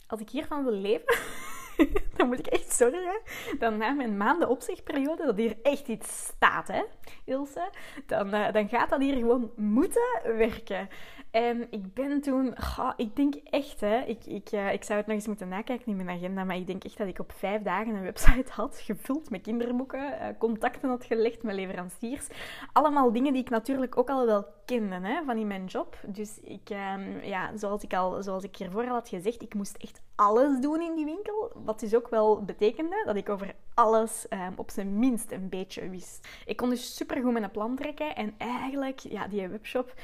als 0.07 0.21
ik 0.21 0.31
hiervan 0.31 0.65
wil 0.65 0.73
leven, 0.73 1.19
dan 2.17 2.29
moet 2.29 2.39
ik 2.39 2.47
echt 2.47 2.73
zorgen 2.73 3.21
dat 3.59 3.77
na 3.77 3.91
mijn 3.91 4.17
maanden 4.17 4.49
opzichtperiode, 4.49 5.25
dat 5.25 5.37
hier 5.37 5.57
echt 5.63 5.89
iets 5.89 6.27
staat, 6.27 6.69
hè, 6.69 6.83
Ilse. 7.25 7.71
Dan, 8.07 8.35
uh, 8.35 8.53
dan 8.53 8.69
gaat 8.69 8.91
dat 8.91 9.01
hier 9.01 9.17
gewoon 9.17 9.51
moeten 9.57 10.21
werken. 10.23 10.89
En 11.31 11.67
ik 11.71 11.95
ben 11.95 12.21
toen, 12.21 12.55
ik 12.97 13.17
denk 13.17 13.35
echt, 13.35 13.81
hè, 13.81 13.99
ik, 13.99 14.25
ik, 14.27 14.53
uh, 14.53 14.73
ik 14.73 14.85
zou 14.85 14.99
het 14.99 15.07
nog 15.07 15.17
eens 15.17 15.27
moeten 15.27 15.49
nakijken 15.49 15.87
in 15.87 15.97
mijn 15.97 16.17
agenda, 16.17 16.45
maar 16.45 16.57
ik 16.57 16.67
denk 16.67 16.85
echt 16.85 16.99
dat 16.99 17.09
ik 17.09 17.19
op 17.19 17.33
vijf 17.33 17.63
dagen 17.63 17.95
een 17.95 18.03
website 18.03 18.53
had 18.53 18.79
gevuld 18.79 19.31
met 19.31 19.41
kinderboeken, 19.41 20.01
uh, 20.01 20.27
contacten 20.39 20.89
had 20.89 21.05
gelegd 21.05 21.43
met 21.43 21.55
leveranciers. 21.55 22.29
Allemaal 22.73 23.13
dingen 23.13 23.33
die 23.33 23.43
ik 23.43 23.51
natuurlijk 23.51 23.99
ook 23.99 24.11
al 24.11 24.27
wel 24.27 24.47
kende 24.65 25.09
hè, 25.09 25.25
van 25.25 25.37
in 25.37 25.47
mijn 25.47 25.65
job. 25.65 25.97
Dus 26.07 26.41
ik, 26.41 26.71
um, 26.71 27.23
ja, 27.23 27.57
zoals 27.57 27.83
ik 27.83 27.95
al, 27.95 28.23
zoals 28.23 28.45
ik 28.45 28.57
hiervoor 28.57 28.87
al 28.87 28.95
had 28.95 29.09
gezegd, 29.09 29.43
ik 29.43 29.55
moest 29.55 29.77
echt 29.77 30.01
alles 30.15 30.61
doen 30.61 30.83
in 30.83 30.95
die 30.95 31.05
winkel. 31.05 31.53
Wat 31.69 31.81
dus 31.81 31.95
ook 31.95 32.09
wel 32.09 32.45
betekende 32.45 33.03
dat 33.05 33.17
ik 33.17 33.29
over 33.29 33.55
alles 33.75 34.27
um, 34.31 34.53
op 34.57 34.71
zijn 34.71 34.99
minst 34.99 35.33
een 35.33 35.49
beetje 35.49 35.89
wist. 35.89 36.29
Ik 36.47 36.57
kon 36.57 36.71
dus 36.71 36.97
supergoed 36.97 37.33
mijn 37.33 37.51
plan 37.51 37.77
trekken 37.77 38.17
en 38.17 38.35
eigenlijk, 38.39 38.99
ja, 38.99 39.27
die 39.27 39.49
webshop 39.49 39.95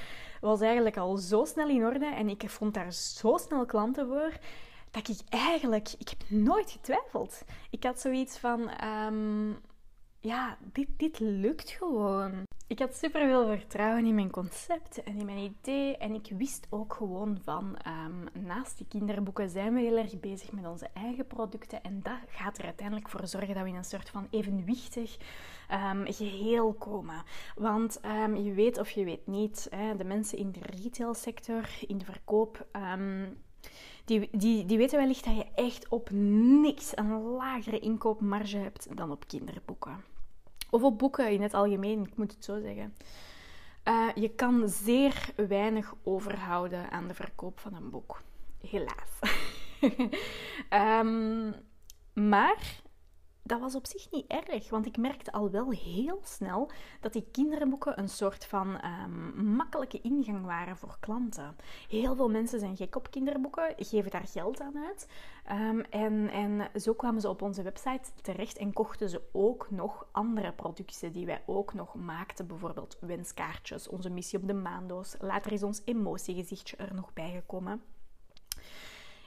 was 0.41 0.61
eigenlijk 0.61 0.97
al 0.97 1.17
zo 1.17 1.45
snel 1.45 1.69
in 1.69 1.85
orde 1.85 2.07
en 2.07 2.29
ik 2.29 2.51
vond 2.51 2.75
daar 2.75 2.93
zo 2.93 3.37
snel 3.37 3.67
klanten 3.67 4.07
voor 4.07 4.33
dat 4.91 5.09
ik 5.09 5.17
eigenlijk, 5.29 5.89
ik 5.99 6.09
heb 6.09 6.31
nooit 6.31 6.71
getwijfeld. 6.71 7.43
Ik 7.71 7.85
had 7.85 8.01
zoiets 8.01 8.39
van, 8.39 8.71
um, 8.85 9.59
ja, 10.25 10.59
dit, 10.73 10.89
dit 10.97 11.19
lukt 11.19 11.71
gewoon. 11.71 12.43
Ik 12.67 12.79
had 12.79 12.97
super 12.97 13.21
veel 13.21 13.47
vertrouwen 13.47 14.07
in 14.07 14.15
mijn 14.15 14.31
concept 14.31 15.03
en 15.03 15.19
in 15.19 15.25
mijn 15.25 15.39
idee. 15.39 15.97
En 15.97 16.15
ik 16.15 16.33
wist 16.37 16.67
ook 16.71 16.95
gewoon 16.95 17.39
van, 17.43 17.79
um, 17.87 18.45
naast 18.45 18.77
die 18.77 18.87
kinderboeken 18.89 19.51
zijn 19.51 19.75
we 19.75 19.81
heel 19.81 19.97
erg 19.97 20.21
bezig 20.21 20.53
met 20.53 20.67
onze 20.67 20.89
eigen 20.95 21.27
producten. 21.27 21.83
En 21.83 22.01
dat 22.03 22.19
gaat 22.29 22.59
er 22.59 22.65
uiteindelijk 22.65 23.09
voor 23.09 23.27
zorgen 23.27 23.55
dat 23.55 23.63
we 23.63 23.69
in 23.69 23.75
een 23.75 23.85
soort 23.85 24.09
van 24.09 24.27
evenwichtig 24.31 25.17
um, 25.73 26.13
geheel 26.13 26.73
komen. 26.73 27.23
Want 27.55 28.01
um, 28.05 28.37
je 28.37 28.53
weet 28.53 28.79
of 28.79 28.91
je 28.91 29.05
weet 29.05 29.27
niet, 29.27 29.67
hè, 29.71 29.97
de 29.97 30.05
mensen 30.05 30.39
in 30.39 30.53
de 30.53 30.61
retailsector, 30.63 31.69
in 31.87 31.99
de 31.99 32.05
verkoop... 32.05 32.67
Die, 34.05 34.29
die, 34.33 34.65
die 34.65 34.79
weten 34.79 34.99
wellicht 34.99 35.25
dat 35.25 35.37
je 35.37 35.47
echt 35.55 35.89
op 35.89 36.09
niks 36.11 36.97
een 36.97 37.23
lagere 37.23 37.79
inkoopmarge 37.79 38.57
hebt 38.57 38.97
dan 38.97 39.11
op 39.11 39.27
kinderboeken. 39.27 40.05
Of 40.71 40.83
op 40.83 40.99
boeken 40.99 41.31
in 41.31 41.43
het 41.43 41.55
algemeen, 41.55 42.03
ik 42.03 42.17
moet 42.17 42.33
het 42.33 42.45
zo 42.45 42.61
zeggen. 42.61 42.95
Uh, 43.89 44.09
je 44.15 44.29
kan 44.29 44.69
zeer 44.69 45.33
weinig 45.37 45.95
overhouden 46.03 46.91
aan 46.91 47.09
de 47.09 47.15
verkoop 47.15 47.61
van 47.61 47.75
een 47.75 47.91
boek. 47.91 48.23
Helaas. 48.61 49.19
um, 51.01 51.55
maar 52.31 52.83
dat 53.47 53.61
was 53.61 53.75
op 53.75 53.87
zich 53.87 54.11
niet 54.11 54.27
erg, 54.27 54.71
want 54.71 54.87
ik 54.87 54.97
merkte 54.97 55.33
al 55.33 55.51
wel 55.51 55.71
heel 55.71 56.21
snel 56.23 56.71
dat 57.01 57.13
die 57.13 57.29
kinderboeken 57.33 57.99
een 57.99 58.09
soort 58.09 58.47
van 58.47 58.81
um, 58.85 59.55
makkelijke 59.55 60.01
ingang 60.01 60.45
waren 60.45 60.77
voor 60.77 60.97
klanten. 61.01 61.57
Heel 61.89 62.17
veel 62.17 62.31
mensen 62.31 62.61
zijn 62.61 62.77
gek 62.77 62.97
op 62.97 63.11
kinderboeken, 63.11 63.75
geven 63.77 64.11
daar 64.11 64.27
geld 64.27 64.61
aan 64.61 64.79
uit. 64.79 65.09
Um, 65.53 65.81
en, 65.81 66.31
en 66.31 66.81
zo 66.81 66.95
kwamen 66.95 67.21
ze 67.21 67.29
op 67.29 67.43
onze 67.43 67.63
website 67.63 68.11
terecht 68.23 68.57
en 68.57 68.73
kochten 68.73 69.09
ze 69.09 69.23
ook 69.33 69.71
nog 69.71 70.07
andere 70.13 70.53
producten 70.53 71.13
die 71.13 71.27
wij 71.27 71.43
ook 71.47 71.75
nog 71.75 71.95
maakten. 71.95 72.47
Bijvoorbeeld 72.47 72.97
wenskaartjes, 73.01 73.89
onze 73.89 74.11
missie 74.11 74.39
op 74.39 74.47
de 74.47 74.55
maandoos. 74.55 75.17
Later 75.21 75.53
is 75.53 75.63
ons 75.63 75.83
emotiegezichtje 75.85 76.77
er 76.77 76.95
nog 76.95 77.13
bijgekomen. 77.13 77.83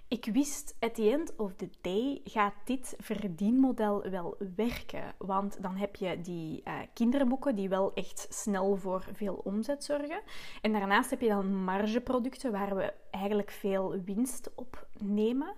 Ik 0.10 0.26
wist, 0.26 0.76
at 0.80 0.96
the 0.96 1.12
end 1.12 1.36
of 1.36 1.56
the 1.56 1.70
day 1.82 2.22
gaat 2.24 2.54
dit 2.64 2.96
verdienmodel 2.98 4.10
wel 4.10 4.38
werken. 4.56 5.14
Want 5.18 5.62
dan 5.62 5.76
heb 5.76 5.96
je 5.96 6.22
die 6.22 6.62
uh, 6.66 6.74
kinderboeken 6.94 7.56
die 7.56 7.70
wel 7.70 7.94
echt 7.94 8.28
snel 8.30 8.76
voor 8.76 9.06
veel 9.14 9.42
omzet 9.44 9.84
zorgen. 9.84 10.22
En 10.62 10.72
daarnaast 10.72 11.10
heb 11.10 11.22
je 11.22 11.28
dan 11.28 11.64
margeproducten 11.64 12.52
waar 12.52 12.76
we 12.76 12.94
eigenlijk 13.12 13.52
veel 13.52 14.02
winst 14.06 14.52
op 14.56 14.88
nemen. 14.98 15.56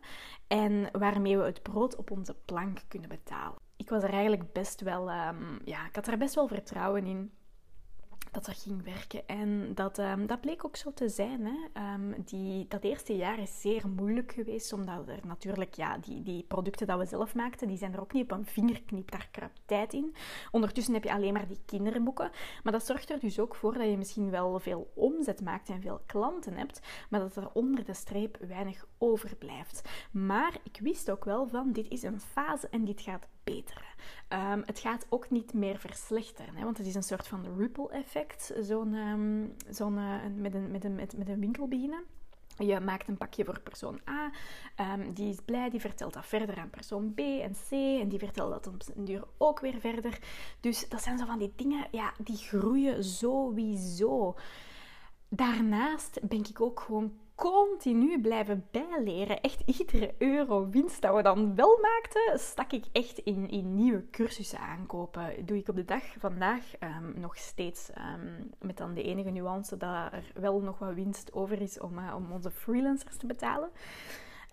En 0.47 0.89
waarmee 0.91 1.37
we 1.37 1.43
het 1.43 1.63
brood 1.63 1.95
op 1.95 2.11
onze 2.11 2.35
plank 2.45 2.79
kunnen 2.87 3.09
betalen. 3.09 3.57
Ik 3.75 3.89
was 3.89 4.03
er 4.03 4.13
eigenlijk 4.13 4.53
best 4.53 4.81
wel, 4.81 5.11
um, 5.11 5.59
ja, 5.65 5.85
ik 5.85 5.95
had 5.95 6.07
er 6.07 6.17
best 6.17 6.35
wel 6.35 6.47
vertrouwen 6.47 7.05
in 7.05 7.31
dat 8.31 8.45
dat 8.45 8.57
ging 8.57 8.83
werken. 8.83 9.27
En 9.27 9.71
dat, 9.75 9.97
um, 9.97 10.27
dat 10.27 10.41
bleek 10.41 10.65
ook 10.65 10.75
zo 10.75 10.93
te 10.93 11.09
zijn. 11.09 11.45
Hè. 11.45 11.93
Um, 11.93 12.15
die, 12.25 12.67
dat 12.67 12.83
eerste 12.83 13.15
jaar 13.15 13.39
is 13.39 13.61
zeer 13.61 13.87
moeilijk 13.87 14.31
geweest, 14.31 14.73
omdat 14.73 15.07
er 15.07 15.19
natuurlijk, 15.27 15.73
ja, 15.73 15.97
die, 15.97 16.23
die 16.23 16.43
producten 16.43 16.87
dat 16.87 16.99
we 16.99 17.05
zelf 17.05 17.35
maakten, 17.35 17.67
die 17.67 17.77
zijn 17.77 17.93
er 17.93 18.01
ook 18.01 18.13
niet 18.13 18.23
op 18.23 18.37
een 18.37 18.45
vingerknip, 18.45 19.11
daar 19.11 19.27
krap 19.31 19.51
tijd 19.65 19.93
in. 19.93 20.15
Ondertussen 20.51 20.93
heb 20.93 21.03
je 21.03 21.13
alleen 21.13 21.33
maar 21.33 21.47
die 21.47 21.61
kinderboeken. 21.65 22.31
Maar 22.63 22.73
dat 22.73 22.85
zorgt 22.85 23.09
er 23.09 23.19
dus 23.19 23.39
ook 23.39 23.55
voor 23.55 23.73
dat 23.73 23.89
je 23.89 23.97
misschien 23.97 24.29
wel 24.29 24.59
veel 24.59 24.91
omzet 24.95 25.41
maakt 25.41 25.69
en 25.69 25.81
veel 25.81 26.01
klanten 26.05 26.53
hebt, 26.53 26.79
maar 27.09 27.19
dat 27.19 27.35
er 27.35 27.51
onder 27.53 27.85
de 27.85 27.93
streep 27.93 28.37
weinig 28.47 28.85
overblijft. 28.97 29.89
Maar 30.11 30.57
ik 30.63 30.79
wist 30.81 31.11
ook 31.11 31.25
wel 31.25 31.47
van, 31.47 31.71
dit 31.71 31.87
is 31.89 32.03
een 32.03 32.19
fase 32.19 32.67
en 32.69 32.85
dit 32.85 33.01
gaat 33.01 33.27
verbeteren. 33.43 33.87
Um, 34.29 34.63
het 34.65 34.79
gaat 34.79 35.05
ook 35.09 35.29
niet 35.29 35.53
meer 35.53 35.77
verslechteren, 35.77 36.55
hè, 36.55 36.63
want 36.63 36.77
het 36.77 36.87
is 36.87 36.95
een 36.95 37.03
soort 37.03 37.27
van 37.27 37.57
ripple 37.57 37.89
effect, 37.89 38.18
zo'n, 38.59 38.93
um, 38.93 39.55
zo'n, 39.69 39.97
uh, 39.97 40.15
met, 40.35 40.53
een, 40.53 40.71
met, 40.71 40.83
een, 40.83 40.95
met, 40.95 41.17
met 41.17 41.29
een 41.29 41.39
winkel 41.39 41.67
beginnen. 41.67 42.03
Je 42.57 42.79
maakt 42.79 43.07
een 43.07 43.17
pakje 43.17 43.45
voor 43.45 43.59
persoon 43.59 43.99
A, 44.09 44.31
um, 44.93 45.13
die 45.13 45.29
is 45.29 45.37
blij, 45.45 45.69
die 45.69 45.79
vertelt 45.79 46.13
dat 46.13 46.25
verder 46.25 46.57
aan 46.57 46.69
persoon 46.69 47.13
B 47.13 47.19
en 47.19 47.51
C, 47.69 47.71
en 47.71 48.09
die 48.09 48.19
vertelt 48.19 48.51
dat 48.51 48.67
op 48.67 48.75
een 48.95 49.05
duur 49.05 49.23
ook 49.37 49.59
weer 49.59 49.79
verder. 49.79 50.19
Dus 50.59 50.89
dat 50.89 51.01
zijn 51.01 51.17
zo 51.17 51.25
van 51.25 51.39
die 51.39 51.53
dingen, 51.55 51.87
ja, 51.91 52.13
die 52.17 52.37
groeien 52.37 53.03
sowieso. 53.03 54.35
Daarnaast 55.29 56.19
ben 56.27 56.39
ik 56.39 56.61
ook 56.61 56.79
gewoon 56.79 57.13
continu 57.39 58.21
blijven 58.21 58.67
bijleren. 58.71 59.41
Echt 59.41 59.61
iedere 59.65 60.15
euro 60.17 60.69
winst 60.69 61.01
dat 61.01 61.15
we 61.15 61.21
dan 61.21 61.55
wel 61.55 61.79
maakten, 61.81 62.39
stak 62.39 62.71
ik 62.71 62.85
echt 62.91 63.17
in, 63.17 63.49
in 63.49 63.75
nieuwe 63.75 64.09
cursussen 64.09 64.59
aankopen. 64.59 65.45
Doe 65.45 65.57
ik 65.57 65.67
op 65.67 65.75
de 65.75 65.85
dag 65.85 66.03
vandaag 66.17 66.63
um, 66.79 67.19
nog 67.19 67.37
steeds. 67.37 67.89
Um, 67.89 68.49
met 68.59 68.77
dan 68.77 68.93
de 68.93 69.03
enige 69.03 69.29
nuance 69.29 69.77
dat 69.77 70.13
er 70.13 70.31
wel 70.33 70.59
nog 70.59 70.79
wat 70.79 70.93
winst 70.93 71.33
over 71.33 71.61
is 71.61 71.79
om, 71.79 71.97
uh, 71.97 72.13
om 72.15 72.31
onze 72.31 72.51
freelancers 72.51 73.17
te 73.17 73.25
betalen. 73.25 73.69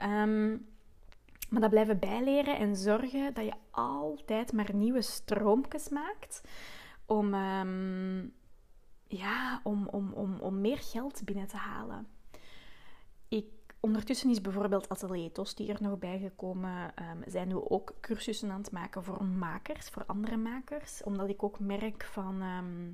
Um, 0.03 0.67
maar 1.51 1.61
dat 1.61 1.71
blijven 1.71 1.99
bijleren 1.99 2.59
en 2.59 2.77
zorgen 2.77 3.35
dat 3.35 3.45
je 3.45 3.55
altijd 3.71 4.53
maar 4.53 4.75
nieuwe 4.75 5.03
stroompjes 5.03 5.89
maakt 5.89 6.43
om, 7.07 7.35
ehm, 7.35 8.19
ja, 9.07 9.61
om, 9.63 9.89
om, 9.89 10.13
om, 10.13 10.41
om 10.41 10.61
meer 10.61 10.79
geld 10.79 11.25
binnen 11.25 11.47
te 11.47 11.57
halen. 11.57 12.16
Ondertussen 13.87 14.31
is 14.31 14.41
bijvoorbeeld 14.41 14.89
Atelier 14.89 15.33
Tosti 15.33 15.69
er 15.69 15.83
nog 15.83 15.99
bijgekomen. 15.99 16.93
Um, 17.11 17.23
zijn 17.27 17.49
we 17.49 17.71
ook 17.71 17.95
cursussen 18.01 18.51
aan 18.51 18.61
het 18.61 18.71
maken 18.71 19.05
voor 19.05 19.25
makers, 19.25 19.89
voor 19.89 20.05
andere 20.07 20.37
makers. 20.37 21.03
Omdat 21.03 21.29
ik 21.29 21.43
ook 21.43 21.59
merk 21.61 22.05
van, 22.05 22.43
ehm, 22.43 22.91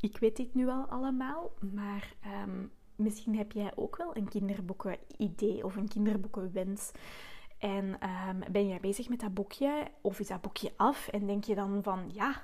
ik 0.00 0.18
weet 0.18 0.36
dit 0.36 0.54
nu 0.54 0.68
al 0.68 0.84
allemaal, 0.84 1.52
maar 1.74 2.14
misschien 2.96 3.36
heb 3.36 3.52
jij 3.52 3.72
ook 3.74 3.96
wel 3.96 4.16
een 4.16 4.28
kinderboeken-idee 4.28 5.64
of 5.64 5.76
een 5.76 5.88
kinderboekenwens. 5.88 6.90
En 7.58 7.98
ben 8.50 8.68
jij 8.68 8.80
bezig 8.80 9.08
met 9.08 9.20
dat 9.20 9.34
boekje 9.34 9.90
of 10.00 10.20
is 10.20 10.28
dat 10.28 10.40
boekje 10.40 10.72
af 10.76 11.08
en 11.08 11.26
denk 11.26 11.44
je 11.44 11.54
dan 11.54 11.82
van 11.82 12.10
ja, 12.12 12.42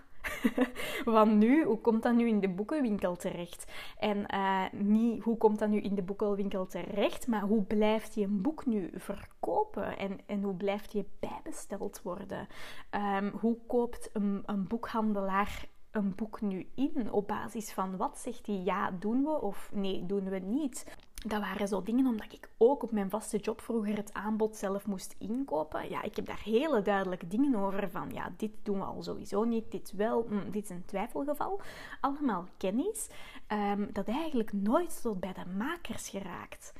van 1.04 1.38
nu, 1.38 1.64
hoe 1.64 1.80
komt 1.80 2.02
dat 2.02 2.14
nu 2.14 2.28
in 2.28 2.40
de 2.40 2.48
boekenwinkel 2.48 3.16
terecht? 3.16 3.72
En 3.98 4.26
uh, 4.34 4.64
niet 4.72 5.22
hoe 5.22 5.36
komt 5.36 5.58
dat 5.58 5.68
nu 5.68 5.80
in 5.80 5.94
de 5.94 6.02
boekenwinkel 6.02 6.66
terecht, 6.66 7.26
maar 7.26 7.42
hoe 7.42 7.62
blijft 7.62 8.14
die 8.14 8.24
een 8.24 8.42
boek 8.42 8.66
nu 8.66 8.90
verkopen? 8.94 9.98
En, 9.98 10.18
en 10.26 10.42
hoe 10.42 10.54
blijft 10.54 10.92
die 10.92 11.08
bijbesteld 11.20 12.02
worden? 12.02 12.46
Um, 12.90 13.32
hoe 13.40 13.56
koopt 13.66 14.10
een, 14.12 14.42
een 14.46 14.66
boekhandelaar 14.66 15.68
een 15.90 16.14
boek 16.14 16.40
nu 16.40 16.68
in? 16.74 17.12
Op 17.12 17.28
basis 17.28 17.72
van 17.72 17.96
wat 17.96 18.18
zegt 18.18 18.46
hij 18.46 18.56
ja, 18.56 18.90
doen 18.90 19.22
we 19.22 19.40
of 19.40 19.70
nee, 19.74 20.06
doen 20.06 20.28
we 20.28 20.38
niet? 20.38 20.86
Dat 21.26 21.40
waren 21.40 21.68
zo 21.68 21.82
dingen 21.82 22.06
omdat 22.06 22.32
ik 22.32 22.48
ook 22.56 22.82
op 22.82 22.90
mijn 22.90 23.10
vaste 23.10 23.36
job 23.36 23.60
vroeger 23.60 23.96
het 23.96 24.12
aanbod 24.12 24.56
zelf 24.56 24.86
moest 24.86 25.14
inkopen. 25.18 25.90
Ja, 25.90 26.02
ik 26.02 26.16
heb 26.16 26.26
daar 26.26 26.42
hele 26.44 26.82
duidelijke 26.82 27.26
dingen 27.26 27.54
over 27.54 27.90
van 27.90 28.10
ja, 28.12 28.32
dit 28.36 28.50
doen 28.62 28.78
we 28.78 28.84
al 28.84 29.02
sowieso 29.02 29.44
niet, 29.44 29.70
dit 29.70 29.92
wel, 29.92 30.26
mm, 30.28 30.50
dit 30.50 30.64
is 30.64 30.70
een 30.70 30.84
twijfelgeval. 30.84 31.60
Allemaal 32.00 32.46
kennis 32.56 33.08
um, 33.52 33.88
dat 33.92 34.06
eigenlijk 34.06 34.52
nooit 34.52 35.02
tot 35.02 35.20
bij 35.20 35.32
de 35.32 35.50
makers 35.56 36.08
geraakt. 36.08 36.72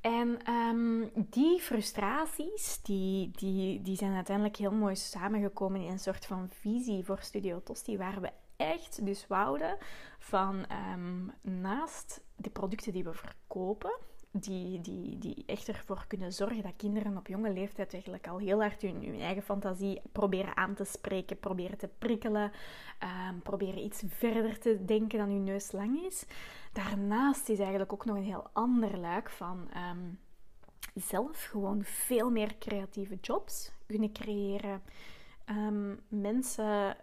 En 0.00 0.38
ehm, 0.44 1.06
die 1.14 1.60
frustraties, 1.60 2.82
die, 2.82 3.30
die, 3.30 3.82
die 3.82 3.96
zijn 3.96 4.14
uiteindelijk 4.14 4.56
heel 4.56 4.72
mooi 4.72 4.96
samengekomen 4.96 5.80
in 5.80 5.90
een 5.90 5.98
soort 5.98 6.26
van 6.26 6.48
visie 6.50 7.04
voor 7.04 7.18
Studio 7.20 7.62
Tosti, 7.62 7.96
waar 7.96 8.20
we 8.20 8.30
echt 8.60 9.04
dus 9.06 9.26
wouden 9.26 9.76
van 10.18 10.64
um, 10.92 11.32
naast 11.40 12.24
de 12.36 12.50
producten 12.50 12.92
die 12.92 13.04
we 13.04 13.12
verkopen, 13.12 13.92
die, 14.32 14.80
die, 14.80 15.18
die 15.18 15.42
echt 15.46 15.68
ervoor 15.68 16.04
kunnen 16.08 16.32
zorgen 16.32 16.62
dat 16.62 16.76
kinderen 16.76 17.16
op 17.16 17.26
jonge 17.26 17.52
leeftijd 17.52 17.92
eigenlijk 17.92 18.28
al 18.28 18.38
heel 18.38 18.60
hard 18.60 18.82
hun, 18.82 19.20
eigen 19.20 19.42
fantasie 19.42 20.02
proberen 20.12 20.56
aan 20.56 20.74
te 20.74 20.84
spreken, 20.84 21.38
proberen 21.38 21.78
te 21.78 21.88
prikkelen, 21.98 22.52
um, 23.28 23.42
proberen 23.42 23.84
iets 23.84 24.02
verder 24.06 24.58
te 24.58 24.84
denken 24.84 25.18
dan 25.18 25.28
hun 25.28 25.44
neus 25.44 25.72
lang 25.72 26.02
is. 26.04 26.26
Daarnaast 26.72 27.48
is 27.48 27.58
eigenlijk 27.58 27.92
ook 27.92 28.04
nog 28.04 28.16
een 28.16 28.22
heel 28.22 28.48
ander 28.52 28.98
luik 28.98 29.30
van 29.30 29.68
um, 29.90 30.18
zelf 30.94 31.44
gewoon 31.44 31.84
veel 31.84 32.30
meer 32.30 32.58
creatieve 32.58 33.18
jobs 33.20 33.72
kunnen 33.86 34.12
creëren. 34.12 34.82
Mensen 36.08 36.96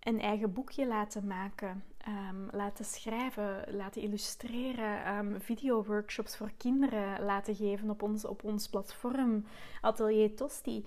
een 0.00 0.20
eigen 0.20 0.52
boekje 0.52 0.86
laten 0.86 1.26
maken, 1.26 1.84
um, 2.08 2.48
laten 2.52 2.84
schrijven, 2.84 3.64
laten 3.76 4.02
illustreren, 4.02 5.16
um, 5.16 5.40
videoworkshops 5.40 6.36
voor 6.36 6.50
kinderen 6.56 7.24
laten 7.24 7.54
geven 7.54 7.90
op 7.90 8.02
ons, 8.02 8.24
op 8.24 8.44
ons 8.44 8.68
platform 8.68 9.44
Atelier 9.80 10.36
Tosti. 10.36 10.84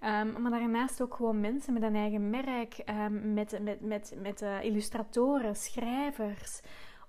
Um, 0.00 0.42
maar 0.42 0.50
daarnaast 0.50 1.02
ook 1.02 1.14
gewoon 1.14 1.40
mensen 1.40 1.72
met 1.72 1.82
een 1.82 1.96
eigen 1.96 2.30
merk, 2.30 2.84
met, 3.10 3.62
met, 3.62 3.80
met, 3.80 4.14
met 4.22 4.42
uh, 4.42 4.64
illustratoren, 4.64 5.56
schrijvers. 5.56 6.60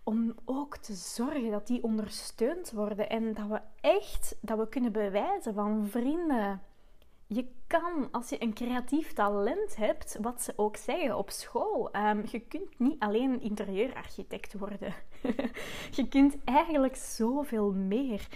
Om 0.04 0.36
ook 0.46 0.78
te 0.78 0.94
zorgen 0.94 1.52
dat 1.52 1.68
die 1.68 1.84
ondersteund 1.84 2.72
worden 2.72 3.10
en 3.10 3.34
dat 3.34 3.48
we 3.48 3.62
echt 3.82 4.36
dat 4.42 4.58
we 4.58 4.70
kunnen 4.70 4.92
bewijzen 4.92 5.54
van 5.54 5.88
vrienden, 5.88 6.62
je 7.28 7.48
kan, 7.68 8.12
als 8.12 8.30
je 8.30 8.42
een 8.42 8.54
creatief 8.54 9.14
talent 9.14 9.76
hebt, 9.76 10.18
wat 10.22 10.42
ze 10.42 10.54
ook 10.56 10.78
zeggen 10.78 11.18
op 11.18 11.30
school, 11.30 11.96
um, 11.96 12.24
je 12.32 12.40
kunt 12.40 12.80
niet 12.80 13.00
alleen 13.00 13.42
interieurarchitect 13.42 14.54
worden. 14.54 14.94
je 15.98 16.08
kunt 16.10 16.44
eigenlijk 16.44 16.96
zoveel 16.96 17.72
meer. 17.72 18.28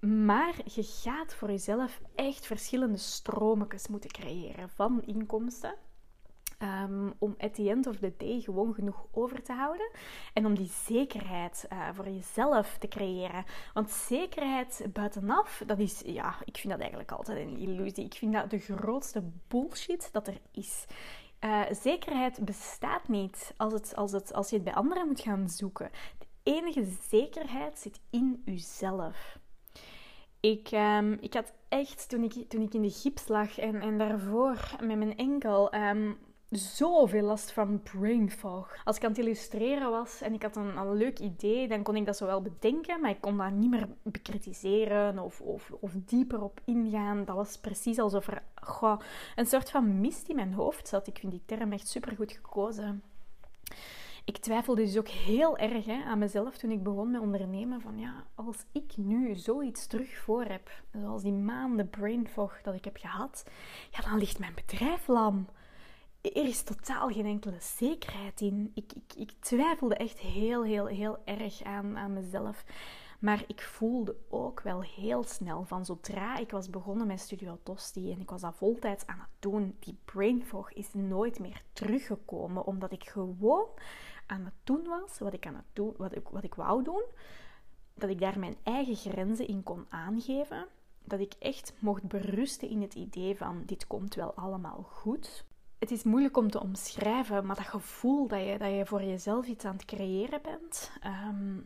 Maar 0.00 0.54
je 0.64 0.82
gaat 0.82 1.34
voor 1.34 1.50
jezelf 1.50 2.00
echt 2.14 2.46
verschillende 2.46 2.98
stroomjes 2.98 3.88
moeten 3.88 4.10
creëren 4.10 4.68
van 4.68 5.02
inkomsten 5.02 5.74
Um, 6.62 7.12
om 7.18 7.34
at 7.38 7.54
the 7.54 7.70
end 7.70 7.86
of 7.86 7.96
the 7.96 8.12
day 8.16 8.40
gewoon 8.40 8.74
genoeg 8.74 9.06
over 9.12 9.42
te 9.42 9.52
houden. 9.52 9.90
En 10.32 10.46
om 10.46 10.54
die 10.54 10.70
zekerheid 10.84 11.66
uh, 11.72 11.88
voor 11.92 12.08
jezelf 12.08 12.76
te 12.78 12.88
creëren. 12.88 13.44
Want 13.74 13.90
zekerheid 13.90 14.86
buitenaf, 14.92 15.62
dat 15.66 15.78
is, 15.78 16.02
ja, 16.04 16.36
ik 16.44 16.56
vind 16.56 16.72
dat 16.72 16.80
eigenlijk 16.80 17.12
altijd 17.12 17.38
een 17.38 17.56
illusie. 17.56 18.04
Ik 18.04 18.14
vind 18.14 18.32
dat 18.32 18.50
de 18.50 18.58
grootste 18.58 19.22
bullshit 19.48 20.08
dat 20.12 20.26
er 20.26 20.40
is. 20.52 20.84
Uh, 21.44 21.62
zekerheid 21.70 22.44
bestaat 22.44 23.08
niet 23.08 23.54
als, 23.56 23.72
het, 23.72 23.96
als, 23.96 24.12
het, 24.12 24.32
als 24.32 24.48
je 24.50 24.54
het 24.54 24.64
bij 24.64 24.74
anderen 24.74 25.06
moet 25.06 25.20
gaan 25.20 25.48
zoeken. 25.48 25.90
De 26.18 26.26
enige 26.42 26.84
zekerheid 27.08 27.78
zit 27.78 28.00
in 28.10 28.42
jezelf. 28.44 29.38
Ik, 30.40 30.70
um, 30.72 31.12
ik 31.20 31.34
had 31.34 31.52
echt, 31.68 32.08
toen 32.08 32.22
ik, 32.22 32.48
toen 32.48 32.62
ik 32.62 32.74
in 32.74 32.82
de 32.82 32.90
gips 32.90 33.28
lag 33.28 33.58
en, 33.58 33.80
en 33.80 33.98
daarvoor 33.98 34.76
met 34.80 34.98
mijn 34.98 35.16
enkel, 35.16 35.74
um, 35.74 36.18
zoveel 36.50 37.22
last 37.22 37.52
van 37.52 37.82
brain 37.82 38.30
fog. 38.30 38.76
Als 38.84 38.96
ik 38.96 39.04
aan 39.04 39.10
het 39.10 39.18
illustreren 39.18 39.90
was 39.90 40.20
en 40.20 40.34
ik 40.34 40.42
had 40.42 40.56
een, 40.56 40.96
leuk 40.96 41.18
idee, 41.18 41.68
dan 41.68 41.82
kon 41.82 41.96
ik 41.96 42.06
dat 42.06 42.16
zo 42.16 42.26
wel 42.26 42.42
bedenken, 42.42 43.00
maar 43.00 43.10
ik 43.10 43.20
kon 43.20 43.36
dat 43.36 43.50
niet 43.50 43.70
meer 43.70 43.88
bekritiseren 44.02 45.18
of, 45.18 45.40
of, 45.40 45.72
of 45.80 45.92
dieper 46.06 46.42
op 46.42 46.60
ingaan. 46.64 47.24
Dat 47.24 47.36
was 47.36 47.58
precies 47.58 47.98
alsof 47.98 48.26
er 48.26 48.42
goh, 48.54 49.00
een 49.36 49.46
soort 49.46 49.70
van 49.70 50.00
mist 50.00 50.28
in 50.28 50.36
mijn 50.36 50.52
hoofd 50.52 50.88
zat. 50.88 51.06
Ik 51.06 51.18
vind 51.18 51.32
die 51.32 51.42
term 51.46 51.72
echt 51.72 51.88
super 51.88 52.16
goed 52.16 52.32
gekozen. 52.32 53.02
Ik 54.24 54.38
twijfelde 54.38 54.82
dus 54.82 54.98
ook 54.98 55.08
heel 55.08 55.58
erg 55.58 55.84
hè, 55.84 56.02
aan 56.04 56.18
mezelf 56.18 56.58
toen 56.58 56.70
ik 56.70 56.82
begon 56.82 57.10
met 57.10 57.20
ondernemen. 57.20 57.80
Van 57.80 57.98
ja, 57.98 58.24
als 58.34 58.64
ik 58.72 58.96
nu 58.96 59.34
zoiets 59.34 59.86
terug 59.86 60.18
voor 60.18 60.44
heb, 60.44 60.70
zoals 60.92 61.22
die 61.22 61.32
maanden 61.32 61.90
brain 61.90 62.28
fog 62.28 62.60
dat 62.62 62.74
ik 62.74 62.84
heb 62.84 62.96
gehad, 62.96 63.44
ja, 63.90 64.00
dan 64.00 64.18
ligt 64.18 64.38
mijn 64.38 64.54
bedrijf 64.54 65.06
lam 65.06 65.46
er 66.22 66.44
is 66.46 66.62
totaal 66.62 67.08
geen 67.08 67.26
enkele 67.26 67.60
zekerheid 67.60 68.40
in. 68.40 68.70
Ik, 68.74 68.92
ik, 68.92 69.14
ik 69.16 69.32
twijfelde 69.40 69.94
echt 69.94 70.18
heel, 70.18 70.64
heel, 70.64 70.86
heel 70.86 71.18
erg 71.24 71.62
aan, 71.62 71.98
aan 71.98 72.12
mezelf. 72.12 72.64
Maar 73.18 73.44
ik 73.46 73.62
voelde 73.62 74.16
ook 74.28 74.60
wel 74.60 74.82
heel 74.82 75.22
snel 75.22 75.64
van 75.64 75.84
zodra 75.84 76.36
ik 76.36 76.50
was 76.50 76.70
begonnen 76.70 77.06
met 77.06 77.20
Studio 77.20 77.58
Tosti 77.62 78.12
en 78.12 78.20
ik 78.20 78.30
was 78.30 78.40
dat 78.40 78.56
voltijds 78.56 79.06
aan 79.06 79.18
het 79.18 79.28
doen, 79.38 79.76
die 79.78 79.98
brain 80.04 80.44
fog 80.44 80.72
is 80.72 80.92
nooit 80.92 81.38
meer 81.38 81.62
teruggekomen, 81.72 82.64
omdat 82.64 82.92
ik 82.92 83.08
gewoon 83.08 83.68
aan 84.26 84.44
het 84.44 84.54
doen 84.64 84.84
was 84.84 85.18
wat 85.18 85.32
ik, 85.32 85.46
aan 85.46 85.54
het 85.54 85.64
doen, 85.72 85.94
wat 85.96 86.16
ik, 86.16 86.28
wat 86.28 86.44
ik 86.44 86.54
wou 86.54 86.82
doen. 86.84 87.02
Dat 87.94 88.10
ik 88.10 88.20
daar 88.20 88.38
mijn 88.38 88.56
eigen 88.62 88.96
grenzen 88.96 89.46
in 89.46 89.62
kon 89.62 89.86
aangeven. 89.88 90.66
Dat 91.04 91.20
ik 91.20 91.34
echt 91.38 91.72
mocht 91.78 92.08
berusten 92.08 92.68
in 92.68 92.82
het 92.82 92.94
idee 92.94 93.36
van 93.36 93.62
dit 93.66 93.86
komt 93.86 94.14
wel 94.14 94.34
allemaal 94.34 94.82
goed 94.82 95.44
het 95.80 95.90
is 95.90 96.02
moeilijk 96.02 96.36
om 96.36 96.50
te 96.50 96.60
omschrijven, 96.60 97.46
maar 97.46 97.56
dat 97.56 97.66
gevoel 97.66 98.28
dat 98.28 98.44
je, 98.44 98.58
dat 98.58 98.70
je 98.70 98.86
voor 98.86 99.02
jezelf 99.02 99.46
iets 99.46 99.64
aan 99.64 99.72
het 99.72 99.84
creëren 99.84 100.42
bent, 100.42 100.92
ehm, 101.00 101.56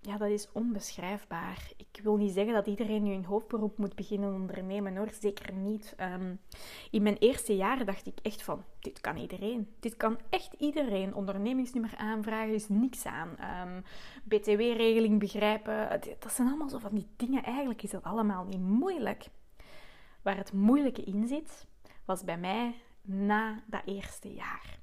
ja, 0.00 0.16
dat 0.16 0.28
is 0.28 0.48
onbeschrijfbaar. 0.52 1.70
Ik 1.76 2.00
wil 2.02 2.16
niet 2.16 2.32
zeggen 2.32 2.54
dat 2.54 2.66
iedereen 2.66 3.02
nu 3.02 3.12
een 3.12 3.24
hoofdberoep 3.24 3.78
moet 3.78 3.94
beginnen 3.94 4.34
ondernemen, 4.34 4.96
hoor. 4.96 5.10
Zeker 5.20 5.52
niet. 5.52 5.94
Ehm, 5.96 6.34
in 6.90 7.02
mijn 7.02 7.16
eerste 7.16 7.56
jaren 7.56 7.86
dacht 7.86 8.06
ik 8.06 8.18
echt 8.22 8.42
van, 8.42 8.64
dit 8.80 9.00
kan 9.00 9.16
iedereen. 9.16 9.74
Dit 9.80 9.96
kan 9.96 10.18
echt 10.30 10.54
iedereen. 10.58 11.14
Ondernemingsnummer 11.14 11.96
aanvragen 11.96 12.54
is 12.54 12.68
niks 12.68 13.06
aan. 13.06 13.28
Um, 13.28 13.84
BTW-regeling 14.24 15.18
begrijpen, 15.18 16.00
dat 16.18 16.32
zijn 16.32 16.48
allemaal 16.48 16.68
zo 16.68 16.78
van 16.78 16.94
die 16.94 17.08
dingen. 17.16 17.42
Eigenlijk 17.42 17.82
is 17.82 17.90
dat 17.90 18.02
allemaal 18.02 18.44
niet 18.44 18.60
moeilijk. 18.60 19.28
Waar 20.22 20.36
het 20.36 20.52
moeilijke 20.52 21.02
in 21.02 21.26
zit, 21.26 21.66
was 22.04 22.24
bij 22.24 22.38
mij 22.38 22.74
na 23.08 23.62
dat 23.66 23.82
eerste 23.84 24.34
jaar. 24.34 24.78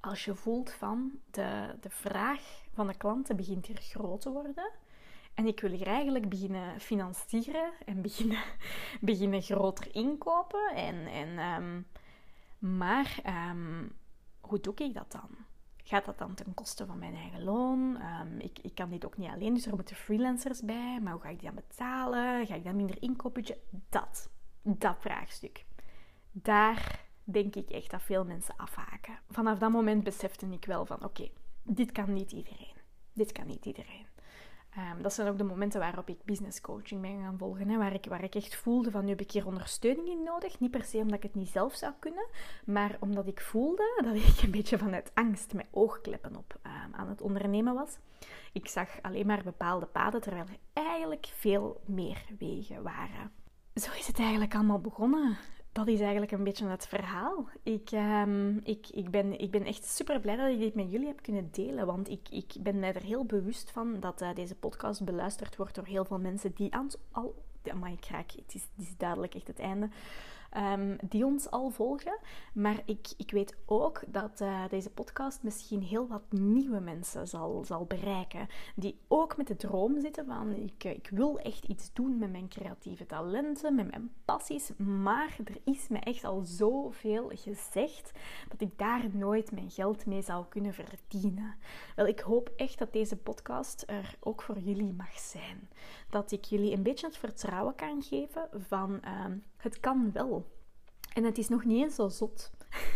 Als 0.00 0.24
je 0.24 0.34
voelt 0.34 0.72
van 0.72 1.12
de, 1.30 1.76
de 1.80 1.90
vraag 1.90 2.64
van 2.72 2.86
de 2.86 2.96
klanten 2.96 3.36
begint 3.36 3.66
hier 3.66 3.80
groot 3.80 4.20
te 4.20 4.30
worden. 4.30 4.70
En 5.34 5.46
ik 5.46 5.60
wil 5.60 5.70
hier 5.70 5.86
eigenlijk 5.86 6.28
beginnen 6.28 6.80
financieren 6.80 7.72
en 7.84 8.02
beginnen, 8.02 8.42
beginnen 9.00 9.42
groter 9.42 9.94
inkopen. 9.94 10.74
En, 10.74 11.06
en, 11.06 11.38
ehm, 11.38 11.82
maar 12.76 13.18
um, 13.50 13.92
hoe 14.40 14.60
doe 14.60 14.74
ik 14.74 14.94
dat 14.94 15.12
dan? 15.12 15.28
Gaat 15.84 16.04
dat 16.04 16.18
dan 16.18 16.34
ten 16.34 16.54
koste 16.54 16.86
van 16.86 16.98
mijn 16.98 17.14
eigen 17.14 17.42
loon? 17.42 18.00
Um, 18.20 18.38
ik, 18.38 18.58
ik 18.58 18.74
kan 18.74 18.90
dit 18.90 19.06
ook 19.06 19.16
niet 19.16 19.30
alleen, 19.30 19.54
dus 19.54 19.66
er 19.66 19.74
moeten 19.74 19.96
freelancers 19.96 20.62
bij. 20.62 21.00
Maar 21.02 21.12
hoe 21.12 21.22
ga 21.22 21.28
ik 21.28 21.40
die 21.40 21.50
dan 21.50 21.62
betalen? 21.68 22.46
Ga 22.46 22.54
ik 22.54 22.64
dan 22.64 22.76
minder 22.76 23.02
inkopen? 23.02 23.44
Dat, 23.88 24.30
dat 24.62 24.96
vraagstuk. 24.98 25.64
Daar 26.32 27.05
denk 27.28 27.54
ik 27.54 27.70
echt 27.70 27.90
dat 27.90 28.02
veel 28.02 28.24
mensen 28.24 28.56
afhaken. 28.56 29.18
Vanaf 29.30 29.58
dat 29.58 29.70
moment 29.70 30.04
besefte 30.04 30.46
ik 30.46 30.64
wel 30.64 30.86
van 30.86 31.04
oké, 31.04 31.28
dit 31.62 31.92
kan 31.92 32.12
niet 32.12 32.32
iedereen. 32.32 32.74
Dit 33.12 33.32
kan 33.32 33.46
niet 33.46 33.66
iedereen. 33.66 34.06
Um, 34.78 35.02
dat 35.02 35.12
zijn 35.12 35.28
ook 35.28 35.38
de 35.38 35.44
momenten 35.44 35.80
waarop 35.80 36.08
ik 36.08 36.24
business 36.24 36.60
coaching 36.60 37.00
ben 37.00 37.20
gaan 37.22 37.38
volgen. 37.38 37.68
Hè, 37.68 37.76
waar, 37.76 37.94
ik, 37.94 38.04
waar 38.04 38.24
ik 38.24 38.34
echt 38.34 38.56
voelde 38.56 38.90
van 38.90 39.04
nu 39.04 39.10
heb 39.10 39.20
ik 39.20 39.30
hier 39.30 39.46
ondersteuning 39.46 40.08
in 40.08 40.22
nodig. 40.22 40.60
Niet 40.60 40.70
per 40.70 40.84
se 40.84 40.98
omdat 40.98 41.16
ik 41.16 41.22
het 41.22 41.34
niet 41.34 41.48
zelf 41.48 41.74
zou 41.74 41.92
kunnen, 41.98 42.26
maar 42.64 42.96
omdat 43.00 43.26
ik 43.26 43.40
voelde 43.40 44.00
dat 44.04 44.14
ik 44.36 44.42
een 44.42 44.50
beetje 44.50 44.78
vanuit 44.78 45.10
angst 45.14 45.52
met 45.52 45.66
oogkleppen 45.70 46.36
op 46.36 46.58
um, 46.66 46.94
aan 46.94 47.08
het 47.08 47.20
ondernemen 47.20 47.74
was. 47.74 47.98
Ik 48.52 48.68
zag 48.68 49.02
alleen 49.02 49.26
maar 49.26 49.42
bepaalde 49.42 49.86
paden, 49.86 50.20
terwijl 50.20 50.44
er 50.44 50.82
eigenlijk 50.82 51.26
veel 51.34 51.80
meer 51.84 52.24
wegen 52.38 52.82
waren. 52.82 53.32
Zo 53.74 53.90
is 53.98 54.06
het 54.06 54.18
eigenlijk 54.18 54.54
allemaal 54.54 54.80
begonnen 54.80 55.36
dat 55.76 55.88
is 55.88 56.00
eigenlijk 56.00 56.32
een 56.32 56.44
beetje 56.44 56.66
het 56.66 56.86
verhaal. 56.86 57.48
Ik, 57.62 57.90
um, 57.92 58.60
ik, 58.64 58.86
ik, 58.90 59.10
ben, 59.10 59.38
ik 59.40 59.50
ben 59.50 59.64
echt 59.64 59.84
super 59.84 60.20
blij 60.20 60.36
dat 60.36 60.50
ik 60.50 60.58
dit 60.58 60.74
met 60.74 60.90
jullie 60.90 61.06
heb 61.06 61.22
kunnen 61.22 61.48
delen. 61.52 61.86
Want 61.86 62.08
ik, 62.08 62.28
ik 62.30 62.52
ben 62.60 62.78
mij 62.78 62.94
er 62.94 63.02
heel 63.02 63.24
bewust 63.24 63.70
van 63.70 64.00
dat 64.00 64.22
uh, 64.22 64.34
deze 64.34 64.54
podcast 64.54 65.04
beluisterd 65.04 65.56
wordt 65.56 65.74
door 65.74 65.86
heel 65.86 66.04
veel 66.04 66.18
mensen 66.18 66.52
die 66.54 66.74
aan, 66.74 66.88
al. 67.10 67.34
Maar 67.80 67.92
ik 67.92 68.06
raak, 68.06 68.30
het 68.30 68.54
is, 68.54 68.66
het 68.76 68.86
is 68.86 68.96
duidelijk 68.96 69.34
echt 69.34 69.46
het 69.46 69.58
einde. 69.58 69.88
Ehm, 70.50 70.96
die 71.08 71.24
ons 71.24 71.50
al 71.50 71.70
volgen. 71.70 72.18
Maar 72.52 72.82
ik, 72.84 73.08
ik 73.16 73.30
weet 73.30 73.56
ook 73.66 74.02
dat 74.06 74.40
uh, 74.40 74.68
deze 74.68 74.90
podcast 74.90 75.42
misschien 75.42 75.82
heel 75.82 76.06
wat 76.06 76.22
nieuwe 76.30 76.80
mensen 76.80 77.28
zal, 77.28 77.64
zal 77.64 77.84
bereiken. 77.84 78.48
Die 78.74 78.98
ook 79.08 79.36
met 79.36 79.46
de 79.46 79.56
droom 79.56 80.00
zitten 80.00 80.26
van 80.26 80.54
ik, 80.54 80.84
eh, 80.84 80.90
ik 80.90 81.08
wil 81.12 81.38
echt 81.38 81.64
iets 81.64 81.92
doen 81.92 82.18
met 82.18 82.30
mijn 82.30 82.48
creatieve 82.48 83.06
talenten, 83.06 83.74
met 83.74 83.90
mijn 83.90 84.10
passies. 84.24 84.76
Maar 84.76 85.36
er 85.44 85.56
is 85.64 85.88
me 85.88 85.98
echt 85.98 86.24
al 86.24 86.40
zoveel 86.44 87.30
gezegd 87.34 88.12
dat 88.48 88.60
ik 88.60 88.78
daar 88.78 89.04
nooit 89.12 89.52
mijn 89.52 89.70
geld 89.70 90.06
mee 90.06 90.22
zou 90.22 90.44
kunnen 90.48 90.74
verdienen. 90.74 91.54
Wel, 91.96 92.06
ik 92.06 92.20
hoop 92.20 92.50
echt 92.56 92.78
dat 92.78 92.92
deze 92.92 93.16
podcast 93.16 93.84
er 93.86 94.16
ook 94.20 94.42
voor 94.42 94.58
jullie 94.58 94.92
mag 94.92 95.18
zijn. 95.18 95.68
Dat 96.10 96.32
ik 96.32 96.44
jullie 96.44 96.72
een 96.72 96.82
beetje 96.82 97.06
het 97.06 97.16
vertrouwen 97.16 97.74
kan 97.74 98.02
geven 98.02 98.48
van 98.52 99.00
uh, 99.04 99.24
het 99.66 99.80
kan 99.80 100.12
wel. 100.12 100.54
En 101.14 101.24
het 101.24 101.38
is 101.38 101.48
nog 101.48 101.64
niet 101.64 101.82
eens 101.82 101.94
zo 101.94 102.08
zot. 102.08 102.50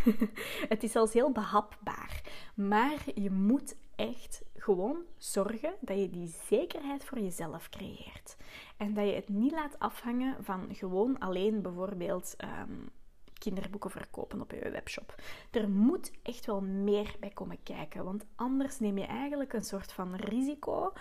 het 0.72 0.82
is 0.82 0.92
zelfs 0.92 1.12
heel 1.12 1.32
behapbaar. 1.32 2.22
Maar 2.54 2.98
je 3.14 3.30
moet 3.30 3.76
echt 3.96 4.42
gewoon 4.54 5.02
zorgen 5.16 5.74
dat 5.80 5.98
je 5.98 6.10
die 6.10 6.34
zekerheid 6.46 7.04
voor 7.04 7.18
jezelf 7.18 7.68
creëert. 7.68 8.36
En 8.76 8.94
dat 8.94 9.06
je 9.06 9.14
het 9.14 9.28
niet 9.28 9.52
laat 9.52 9.78
afhangen 9.78 10.44
van 10.44 10.68
gewoon 10.74 11.18
alleen 11.18 11.62
bijvoorbeeld 11.62 12.36
um, 12.44 12.90
kinderboeken 13.38 13.90
verkopen 13.90 14.40
op 14.40 14.50
je 14.50 14.70
webshop. 14.70 15.14
Er 15.50 15.68
moet 15.68 16.12
echt 16.22 16.46
wel 16.46 16.60
meer 16.60 17.14
bij 17.20 17.30
komen 17.30 17.62
kijken. 17.62 18.04
Want 18.04 18.24
anders 18.34 18.78
neem 18.78 18.98
je 18.98 19.06
eigenlijk 19.06 19.52
een 19.52 19.64
soort 19.64 19.92
van 19.92 20.14
risico. 20.14 20.92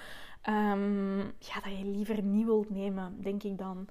Um, 0.49 1.17
ja, 1.20 1.59
dat 1.63 1.78
je 1.78 1.86
liever 1.86 2.24
niet 2.24 2.45
wilt 2.45 2.70
nemen, 2.70 3.22
denk 3.22 3.43
ik 3.43 3.57
dan. 3.57 3.88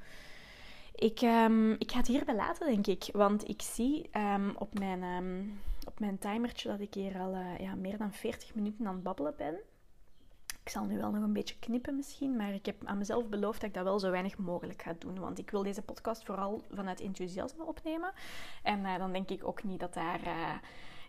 Ik, 0.99 1.20
um, 1.22 1.72
ik 1.72 1.92
ga 1.92 1.99
het 1.99 2.07
hierbij 2.07 2.34
laten, 2.34 2.66
denk 2.66 2.86
ik. 2.86 3.09
Want 3.12 3.49
ik 3.49 3.62
zie 3.62 4.11
um, 4.16 4.55
op, 4.57 4.78
mijn, 4.78 5.03
um, 5.03 5.61
op 5.86 6.01
mijn 6.01 6.18
timertje 6.18 6.68
dat 6.68 6.80
ik 6.80 6.94
hier 6.94 7.18
al 7.18 7.34
uh, 7.34 7.59
ja, 7.59 7.74
meer 7.74 7.99
dan 7.99 8.12
40 8.12 8.55
minuten 8.55 8.86
aan 8.86 8.94
het 8.94 9.03
babbelen 9.03 9.34
ben. 9.36 9.55
Ik 10.62 10.68
zal 10.68 10.84
nu 10.84 10.96
wel 10.96 11.11
nog 11.11 11.22
een 11.22 11.32
beetje 11.32 11.59
knippen 11.59 11.96
misschien, 11.96 12.36
maar 12.36 12.55
ik 12.55 12.66
heb 12.66 12.76
aan 12.84 12.99
mezelf 12.99 13.28
beloofd 13.28 13.61
dat 13.61 13.68
ik 13.68 13.74
dat 13.74 13.84
wel 13.84 13.99
zo 13.99 14.11
weinig 14.11 14.38
mogelijk 14.38 14.82
ga 14.82 14.94
doen. 14.99 15.18
Want 15.18 15.38
ik 15.38 15.51
wil 15.51 15.62
deze 15.62 15.82
podcast 15.82 16.24
vooral 16.24 16.62
vanuit 16.72 17.01
enthousiasme 17.01 17.64
opnemen. 17.64 18.12
En 18.62 18.80
uh, 18.80 18.99
dan 18.99 19.12
denk 19.12 19.30
ik 19.30 19.46
ook 19.46 19.62
niet 19.64 19.80
dat 19.80 19.94
daar... 19.94 20.20
Uh, 20.20 20.55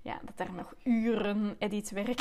ja, 0.02 0.20
dat 0.24 0.38
daar 0.38 0.54
nog 0.54 0.74
uren 0.84 1.56
editwerk 1.60 2.20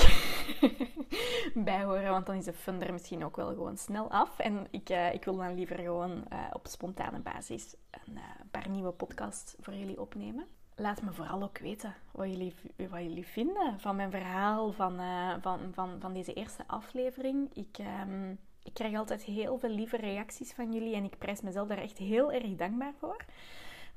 bij 1.55 1.85
horen. 1.85 2.11
Want 2.11 2.27
dan 2.27 2.37
is 2.37 2.45
de 2.45 2.53
funder 2.53 2.93
misschien 2.93 3.25
ook 3.25 3.37
wel 3.37 3.49
gewoon 3.49 3.77
snel 3.77 4.11
af. 4.11 4.39
En 4.39 4.67
ik, 4.71 4.91
uh, 4.91 5.15
ik 5.15 5.25
wil 5.25 5.37
dan 5.37 5.55
liever 5.55 5.79
gewoon 5.79 6.25
uh, 6.33 6.39
op 6.53 6.67
spontane 6.67 7.19
basis 7.19 7.75
een 7.91 8.15
uh, 8.15 8.23
paar 8.51 8.69
nieuwe 8.69 8.93
podcasts 8.93 9.55
voor 9.61 9.75
jullie 9.75 10.01
opnemen. 10.01 10.47
Laat 10.77 11.03
me 11.03 11.13
vooral 11.13 11.43
ook 11.43 11.59
weten 11.59 11.95
wat 12.11 12.29
jullie, 12.31 12.55
wat 12.77 13.03
jullie 13.03 13.27
vinden 13.27 13.81
van 13.81 13.97
mijn 13.97 14.11
verhaal, 14.11 14.73
van, 14.73 15.01
van, 15.41 15.61
van, 15.73 15.97
van 16.01 16.13
deze 16.13 16.33
eerste 16.33 16.65
aflevering. 16.67 17.55
Ik, 17.55 17.79
um, 17.79 18.39
ik 18.63 18.75
krijg 18.75 18.97
altijd 18.97 19.23
heel 19.23 19.59
veel 19.59 19.71
lieve 19.71 19.97
reacties 19.97 20.53
van 20.53 20.73
jullie 20.73 20.95
en 20.95 21.05
ik 21.05 21.19
prijs 21.19 21.41
mezelf 21.41 21.69
daar 21.69 21.79
echt 21.79 21.99
heel 21.99 22.33
erg 22.33 22.55
dankbaar 22.57 22.95
voor. 22.99 23.25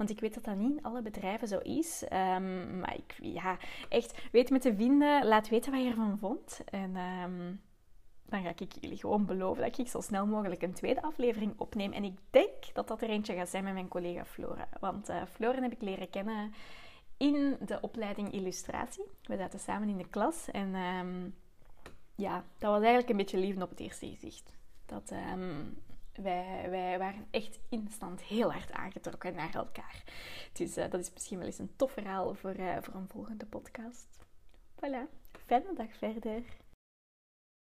Want 0.02 0.14
ik 0.14 0.20
weet 0.20 0.34
dat 0.34 0.44
dat 0.44 0.56
niet 0.56 0.78
in 0.78 0.84
alle 0.84 1.02
bedrijven 1.02 1.48
zo 1.48 1.58
is. 1.58 2.04
Um, 2.04 2.80
maar 2.80 2.96
ik, 2.96 3.16
ja, 3.22 3.58
echt, 3.90 4.22
weet 4.32 4.50
me 4.50 4.60
te 4.60 4.76
vinden. 4.76 5.26
Laat 5.26 5.50
weten 5.50 5.72
wat 5.72 5.82
je 5.82 5.90
ervan 5.90 6.18
vond. 6.18 6.62
En 6.66 6.96
um, 6.96 7.62
dan 8.26 8.44
ga 8.44 8.50
ik 8.50 8.74
jullie 8.80 8.98
gewoon 8.98 9.26
beloven 9.26 9.64
dat 9.64 9.78
ik 9.78 9.88
zo 9.88 10.02
snel 10.02 10.26
mogelijk 10.26 10.62
een 10.62 10.74
tweede 10.74 11.02
aflevering 11.02 11.54
opneem. 11.58 11.92
En 11.92 12.04
ik 12.04 12.18
denk 12.30 12.74
dat 12.74 12.88
dat 12.88 13.02
er 13.02 13.10
eentje 13.10 13.36
gaat 13.36 13.50
zijn 13.50 13.64
met 13.64 13.74
mijn 13.74 13.88
collega 13.88 14.26
Flora. 14.26 14.68
Want 14.80 15.10
uh, 15.10 15.22
Flora 15.32 15.62
heb 15.62 15.72
ik 15.72 15.82
leren 15.82 16.10
kennen 16.10 16.54
in 17.18 17.58
de 17.66 17.82
opleiding 17.82 18.32
illustratie. 18.32 19.06
We 19.24 19.38
zaten 19.38 19.60
samen 19.60 19.90
in 19.90 19.98
de 19.98 20.10
klas. 20.10 20.52
En 20.52 20.76
um, 20.76 21.36
ja, 22.16 22.44
dat 22.58 22.70
was 22.70 22.80
eigenlijk 22.80 23.10
een 23.10 23.18
beetje 23.18 23.38
liefde 23.38 23.64
op 23.64 23.70
het 23.70 23.80
eerste 23.80 24.08
gezicht. 24.08 24.58
Dat, 24.86 25.14
wij, 26.16 26.98
waren 26.98 27.28
echt 27.32 27.60
instant 27.70 28.22
heel 28.22 28.52
hard 28.52 28.72
aangetrokken 28.72 29.36
naar 29.36 29.56
elkaar. 29.56 30.04
Dus 30.54 30.78
uh, 30.78 30.90
dat 30.90 31.00
is 31.00 31.14
misschien 31.14 31.38
wel 31.38 31.48
eens 31.48 31.60
een 31.60 31.76
tof 31.76 31.92
verhaal 31.92 32.34
voor, 32.34 32.56
uh, 32.56 32.78
voor 32.82 32.94
een 32.94 33.08
volgende 33.08 33.46
podcast. 33.46 34.08
Voilà, 34.76 35.20
fijne 35.46 35.74
dag 35.76 35.98
verder. 35.98 36.44